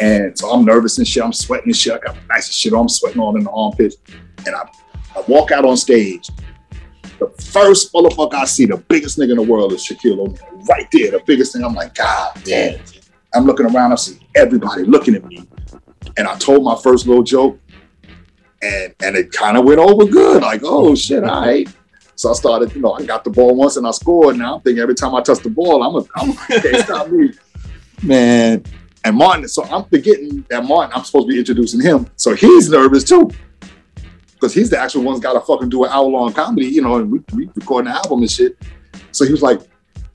[0.00, 1.22] And so I'm nervous and shit.
[1.22, 1.92] I'm sweating and shit.
[1.92, 2.80] I got the nicest shit on.
[2.80, 3.96] I'm sweating all in the armpits.
[4.46, 4.68] And I,
[5.14, 6.28] I walk out on stage.
[7.18, 10.38] The first motherfucker I see, the biggest nigga in the world is Shaquille O'Neal.
[10.68, 11.64] Right there, the biggest thing.
[11.64, 12.80] I'm like, God damn.
[13.34, 13.92] I'm looking around.
[13.92, 15.46] I see everybody looking at me.
[16.18, 17.58] And I told my first little joke.
[18.62, 20.42] And and it kind of went over good.
[20.42, 21.68] Like, oh shit, all right.
[22.16, 24.38] So I started, you know, I got the ball once and I scored.
[24.38, 27.32] Now I'm thinking every time I touch the ball, I'm a, I'm can't stop me.
[28.02, 28.64] Man.
[29.06, 32.10] And Martin, so I'm forgetting that Martin, I'm supposed to be introducing him.
[32.16, 33.30] So he's nervous too.
[34.34, 37.12] Because he's the actual one's gotta fucking do an hour long comedy, you know, and
[37.12, 38.58] we, we recording an album and shit.
[39.12, 39.60] So he was like,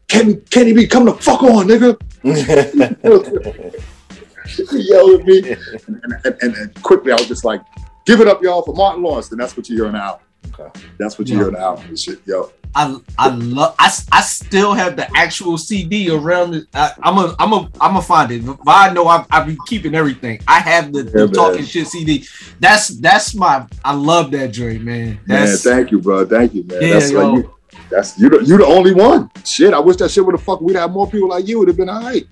[0.09, 1.97] Kenny, Kenny B, come the fuck on, nigga.
[4.69, 5.55] he yelled at me.
[5.87, 7.61] And, and, and, and quickly I was just like,
[8.05, 9.31] give it up, y'all, for Martin Lawrence.
[9.31, 10.19] And that's what you hear now.
[10.47, 10.67] Okay.
[10.99, 11.77] That's what you hear now.
[11.77, 12.51] And shit, yo.
[12.75, 16.67] I I love I, I still have the actual CD around it.
[16.73, 18.45] I, I'm a I'm a I'm a find it.
[18.45, 20.39] But I know I I be keeping everything.
[20.47, 21.33] I have the, the Yeah, man.
[21.33, 22.25] talking shit CD.
[22.59, 25.19] That's that's my I love that joint, man.
[25.27, 26.25] Man, thank you, bro.
[26.25, 26.81] Thank you, man.
[26.81, 27.29] Yeah, that's yo.
[27.33, 27.53] like you.
[27.89, 28.29] That's you.
[28.29, 29.29] The, you the only one.
[29.45, 30.61] Shit, I wish that shit would have fucked.
[30.61, 31.59] We'd have more people like you.
[31.59, 32.25] Would have been all right.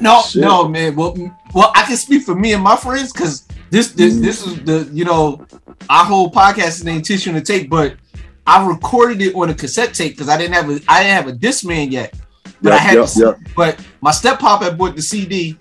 [0.00, 0.42] no Shit.
[0.42, 0.96] no man.
[0.96, 1.14] Well
[1.54, 4.22] well I can speak for me and my friends because this this Mm.
[4.22, 5.44] this is the you know
[5.90, 7.96] our whole podcast is named Tissue and Tape, but
[8.46, 11.28] I recorded it on a cassette tape because I didn't have a I didn't have
[11.28, 12.14] a Discman yet.
[12.62, 13.54] But I had yep, the, yep.
[13.54, 15.58] but my step pop had bought the CD.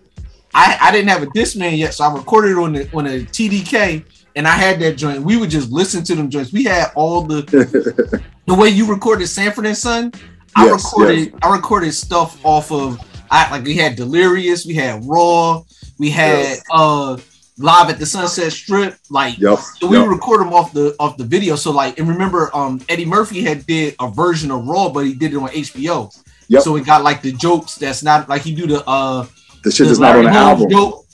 [0.53, 3.20] I, I didn't have a Discman yet, so I recorded it on the on a
[3.20, 4.06] TDK,
[4.36, 5.22] and I had that joint.
[5.22, 6.53] We would just listen to them joints.
[6.53, 7.41] We had all the
[8.45, 10.14] the way you recorded Sanford and Son.
[10.56, 12.98] I Yes, recorded I recorded stuff off of
[13.30, 15.64] I like we had Delirious, we had Raw,
[15.98, 16.64] we had Yes.
[16.72, 17.18] uh
[17.57, 19.60] Live at the Sunset Strip, like Yep.
[19.80, 20.07] so we yep.
[20.10, 21.56] record them off the off the video.
[21.56, 25.14] So like, and remember, um, Eddie Murphy had did a version of Raw, but he
[25.14, 26.14] did it on HBO.
[26.49, 26.61] Yep.
[26.64, 29.26] So it got like the jokes that's not like he do the uh
[29.64, 30.69] the shit that's not on the album.
[30.69, 31.06] joke.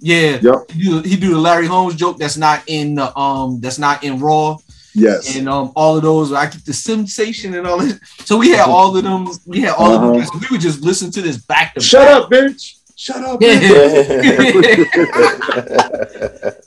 [0.00, 0.70] Yeah, Yep.
[0.70, 4.02] he do, he do the Larry Holmes joke that's not in the um that's not
[4.04, 4.56] in Raw
[4.94, 5.34] Yes.
[5.36, 6.32] and um all of those.
[6.32, 7.98] I keep the sensation and all that.
[8.24, 9.28] So we had all of them.
[9.46, 10.20] We had all of them.
[10.22, 10.38] Uh-huh.
[10.40, 12.22] We would just listen to this back to Shut back.
[12.24, 12.76] up, bitch.
[13.00, 13.40] Shut up.
[13.42, 13.58] Yeah.
[13.58, 14.90] bitch.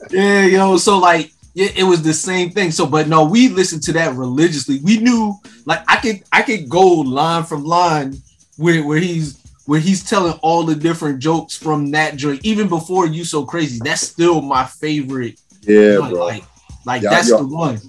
[0.12, 0.78] yeah, yo.
[0.78, 2.72] So like, yeah, it was the same thing.
[2.72, 4.80] So, but no, we listened to that religiously.
[4.84, 5.36] We knew,
[5.68, 8.16] like, I could, I could go line from line
[8.58, 13.06] where where he's where he's telling all the different jokes from that joint, even before
[13.06, 13.80] you so crazy.
[13.84, 15.40] That's still my favorite.
[15.62, 16.14] Yeah, joint.
[16.14, 16.26] bro.
[16.26, 16.44] Like,
[16.84, 17.38] like Yeah, that's yo.
[17.38, 17.80] the one.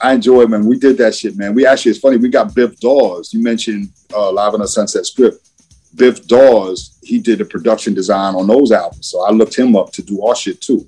[0.00, 0.64] I enjoy it, man.
[0.64, 1.54] We did that shit, man.
[1.54, 2.16] We actually, it's funny.
[2.16, 3.34] We got Biff Dawes.
[3.34, 5.38] You mentioned uh, Live on a Sunset Strip.
[5.94, 9.06] Biff Dawes, he did the production design on those albums.
[9.08, 10.86] So I looked him up to do our shit too.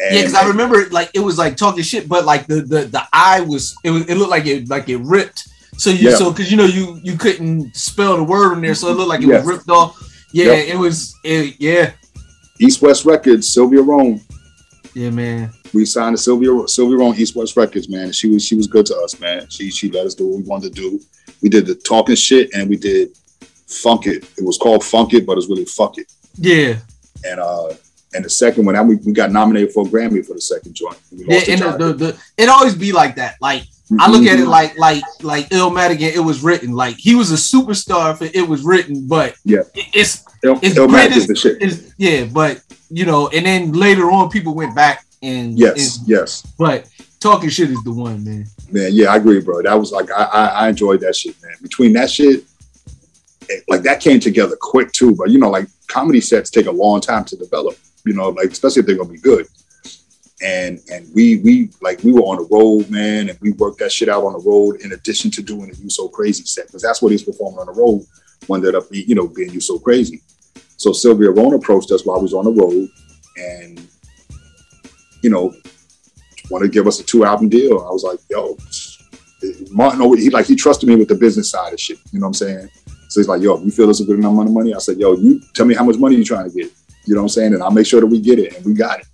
[0.00, 2.84] And, Yeah, because I remember like it was like talking shit, but like the the
[2.86, 5.48] the eye was it was it looked like it like it ripped.
[5.76, 6.16] So you Yeah.
[6.16, 9.08] so because you know you you couldn't spell the word in there, so it looked
[9.08, 9.44] like it Yes.
[9.44, 9.96] was ripped off.
[10.32, 10.68] Yeah, Yep.
[10.68, 11.14] it was.
[11.24, 11.92] It, yeah,
[12.60, 14.20] East West Records, Sylvia Rhone.
[14.94, 15.50] yeah, man.
[15.72, 18.12] We signed to Sylvia Sylvia Rhone, East West Records, man.
[18.12, 19.46] She was she was good to us, man.
[19.48, 21.00] She she let us do what we wanted to do.
[21.42, 23.10] We did the talking shit and we did
[23.68, 24.24] Funk It.
[24.36, 26.10] It was called Funk It, but it's really Fuck It.
[26.36, 26.76] Yeah,
[27.24, 27.74] And uh
[28.14, 30.96] and the second one, we, we got nominated for a Grammy for the second joint.
[31.12, 33.36] Yeah, and the, the, the it always be like that.
[33.40, 33.64] Like
[34.00, 34.48] I look at it Mhm.
[34.48, 36.00] like like like Illmatic.
[36.00, 39.60] It was written like he was a superstar if it, was written, but Yeah.
[39.74, 41.58] it's Il- it's Illmatic is the shit.
[41.60, 46.08] it's, yeah, but you know, and then later on, people went back and Yes, and-
[46.08, 46.42] yes.
[46.58, 46.86] but
[47.20, 48.46] talking shit is the one, man.
[48.70, 49.60] Man, yeah, I agree, bro.
[49.62, 51.54] That was like I, I I enjoyed that shit, man.
[51.62, 52.44] Between that shit, it-
[53.68, 55.14] like that came together quick too.
[55.14, 57.76] But you know, like comedy sets take a long time to develop.
[58.04, 59.46] You know, like especially if they're gonna be good.
[60.40, 63.90] And and we we like we were on the road, man, and we worked that
[63.90, 66.82] shit out on the road in addition to doing the You So Crazy set because
[66.82, 68.06] that's what he's performing on the road.
[68.50, 70.22] Ended up, you know, being You So Crazy.
[70.76, 72.88] So Sylvia Rhone approached us while we was on the road,
[73.36, 73.88] and
[75.22, 75.52] you know,
[76.50, 77.80] wanted to give us a two album deal.
[77.80, 78.56] I was like, yo,
[79.70, 81.98] Martin, he like he trusted me with the business side of shit.
[82.12, 82.70] You know what I'm saying?
[83.08, 84.74] So he's like, yo, you feel this is a good enough amount of money?
[84.74, 86.70] I said, yo, you tell me how much money you trying to get.
[87.06, 87.54] You know what I'm saying?
[87.54, 89.06] And I'll make sure that we get it, and we got it.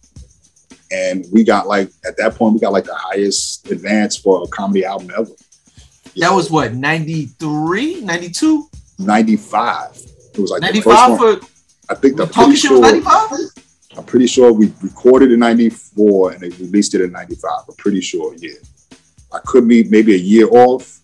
[0.90, 4.48] And we got like at that point, we got like the highest advance for a
[4.48, 5.30] comedy album ever.
[6.16, 8.68] That was what 93, 92,
[8.98, 10.02] 95.
[10.34, 11.40] It was like the first 95 one.
[11.40, 11.46] for
[11.88, 13.02] I think I'm Talking pretty Shit was sure.
[13.02, 13.98] 95.
[13.98, 17.50] I'm pretty sure we recorded in '94 and they released it in '95.
[17.68, 18.54] I'm pretty sure, yeah.
[19.32, 21.00] I could be maybe a year off,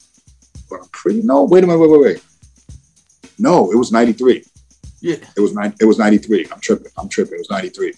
[0.68, 1.44] but I'm pretty no.
[1.44, 2.24] Wait a minute, wait, wait, wait.
[3.40, 4.44] No, it was '93.
[5.00, 5.16] Yeah.
[5.36, 5.74] It was nine.
[5.80, 6.46] It was '93.
[6.52, 6.92] I'm tripping.
[6.98, 7.34] I'm tripping.
[7.34, 7.94] It was '93.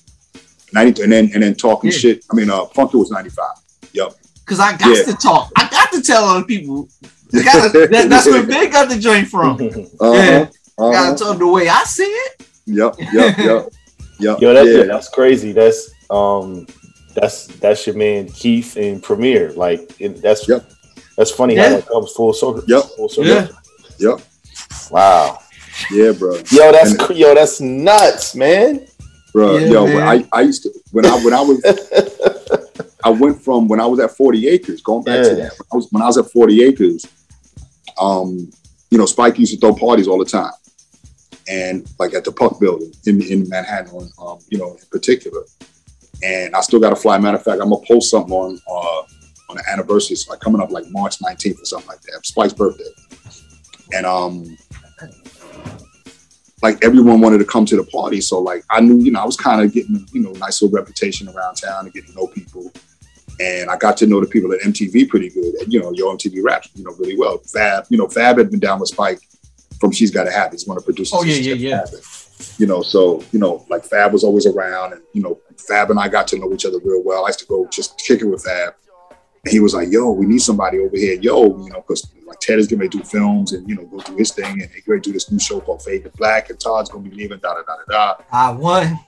[0.73, 1.97] '93, and then and then talking Yeah.
[1.98, 2.24] shit.
[2.31, 3.44] I mean, uh, Funky was '95.
[3.93, 4.14] Yep.
[4.40, 5.02] Because I got Yeah.
[5.05, 5.51] to talk.
[5.56, 6.89] I got to tell other people.
[7.32, 9.56] Gotta- that- that's where Big got the joint from.
[10.01, 10.48] Uh-huh, Yeah.
[10.78, 10.90] uh-huh.
[10.93, 12.47] Gotta tell them the way I see it.
[12.66, 12.94] Yep.
[12.98, 13.39] Yep.
[13.39, 13.69] Yep.
[14.20, 14.40] Yep.
[14.40, 14.82] Yo, that's yeah.
[14.85, 15.52] that's crazy.
[15.52, 16.66] That's um,
[17.14, 19.52] that's that's your man Keith and Premier.
[19.52, 20.47] Like it, that's
[21.16, 21.69] that's funny Yeah.
[21.70, 22.62] how that comes full circle.
[22.69, 22.85] Yep.
[22.97, 23.27] Full circle.
[23.27, 23.48] Yeah.
[23.98, 24.20] Yep.
[24.90, 25.38] Wow.
[25.90, 26.36] Yeah, bro.
[26.50, 28.86] Yo, that's And- yo, that's nuts, man.
[29.32, 29.56] bro.
[29.56, 29.94] Yeah, yo, man.
[29.94, 31.60] when I, I used to when I when I was
[33.04, 35.52] I went from when I was at 40 acres, going back to that.
[35.58, 37.06] When I was when I was at 40 acres,
[38.00, 38.50] um,
[38.90, 40.52] you know, Spike used to throw parties all the time.
[41.48, 45.42] And like at the Puck building in, in Manhattan, um, you know, in particular.
[46.22, 47.18] And I still got to fly.
[47.18, 49.02] Matter of fact, I'm gonna post something on uh
[49.50, 52.20] on the anniversary, so like coming up like March 19th or something like that.
[52.24, 52.84] Spike's birthday.
[53.93, 54.56] And um
[56.62, 58.20] like everyone wanted to come to the party.
[58.20, 60.77] So like I knew, you know, I was kind of getting, you know, nice little
[60.77, 62.73] reputation around town and getting to know people.
[63.40, 65.55] And I got to know the people at MTV pretty good.
[65.56, 67.39] And, you know, Yo MTV raps, you know, really well.
[67.39, 69.19] Fab, you know, Fab had been down with Spike
[69.81, 70.52] from She's Gotta Have It.
[70.52, 71.19] He's one of the producers.
[71.19, 71.77] Oh yeah, yeah, yeah.
[71.78, 72.55] Have It.
[72.59, 75.98] You know, so, you know, like Fab was always around and, you know, Fab and
[75.98, 77.24] I got to know each other real well.
[77.24, 78.74] I used to go just kick it with Fab.
[79.44, 81.19] And he was like, yo, we need somebody over here.
[81.20, 84.16] Yo, you know, because like Ted is to do films and, you know, go do
[84.16, 84.62] his thing.
[84.62, 86.51] And they're going to do this new show called Fade to Black.
[86.51, 88.24] And Todd's going to be leaving, da da da da da.
[88.31, 89.01] I won.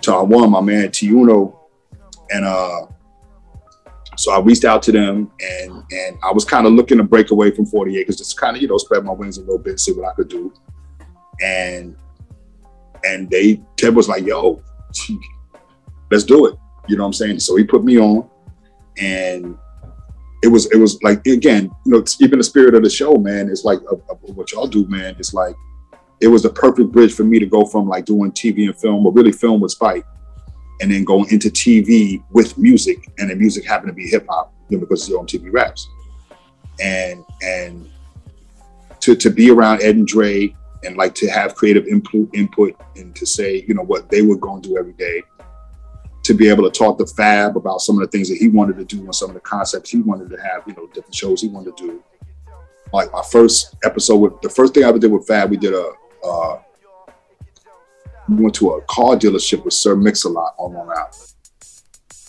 [0.00, 1.56] Todd one, my man Tiuno.
[2.30, 2.86] And uh
[4.16, 7.30] so I reached out to them and and I was kind of looking to break
[7.30, 9.80] away from 40 acres, just kind of, you know, spread my wings a little bit,
[9.80, 10.52] see what I could do.
[11.42, 11.96] And
[13.04, 14.62] and they Ted was like, yo,
[16.10, 16.54] let's do it.
[16.88, 17.40] You know what I'm saying?
[17.40, 18.28] So he put me on
[18.98, 19.56] and
[20.42, 23.48] it was it was like again, you know, even the spirit of the show, man.
[23.48, 23.80] It's like
[24.20, 25.16] what y'all do, man.
[25.18, 25.54] It's like
[26.20, 29.06] it was the perfect bridge for me to go from like doing TV and film,
[29.06, 30.04] or really film with Spike,
[30.80, 34.52] and then going into TV with music, and the music happened to be hip hop,
[34.68, 35.88] you know, because it's on TV raps,
[36.80, 37.90] and and
[39.00, 40.54] to to be around Ed and Dre
[40.84, 44.36] and like to have creative input input and to say you know what they were
[44.36, 45.22] going to do every day
[46.22, 48.76] to be able to talk to Fab about some of the things that he wanted
[48.76, 51.40] to do and some of the concepts he wanted to have, you know, different shows
[51.40, 52.04] he wanted to do.
[52.92, 55.72] Like my first episode with the first thing I ever did with Fab, we did
[55.74, 55.92] a
[56.24, 56.58] uh,
[58.28, 61.14] we went to a car dealership with Sir Mix-a-Lot on Long Island.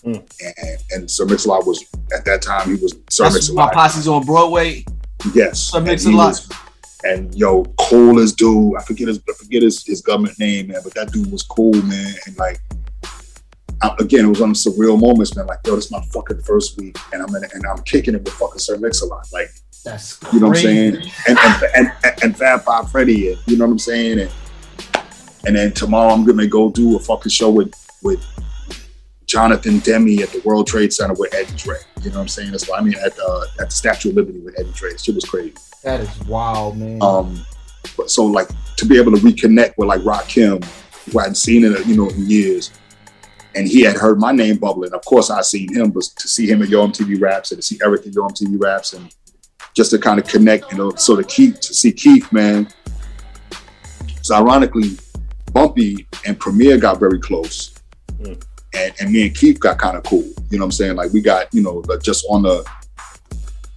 [0.03, 1.83] And, and Sir Mix-a-Lot was
[2.15, 3.75] at that time he was Sir That's Mix-a-Lot.
[3.75, 4.83] My posse's on Broadway.
[5.33, 5.59] Yes.
[5.59, 6.27] Sir Mix-a-Lot.
[6.29, 6.49] was-
[7.03, 8.77] And yo, cool as dude.
[8.77, 11.73] I forget his I forget his, his government name, man, but that dude was cool,
[11.73, 12.13] man.
[12.25, 12.59] And like
[13.81, 15.47] I, again, it was one of surreal moments, man.
[15.47, 18.23] Like, yo, this is my fucking first week, and I'm in, and I'm kicking it
[18.23, 19.27] with fucking Sir Mix-a-Lot.
[19.33, 19.49] Like,
[19.83, 20.95] That's you know what I'm saying?
[21.27, 24.19] And and and, and, and Fab Five Freddy, you know what I'm saying?
[24.19, 24.31] And
[25.45, 28.23] and then tomorrow I'm gonna go do a fucking show with with
[29.25, 31.77] Jonathan Demme at the World Trade Center with Eddie Dre.
[32.01, 32.51] You know what I'm saying?
[32.51, 34.91] That's why I mean at the at the Statue of Liberty with Eddie Dre.
[34.97, 35.53] Shit was crazy.
[35.83, 37.01] That is wild, man.
[37.01, 37.43] Um,
[37.97, 40.63] but so like to be able to reconnect with like Rakim,
[41.11, 42.71] who I hadn't seen in you know in years,
[43.55, 44.93] and he had heard my name bubbling.
[44.93, 47.67] Of course, I seen him, but to see him at Yo MTV Raps and to
[47.67, 49.13] see Eric at Yo MTV Raps, and
[49.75, 52.67] just to kind of connect, you know, so to Keith to see Keith, man.
[54.21, 54.97] So ironically,
[55.51, 57.75] Bumpy and Premier got very close,
[58.17, 58.33] hmm.
[58.73, 60.23] and and me and Keith got kind of cool.
[60.49, 60.95] You know what I'm saying?
[60.95, 62.65] Like we got you know like, just on the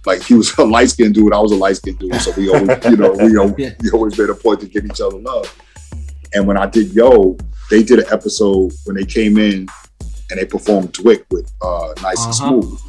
[0.05, 2.49] like he was a light skinned dude, I was a light skinned dude, so we
[2.49, 3.71] always you know we always, Yeah.
[3.81, 5.53] we always made a point to give each other love.
[6.33, 7.37] And when I did Yo,
[7.69, 9.67] they did an episode when they came in
[10.31, 12.61] and they performed DWYCK with uh, Nice and Uh-huh.
[12.61, 12.79] Smooth.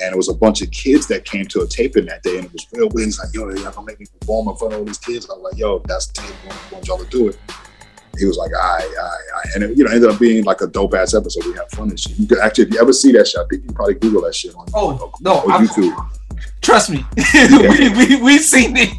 [0.00, 2.46] And it was a bunch of kids that came to a taping that day, and
[2.46, 3.06] it was real weird.
[3.06, 5.34] He's like, "Yo, y'all gonna make me perform in front of all these kids?" I
[5.34, 6.34] was like, "Yo, that's the tape.
[6.50, 7.38] I want y'all to do it."
[8.18, 10.18] He was like, "All right, all right, all right," and it, you know, ended up
[10.18, 11.44] being like a dope ass episode.
[11.46, 12.18] We had fun and shit.
[12.18, 14.22] You could actually, if you ever see that shit, I think you can probably Google
[14.22, 16.10] that shit on, Oh no, on I'm, YouTube.
[16.62, 17.04] trust me,
[17.34, 18.90] we, we we seen it.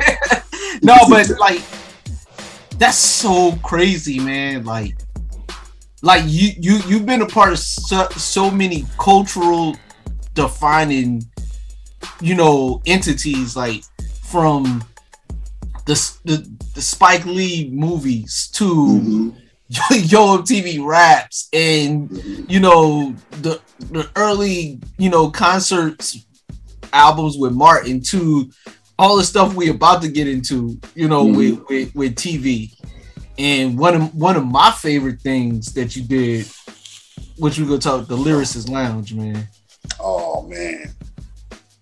[0.83, 1.61] no, but like
[2.77, 4.65] that's so crazy, man.
[4.65, 4.95] Like,
[6.01, 9.75] like you you you've been a part of so, so many cultural
[10.33, 11.23] defining
[12.21, 13.83] you know, entities like
[14.23, 14.83] from
[15.85, 15.93] the
[16.25, 19.29] the, the Spike Lee movies to Mm-hmm.
[19.91, 22.11] Yo MTV raps and
[22.51, 23.59] you know the
[23.89, 26.27] the early you know concerts
[26.91, 28.51] albums with Martin to
[29.03, 31.35] all the stuff we about to get into you know Mhm.
[31.35, 32.71] with, with with TV
[33.37, 36.47] and one of one of my favorite things that you did
[37.37, 39.45] which we gonna talk the lyricist lounge man
[39.99, 40.93] Oh man,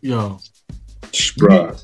[0.02, 0.39] yo
[1.38, 1.80] bruh.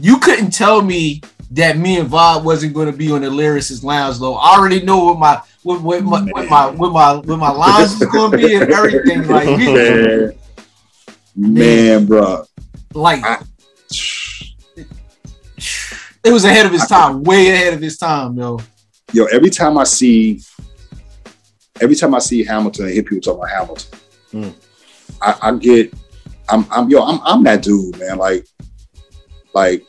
[0.00, 1.20] you couldn't tell me
[1.52, 4.34] that me and Vod wasn't going to be on the lyricist lounge though.
[4.34, 7.92] I already know what my what, what my what my what my what my lines
[8.00, 9.28] is going to be and everything.
[9.28, 10.32] Like we, man,
[11.36, 12.46] man, bruh.
[12.94, 13.42] like I-
[16.24, 18.58] it was ahead of his time, way ahead of his time, yo.
[19.12, 20.40] Yo, every time I see,
[21.80, 23.98] every time I see Hamilton, I hear people talk about Hamilton.
[24.32, 24.54] Mm.
[25.20, 25.92] I, I get,
[26.48, 28.16] I'm, I'm, yo, I'm, I'm that dude, man.
[28.16, 28.46] Like,
[29.54, 29.84] like,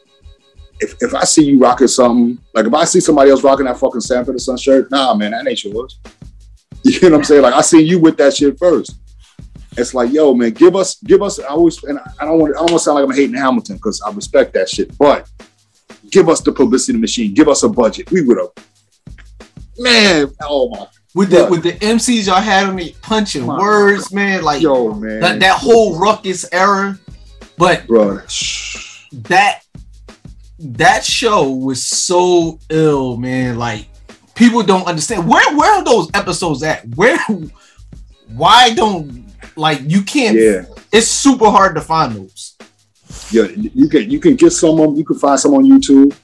[0.81, 3.77] if if I see you rocking something, like if I see somebody else rocking that
[3.77, 5.99] fucking Sanford and Son shirt, nah, man, that ain't yours.
[6.83, 7.41] You know what I'm saying?
[7.41, 8.95] Like, I see you with that shit first.
[9.75, 11.39] It's like, yo, man, give us, give us.
[11.39, 13.77] I always, and I don't want, I don't want to sound like I'm hating Hamilton
[13.77, 15.27] because I respect that shit, but
[16.11, 18.11] give us the publicity machine, give us a budget.
[18.11, 19.17] We would have,
[19.77, 20.31] man.
[20.41, 24.43] Oh my, With the with the MCs y'all had on the punching My- words, man,
[24.43, 26.97] like yo, man, that that whole Rawkus era.
[27.57, 28.19] But bro.
[29.29, 29.61] that
[30.59, 33.57] that show was so ill, man.
[33.57, 33.87] Like
[34.35, 36.85] people don't understand where where are those episodes at?
[36.95, 37.17] Where
[38.35, 39.25] why don't
[39.55, 42.54] like you can't Yeah, it's super hard to find those.
[43.31, 43.47] Yeah.
[43.55, 46.15] You can you can get someone, you can find some on YouTube,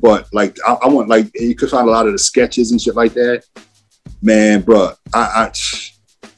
[0.00, 2.80] but like I, I want like you can find a lot of the sketches and
[2.80, 3.44] shit like that.
[4.22, 5.52] Man, bro, I, I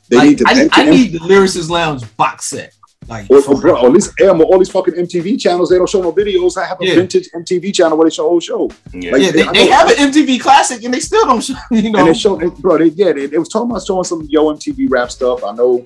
[0.08, 0.44] they Like, need to.
[0.46, 2.72] I, I need the Lyricist Lounge box set.
[3.08, 3.76] Like Or, or, bro, real.
[3.82, 6.56] or at least Elmo, all these fucking MTV channels, they don't show no videos.
[6.56, 6.94] I have a Yeah.
[6.94, 8.70] vintage MTV channel where they show old show.
[8.92, 9.10] Yeah.
[9.10, 11.90] Like, yeah, they, I they have an MTV classic and they still don't show, you
[11.90, 11.98] know.
[11.98, 14.86] And they show, bro, they, yeah, they, they was talking about showing some Yo MTV
[14.88, 15.42] rap stuff.
[15.42, 15.84] I know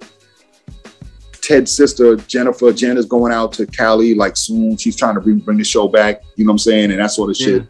[1.46, 4.76] Ted's sister, Jennifer, Jen is going out to Cali like soon.
[4.76, 6.90] She's trying to bring, bring the show back, you know what I'm saying?
[6.90, 7.62] And that sort of shit.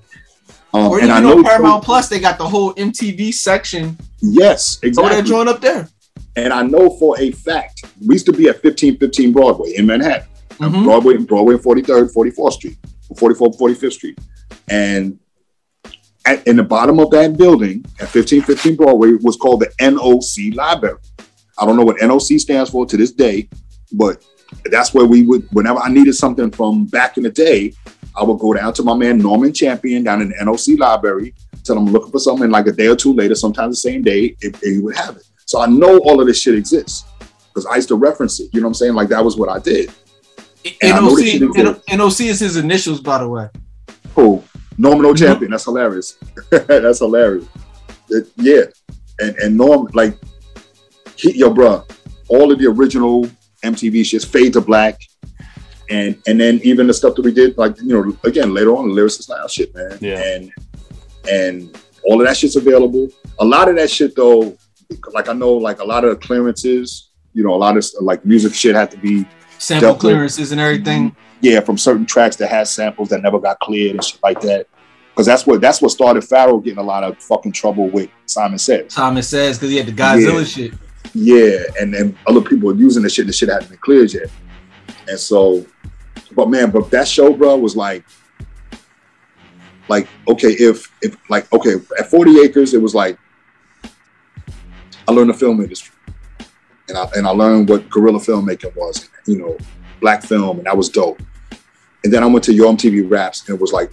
[0.73, 3.98] Um, or and I know, Paramount Plus, they got the whole MTV section.
[4.23, 5.16] yes, Throw exactly.
[5.16, 5.89] that joint up there.
[6.36, 10.27] And I know for a fact, we used to be at 1515 Broadway in Manhattan.
[10.53, 10.85] Mhm.
[10.85, 12.78] Broadway, Broadway, 43rd, 44th Street,
[13.15, 14.19] 44th, 45th Street.
[14.69, 15.19] And
[16.24, 20.97] at, in the bottom of that building at 1515 Broadway was called the NOC Library.
[21.59, 23.48] I don't know what NOC stands for to this day,
[23.92, 24.24] but
[24.70, 27.72] that's where we would, whenever I needed something from back in the day,
[28.16, 31.34] I would go down to my man Norman Champion down in the NOC Library,
[31.64, 33.90] tell him I'm looking for something And like a day or two later, sometimes the
[33.90, 35.24] same day, if he would have it.
[35.44, 37.04] So I know all of this shit exists
[37.48, 38.50] because I used to reference it.
[38.52, 38.94] You know what I'm saying?
[38.94, 39.92] Like that was what I did.
[40.82, 41.84] And I know this shit NOC.
[41.84, 43.48] NOC is his initials, by the way.
[44.14, 44.44] Cool.
[44.78, 45.10] Norman Mm-hmm.
[45.10, 45.50] O champion.
[45.50, 46.18] That's hilarious.
[46.50, 47.46] That's hilarious.
[48.10, 48.62] It- yeah.
[49.18, 50.18] And and Norm, like,
[51.16, 51.84] he, yo, bro,
[52.28, 53.28] all of the original
[53.74, 55.01] MTV shits, Fade to Black,
[55.90, 58.88] and and then even the stuff that we did, like, you know, again, later on,
[58.88, 59.98] the Lyricist Lounge shit, man.
[60.01, 60.22] Yeah.
[60.22, 60.52] And
[61.30, 63.09] and all of that shit's available.
[63.40, 64.56] A lot of that shit, though,
[65.12, 68.24] like I know, like a lot of the clearances, you know, a lot of like
[68.24, 69.26] music shit had to be
[69.59, 71.14] Sample Dealt with- clearances and everything.
[71.40, 74.66] yeah, from certain tracks that had samples that never got cleared and shit like that.
[75.10, 78.59] Because that's what that's what started Pharoahe getting a lot of fucking trouble with Simon
[78.59, 78.93] Says.
[78.93, 80.44] Thomas says because he had the Godzilla Yeah.
[80.44, 80.72] shit.
[81.18, 83.26] Yeah, and then other people were using the shit.
[83.26, 84.28] The shit hadn't been cleared yet.
[85.09, 85.64] And so,
[86.32, 88.05] but man, but that show, bro, was like,
[89.88, 93.18] like okay, if if like okay, at Forty Acres, it was like
[95.09, 95.94] I learned the film industry,
[96.90, 99.56] and I and I learned what guerrilla filmmaking was, you know,
[100.02, 101.22] black film, and that was dope.
[102.05, 103.90] And then I went to Yo MTV Raps, and it was like,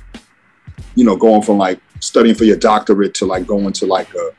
[0.95, 4.31] you know, going from like studying for your doctorate to like going to like a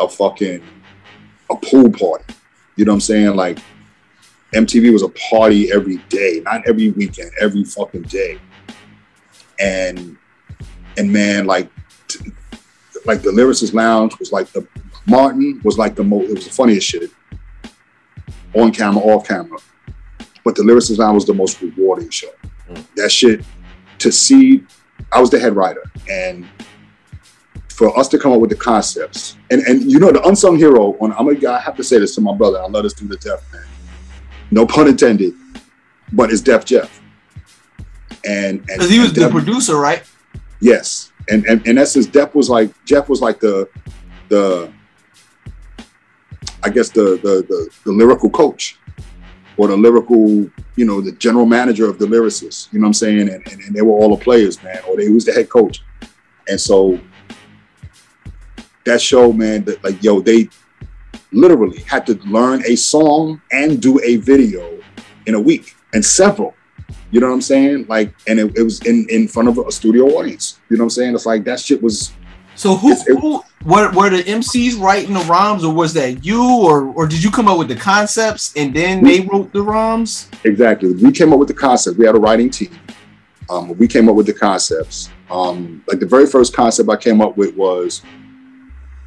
[0.00, 0.62] a fucking
[1.50, 2.34] a pool party.
[2.76, 3.36] You know what I'm saying?
[3.36, 3.58] Like
[4.54, 8.40] MTV was a party every day, not every weekend, every fucking day.
[9.58, 10.16] And
[10.96, 11.70] and man, like
[12.08, 12.32] t-
[13.04, 14.66] like the Lyricist Lounge was like the
[15.06, 16.30] Martin was like the most.
[16.30, 17.10] It was the funniest shit
[18.54, 19.58] on camera, off camera.
[20.44, 22.30] But the Lyricist Lounge was the most rewarding show.
[22.68, 22.84] Mm.
[22.96, 23.44] That shit
[23.98, 24.64] to see.
[25.12, 26.46] I was the head writer, and
[27.70, 30.96] for us to come up with the concepts, and and you know the unsung hero.
[31.00, 32.60] On I'm gonna I have to say this to my brother.
[32.60, 33.64] I love this dude to death, man.
[34.50, 35.34] No pun intended,
[36.12, 37.00] but it's Def Jeff.
[38.26, 40.02] And and Because he was the Def- producer, right?
[40.60, 43.68] Yes, and and in essence, Def was like Jeff was like the
[44.28, 44.70] the
[46.62, 48.78] I guess the the the, the lyrical coach
[49.56, 52.72] or the lyrical, you know, the general manager of the lyricists.
[52.72, 53.20] You know what I'm saying?
[53.28, 55.82] And, and, and they were all the players, man, or they was the head coach.
[56.48, 56.98] And so
[58.90, 60.48] that show, man, that like yo, they
[61.32, 64.78] literally had to learn a song and do a video
[65.26, 66.54] in a week and several.
[67.10, 67.86] You know what I'm saying?
[67.88, 70.60] Like, and it, it was in in front of a studio audience.
[70.68, 71.14] You know what I'm saying?
[71.14, 72.12] It's like that shit was.
[72.56, 76.88] So who, who were, were the MCs writing the rhymes, or was that you, or
[76.94, 80.28] or did you come up with the concepts and then they wrote the rhymes?
[80.44, 80.92] Exactly.
[80.92, 81.96] We came up with the concept.
[81.96, 82.70] We had a writing team.
[83.48, 85.10] Um, we came up with the concepts.
[85.30, 88.02] Um, like the very first concept I came up with was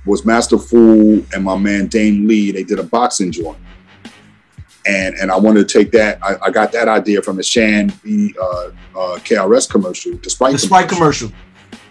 [0.05, 2.51] was Master Fool and my man Dame Lee.
[2.51, 3.57] They did a boxing joint,
[4.85, 6.19] and and I wanted to take that.
[6.23, 10.53] I, I got that idea from the Shan B uh, uh, KRS commercial, the Sprite
[10.53, 11.31] The Sprite commercial.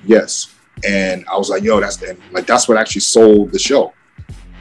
[0.05, 0.55] Yes,
[0.87, 3.93] and I was like, yo, that's the, like that's what actually sold the show.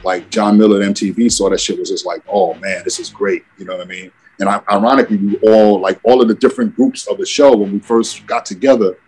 [0.04, 3.08] Like John Miller at MTV saw that shit was just like, oh man, this is
[3.08, 3.44] great.
[3.58, 4.10] You know what I mean?
[4.40, 7.72] And I, ironically, we all like all of the different groups of the show when
[7.72, 8.98] we first got together.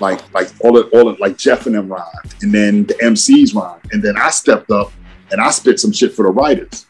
[0.00, 3.54] Like like all of all of like Jeff and them rhymed, and then the MCs
[3.54, 4.92] rhymed, and then I stepped up
[5.32, 6.86] and I spit some shit for the writers.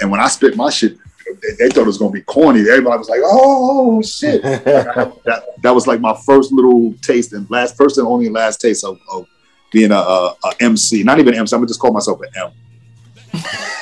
[0.00, 0.96] And when I spit my shit,
[1.42, 2.60] they, they thought it was gonna be corny.
[2.60, 7.32] Everybody was like, "Oh shit!" Like, I- that, that was like my first little taste
[7.32, 9.26] and last, first and only last taste of, of
[9.72, 11.02] being a, a, a MC.
[11.04, 11.54] Not even MC.
[11.54, 12.50] I'm gonna just call myself an M.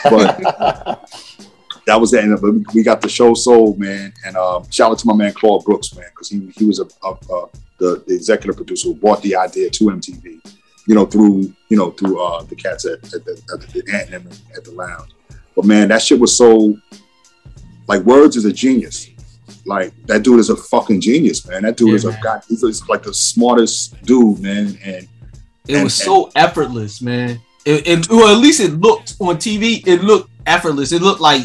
[0.05, 0.39] But
[1.87, 2.75] that was the end of it.
[2.75, 4.13] We got the show sold, man.
[4.27, 6.87] And um, shout out to my man Claude Brooks, man, because he he was a,
[7.07, 10.41] a, a the, the executive producer who brought the idea to MTV.
[10.87, 13.93] You know, through you know through uh, the cats at, at the at the, the
[13.95, 15.11] Ant and at the lounge.
[15.55, 16.77] But man, that shit was so
[17.87, 19.09] like words is a genius.
[19.67, 21.63] Like that dude is a fucking genius, man.
[21.63, 22.43] That dude Yeah, is a god.
[22.49, 24.79] He's just like the smartest dude, man.
[24.83, 25.09] And
[25.67, 27.41] It and- was so effortless, man.
[27.67, 29.87] It, it well, at least it looked on TV.
[29.87, 30.93] It looked effortless.
[30.93, 31.43] It looked like,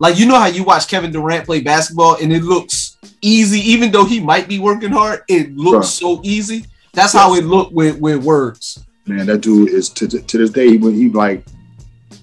[0.00, 2.79] like you know how you watch Kevin Durant play basketball, and it looks
[3.22, 5.22] easy, even though he might be working hard.
[5.28, 6.66] It looks so easy.
[6.92, 8.84] That's how it looked with with words.
[9.06, 11.44] man, that dude is to, to this day when he like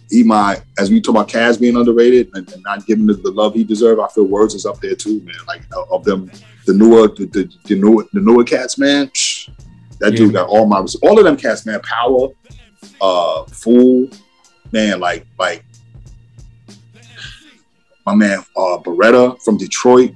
[0.09, 3.31] he my as we talk about Caz being underrated and, and not giving the, the
[3.31, 3.99] love he deserved.
[4.01, 5.35] I feel words is up there too, man.
[5.47, 6.31] Like of- of them,
[6.65, 9.07] the newer the the, the newer the newer cats, man.
[9.07, 9.49] psh,
[9.99, 11.79] that dude got all my all of them cats, man.
[11.81, 12.29] Power,
[13.01, 14.09] uh, fool,
[14.71, 14.99] man.
[14.99, 15.63] Like like
[18.05, 20.13] my man uh Beretta from Detroit.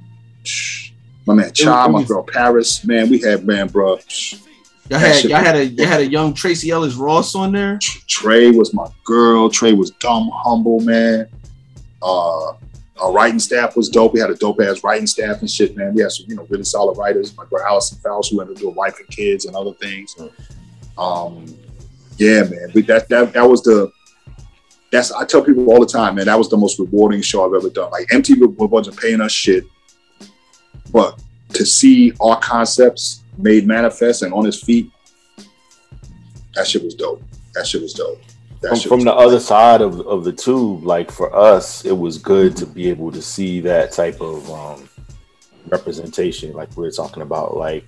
[1.26, 3.08] My man Cha, my girl Paris, man.
[3.08, 3.98] We had man, bro.
[4.90, 7.78] Y'all had y'all had a you had a young Tracee Ellis Ross on there.
[8.08, 9.48] Trey was my girl.
[9.48, 11.28] Trey was dumb, humble, man.
[12.02, 12.54] Uh,
[13.00, 14.12] our writing staff was dope.
[14.12, 15.94] We had a dope ass writing staff and shit, man.
[15.94, 17.36] We had some, you know, really solid writers.
[17.36, 20.14] My girl Allison Fowles, who ended up doing wife and kids and other things.
[20.98, 21.46] Um,
[22.18, 22.70] yeah, man.
[22.74, 23.90] But that that that was the
[24.90, 26.26] that's I tell people all the time, man.
[26.26, 27.90] That was the most rewarding show I've ever done.
[27.90, 29.64] Like MTV wasn't paying us shit,
[30.92, 31.20] but
[31.54, 34.90] to see our concepts made manifest and on his feet,
[36.54, 37.22] that shit was dope.
[37.54, 38.20] That shit was dope.
[38.60, 41.96] That from, from was the other side of, of the tube, like for us, it
[41.96, 44.88] was good to be able to see that type of um,
[45.68, 47.84] representation, like we are talking about, like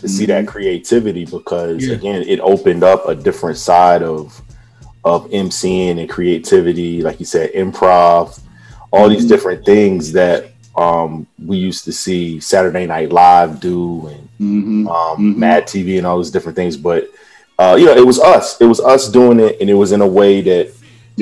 [0.00, 1.94] to see that creativity because Yeah.
[1.94, 4.40] again, it opened up a different side of
[5.04, 8.40] of MCing and creativity, like you said, improv,
[8.92, 9.28] all these Mhm.
[9.28, 14.88] different things that um, we used to see Saturday Night Live do and Mhm.
[14.88, 16.76] um, Mad TV and all those different things.
[16.76, 17.08] But
[17.58, 18.60] uh, you know, it was us.
[18.60, 20.72] It was us doing it, and it was in a way that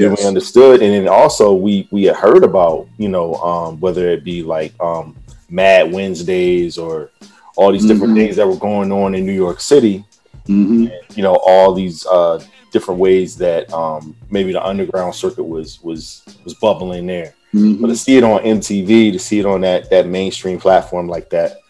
[0.09, 0.83] know, we understood.
[0.83, 4.73] And then also we we had heard about you know um, whether it be like
[4.81, 5.15] um,
[5.49, 7.11] Mad Wednesdays or
[7.57, 8.17] all these different Mhm.
[8.17, 10.05] things that were going on in New York City.
[10.49, 10.91] Mhm.
[11.15, 12.41] You know, all these uh,
[12.73, 17.35] different ways that um, maybe the underground circuit was was was bubbling there.
[17.55, 17.81] Mm-hmm.
[17.81, 21.31] But to see it on MTV, to see it on that that mainstream platform like
[21.31, 21.61] that,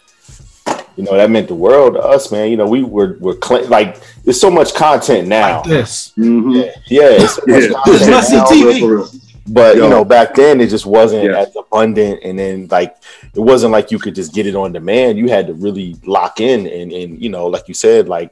[0.97, 2.51] you know, that meant the world to us, man.
[2.51, 5.63] You know, we were we're cl- like there's so much content now.
[5.63, 7.69] This, yeah, yeah, it's so much Yeah.
[7.69, 9.21] content There's less than now, TV.
[9.47, 9.85] But Yo.
[9.85, 11.41] you know, back then it just wasn't Yeah.
[11.41, 12.97] as abundant, and then like
[13.35, 15.19] it wasn't like you could just get it on demand.
[15.19, 18.31] You had to really lock in, and and you know, like you said, like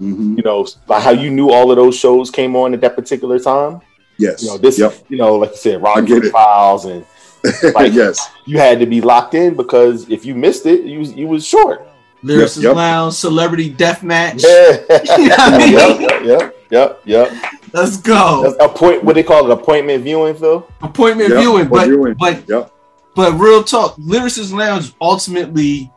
[0.00, 0.38] Mm-hmm.
[0.38, 3.38] you know, like how you knew all of those shows came on at that particular
[3.38, 3.82] time.
[4.20, 4.42] Yes.
[4.42, 4.94] You know, this, Yep.
[5.08, 6.30] you know, like you said, get Rocket it.
[6.32, 7.04] Files, and
[7.74, 8.30] like yes.
[8.44, 11.46] you had to be locked in because if you missed it, you was- you was
[11.46, 11.86] short.
[12.22, 12.76] Lyricist yep.
[12.76, 14.44] Lounge, Celebrity Death Match.
[14.46, 14.76] Yeah,
[15.18, 15.72] You know what I mean?
[15.72, 17.32] yep, yep, yep, yep.
[17.72, 18.42] Let's go.
[18.42, 19.02] That's appoint.
[19.04, 20.68] What they call it, appointment viewing, Phil.
[20.82, 22.14] Appointment Yep, viewing, but viewing.
[22.18, 22.70] but Yep.
[23.14, 25.90] but real talk, Lyricist Lounge ultimately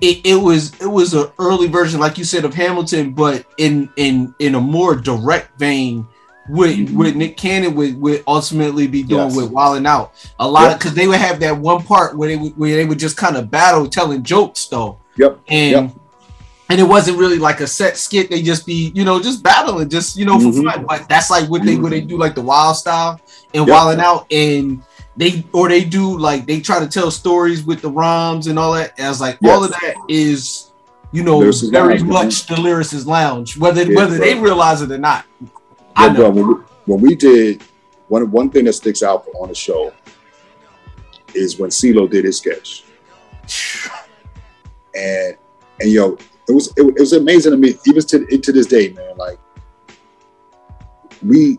[0.00, 3.88] it, it was it was an early version, like you said, of Hamilton, but in
[3.96, 6.06] in in a more direct vein
[6.48, 9.36] what what Nick Cannon would, would ultimately be doing Yes.
[9.36, 10.12] with Wildin' Out.
[10.38, 12.84] A lot of because they would have that one part where they would where they
[12.84, 14.98] would just kind of battle telling jokes though.
[15.16, 15.38] Yep.
[15.48, 15.90] And Yep.
[16.68, 18.28] and it wasn't really like a set skit.
[18.30, 20.64] They just be, you know, just battling, just you know, for Mhm.
[20.72, 20.84] fun.
[20.88, 23.20] But that's like what they would they do, like the wild style
[23.54, 23.72] and Yep.
[23.74, 24.82] wilding out, and
[25.16, 28.72] they or they do like they try to tell stories with the rhymes and all
[28.74, 28.92] that.
[28.98, 30.64] As like, all of that is,
[31.12, 32.12] you know, Lyricist very Lounge, man.
[32.12, 35.24] much the lyricist lounge, whether Yeah, whether they realize it or not.
[35.98, 36.30] Yeah, I bro, know.
[36.30, 36.54] when we,
[36.86, 37.62] when we did
[38.08, 39.92] one one thing that sticks out on the show
[41.34, 42.84] is when CeeLo did his sketch,
[44.94, 45.36] and
[45.80, 46.16] and yo,
[46.48, 49.16] it was it, was amazing to me even to to this day, man.
[49.16, 49.38] Like
[51.24, 51.58] we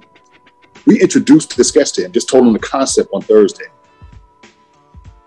[0.85, 3.67] we introduced the sketch to him, just told him the concept on Thursday,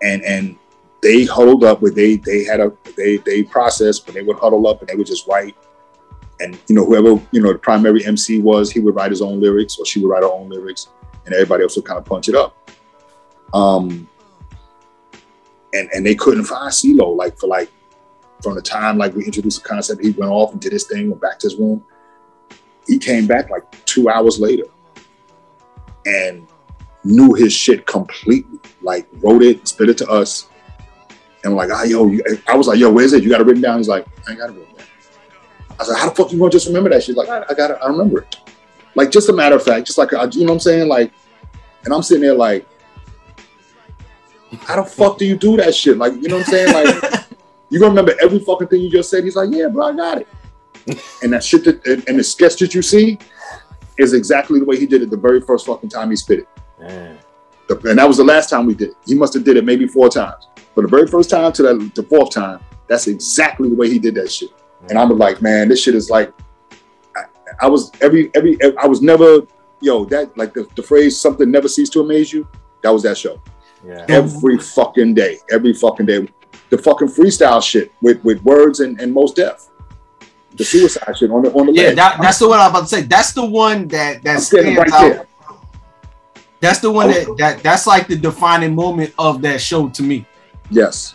[0.03, 0.57] and and
[1.03, 4.67] they huddled up with they they had a they they processed, but they would huddle
[4.67, 5.57] up and they would just write
[6.41, 9.41] and you know whoever you know the primary MC was, he would write his own
[9.41, 10.89] lyrics or she would write her own lyrics,
[11.25, 12.57] and everybody else would kind of punch it up.
[13.53, 14.09] Um,
[15.73, 17.71] and and they couldn't find CeeLo like for like
[18.43, 21.11] from the time like we introduced the concept, he went off and did his thing,
[21.11, 21.85] went back to his room.
[22.87, 24.65] He came back like two hours later
[26.07, 26.47] and
[27.05, 28.59] knew his shit completely.
[28.81, 30.49] Like wrote it, spit it to us,
[31.45, 32.11] and we're like, ah, yo,
[32.49, 33.23] I was like, yo, where's it?
[33.23, 33.79] You got it written down?
[33.79, 34.70] He's like, I ain't got it written
[35.83, 37.17] was like, how the fuck you gonna just remember that shit?
[37.17, 38.37] Like, I, I got it, I remember it.
[38.95, 40.89] Like, just a matter of fact, just like, I- you know what I'm saying?
[40.89, 41.13] Like,
[41.85, 42.67] and I'm sitting there like,
[44.63, 45.97] how the fuck do you do that shit?
[45.97, 46.73] Like, you know what I'm saying?
[46.73, 47.25] Like,
[47.71, 49.25] you gonna remember every fucking thing you just said?
[49.25, 50.29] He's like, yeah, bro, I got it.
[51.23, 53.19] And that shit that, and, and the sketch that you see
[53.99, 56.49] is exactly the way he did it the very first fucking time he spit it.
[56.81, 57.19] Man.
[57.69, 58.97] The- and that was the last time we did it.
[59.07, 60.49] He must have did it maybe four times.
[60.75, 63.99] But the very first time to that the fourth time, that's exactly the way he
[63.99, 64.51] did that shit.
[64.89, 66.33] And I was like, man, this shit is like,
[67.17, 67.23] I,
[67.63, 69.47] I was every every I was never
[69.81, 72.49] yo that like the, the phrase something never ceased to amaze you.
[72.83, 73.41] That was that show.
[73.85, 74.05] Yeah.
[74.09, 76.29] Every fucking day, every fucking day,
[76.71, 79.67] the fucking freestyle shit with with words and and Mos Def.
[80.57, 82.89] The suicide shit on the on the Yeah, that, that's the one I'm about to
[82.89, 83.03] say.
[83.03, 85.01] That's the one that that I'm stands right out.
[85.01, 85.27] there.
[86.61, 87.13] That's the one oh.
[87.13, 90.27] that, that that's like the defining moment of that show to me.
[90.71, 91.15] Yes,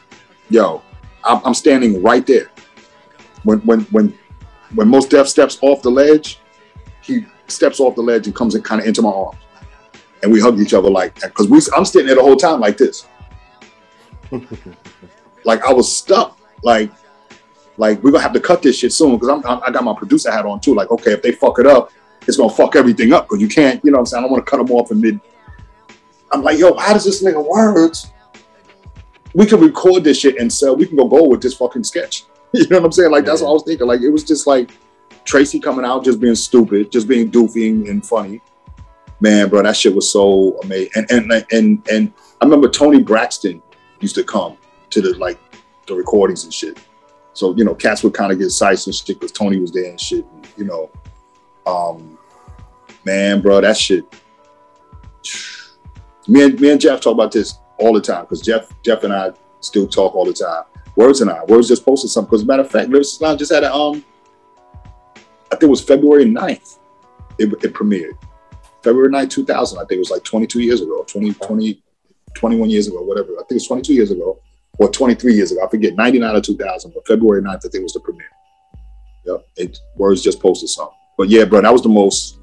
[0.49, 0.81] yo,
[1.23, 2.49] I'm, I'm standing right there.
[3.45, 4.17] When when when
[4.75, 6.39] when Mos Def steps off the ledge,
[7.01, 9.37] he steps off the ledge and comes in kind of into my arms,
[10.21, 12.59] and we hug each other like that because we I'm sitting there the whole time
[12.59, 13.07] like this,
[15.45, 16.91] like I was stuck, like
[17.77, 20.31] like we're gonna have to cut this shit soon because I'm I got my producer
[20.31, 20.75] hat on too.
[20.75, 21.91] Like okay, if they fuck it up,
[22.27, 24.19] it's gonna fuck everything up because you can't, you know what I'm saying?
[24.19, 25.19] I don't want to cut them off in mid.
[26.31, 28.11] I'm like, yo, how does this nigga words?
[29.35, 30.75] we can record this shit and sell.
[30.75, 32.23] We can go go with this fucking sketch.
[32.59, 33.11] You know what I'm saying?
[33.11, 33.85] Like that's what I was thinking.
[33.85, 34.71] Like it was just like
[35.25, 38.41] Tracee coming out, just being stupid, just being doofy and, and funny.
[39.19, 40.91] Man, bro, that shit was so amazing.
[40.95, 43.61] And and and and I remember Toni Braxton
[43.99, 44.57] used to come
[44.91, 45.37] to the like
[45.85, 46.79] the recordings and shit.
[47.33, 49.89] So you know, cats would kind of get sights and shit because Toni was there
[49.89, 50.25] and shit.
[50.25, 50.89] And, you know,
[51.65, 52.17] um,
[53.03, 54.05] man, bro, that shit.
[56.27, 59.13] Me and me and Jeff talk about this all the time because Jeff Jeff and
[59.13, 60.63] I still talk all the time.
[60.95, 63.51] Words and I, Words just posted something because a matter of fact, Lyricist Lounge just
[63.51, 64.03] had a um,
[65.51, 66.79] I think it was February 9th.
[67.37, 68.17] It, it premiered.
[68.83, 69.77] February 9th, 2000.
[69.77, 71.83] I think it was like 22 years ago, 20, 20,
[72.35, 73.29] 21 years ago, whatever.
[73.33, 74.39] I think it was 22 years ago
[74.77, 75.65] or 23 years ago.
[75.65, 78.29] I forget, 99 or 2000, but February 9th, I think it was the premiere.
[79.25, 79.47] Yep.
[79.57, 80.95] It, Words just posted something.
[81.17, 82.39] But yeah, bro, that was the most,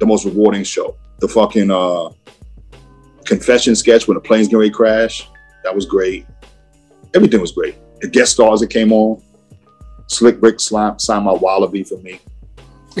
[0.00, 0.96] the most rewarding show.
[1.18, 2.10] The fucking uh,
[3.24, 5.28] confession sketch when the plane's going to crash.
[5.62, 6.26] That was great.
[7.14, 7.76] Everything was great.
[8.00, 9.22] The guest stars that came on.
[10.08, 12.20] Slick Rick slime, signed my Wallaby for me.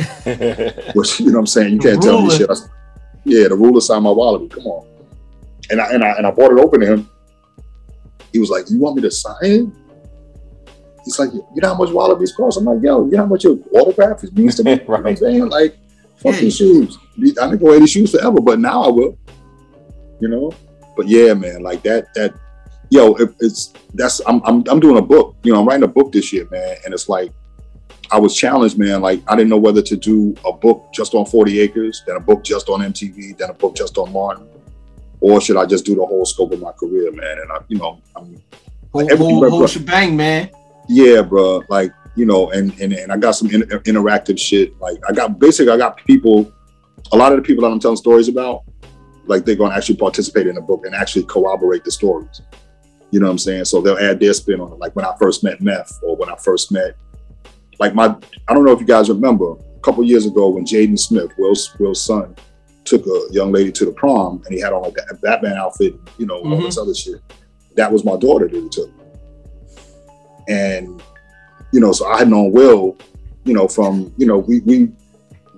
[0.94, 1.74] Which, you know what I'm saying?
[1.74, 2.50] You can't tell me shit.
[2.50, 2.54] I-
[3.26, 4.48] yeah, the ruler signed my Wallaby.
[4.48, 4.86] Come on.
[5.70, 7.08] And I, and I and I brought it open to him.
[8.32, 9.66] He was like, You want me to sign it?
[11.04, 12.58] He's like, You know how much Wallabies cost?
[12.58, 14.72] I'm like, Yo, you know how much your autograph is means to me?
[14.74, 15.48] You know what I'm saying?
[15.48, 15.76] Like,
[16.16, 16.40] fuck Yeah.
[16.40, 16.98] these shoes.
[17.18, 19.16] I didn't go wear these shoes forever, but now I will.
[20.20, 20.52] You know?
[20.96, 22.34] But yeah, man, like that, that,
[22.94, 25.36] yo, it, it's that's I'm, I'm I'm doing a book.
[25.42, 27.32] You know, I'm writing a book this year, man, and it's like
[28.12, 29.00] I was challenged, man.
[29.00, 32.20] Like I didn't know whether to do a book just on 40 Acres, then a
[32.20, 34.48] book just on MTV, then a book just on Martin,
[35.20, 37.38] or should I just do the whole scope of my career, man?
[37.40, 38.40] And I, you know, I'm
[38.92, 40.50] Whole, Everything whole, whole shebang, man.
[40.88, 41.62] yeah, bro.
[41.68, 44.78] Like you know, and and, and I got some in, interactive shit.
[44.78, 46.52] Like I got basically I got people.
[47.12, 48.62] A lot of the people that I'm telling stories about,
[49.26, 52.40] like they're gonna actually participate in the book and actually corroborate the stories.
[53.14, 53.66] You know what I'm saying?
[53.66, 54.78] So they'll add their spin on it.
[54.80, 56.96] Like when I first met Meth, or when I first met,
[57.78, 58.06] like my,
[58.48, 61.72] I don't know if you guys remember, a couple years ago when Jaden Smith, Will's
[61.78, 62.34] Will's son,
[62.84, 65.94] took a young lady to the prom and he had on like that Batman outfit,
[66.18, 66.64] you know, all Mhm.
[66.64, 67.20] this other shit.
[67.76, 68.90] That was my daughter that he took.
[70.48, 71.00] And
[71.72, 72.96] you know, so I had known Will,
[73.44, 74.90] you know, from you know, we we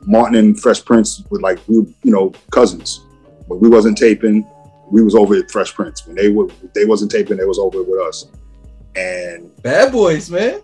[0.05, 3.01] Martin and Fresh Prince were like we were, you know cousins,
[3.49, 4.47] but we wasn't taping.
[4.90, 7.36] We was over at Fresh Prince when they were they wasn't taping.
[7.36, 8.26] They was over with us,
[8.94, 10.60] and Bad boys, man.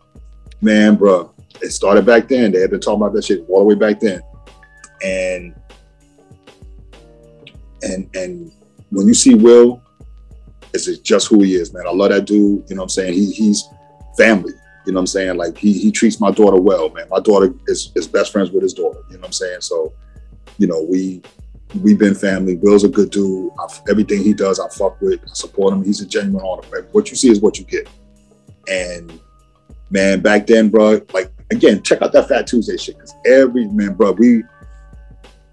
[0.60, 2.52] man, bro, it started back then.
[2.52, 4.20] They had been talking about that shit all the way back then,
[5.02, 5.54] and
[7.82, 8.52] and and
[8.90, 9.82] when you see Will,
[10.72, 11.84] it's just who he is, man.
[11.86, 12.64] I love that dude.
[12.68, 13.14] You know what I'm saying?
[13.14, 13.64] He he's
[14.16, 14.52] family.
[14.86, 15.36] You know what I'm saying?
[15.36, 17.08] Like he he treats my daughter well, man.
[17.10, 19.00] My daughter is is best friends with his daughter.
[19.10, 19.60] You know what I'm saying?
[19.60, 19.92] So,
[20.58, 21.22] you know, we
[21.80, 22.56] we've been family.
[22.56, 23.50] Will's a good dude.
[23.58, 25.20] I, everything he does, I fuck with.
[25.22, 25.84] I support him.
[25.84, 26.88] He's a genuine artist.
[26.92, 27.88] What you see is what you get.
[28.68, 29.18] And
[29.90, 32.98] man, back then, bro, like again, check out that Fat Tuesday shit.
[32.98, 34.42] Cause every man, bro, we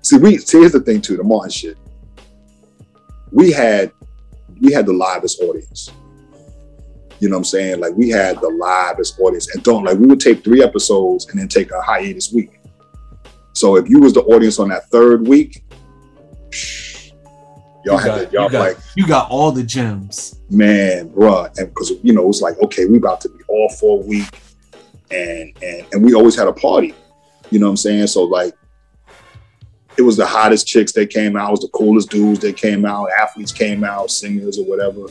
[0.01, 1.77] see we see here's the thing too, the Martin shit.
[3.31, 3.91] We had
[4.59, 5.91] we had the livest audience.
[7.19, 7.79] You know what I'm saying?
[7.81, 9.53] Like we had the livest audience.
[9.53, 12.59] And don't like we would take three episodes and then take a hiatus week.
[13.53, 15.63] So if you was the audience on that third week,
[17.83, 20.39] y'all You had got, to, y'all you, got, like you got all the gems.
[20.49, 24.01] man, bruh, and because you know it's like okay, we about to be all for
[24.01, 24.39] a week,
[25.11, 26.93] and and and we always had a party,
[27.49, 28.07] you know what I'm saying?
[28.07, 28.53] So like,
[29.97, 32.85] it was the hottest chicks that came out, it was the coolest dudes that came
[32.85, 35.05] out, athletes came out, singers or whatever,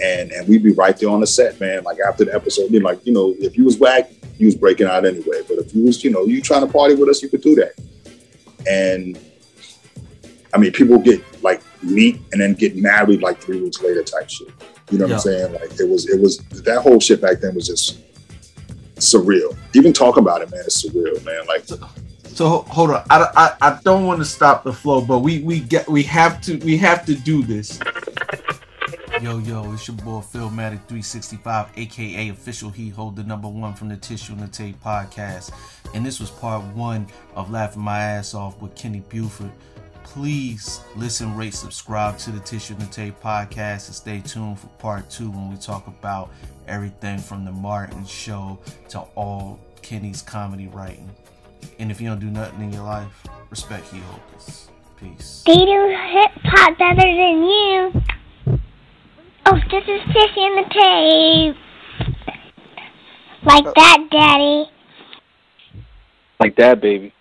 [0.00, 1.84] and and we'd be right there on the set, man.
[1.84, 4.86] Like after the episode, you like you know, if you was whack, you was breaking
[4.86, 5.42] out anyway.
[5.48, 7.54] But if you was, you know, you trying to party with us, you could do
[7.54, 7.72] that,
[8.68, 9.18] and.
[10.54, 14.30] I mean, people get like meet and then get married like three weeks later type
[14.30, 14.48] shit.
[14.90, 15.14] You know what Yeah.
[15.16, 15.52] I'm saying?
[15.54, 17.98] Like it was, it was that whole shit back then was just
[18.96, 19.56] surreal.
[19.74, 21.46] Even talk about it, man, it's surreal, man.
[21.46, 23.26] Like So ho- hold on, I,
[23.60, 26.56] I, I don't want to stop the flow, but we we get we have to
[26.58, 27.80] we have to do this.
[29.22, 33.88] Yo yo, it's your boy Philmatic 365, aka official He Hold the number one from
[33.88, 35.50] the Tissue and the Tape podcast,
[35.94, 39.50] and this was part one of laughing my ass off with Kenny Buford.
[40.14, 44.68] Please listen, rate, subscribe to the Tissue and the Tape podcast, and stay tuned for
[44.78, 46.30] part two when we talk about
[46.68, 48.60] everything from the Martin Show
[48.90, 51.10] to all Kenny's comedy writing.
[51.80, 54.68] And if you don't do nothing in your life, respect He Holders.
[55.00, 55.42] Peace.
[55.46, 58.02] They do hip hop better than you.
[59.46, 61.56] Oh, this is Sissy in the tape.
[63.42, 64.70] Like uh, that, Daddy.
[66.38, 67.13] Like that, baby.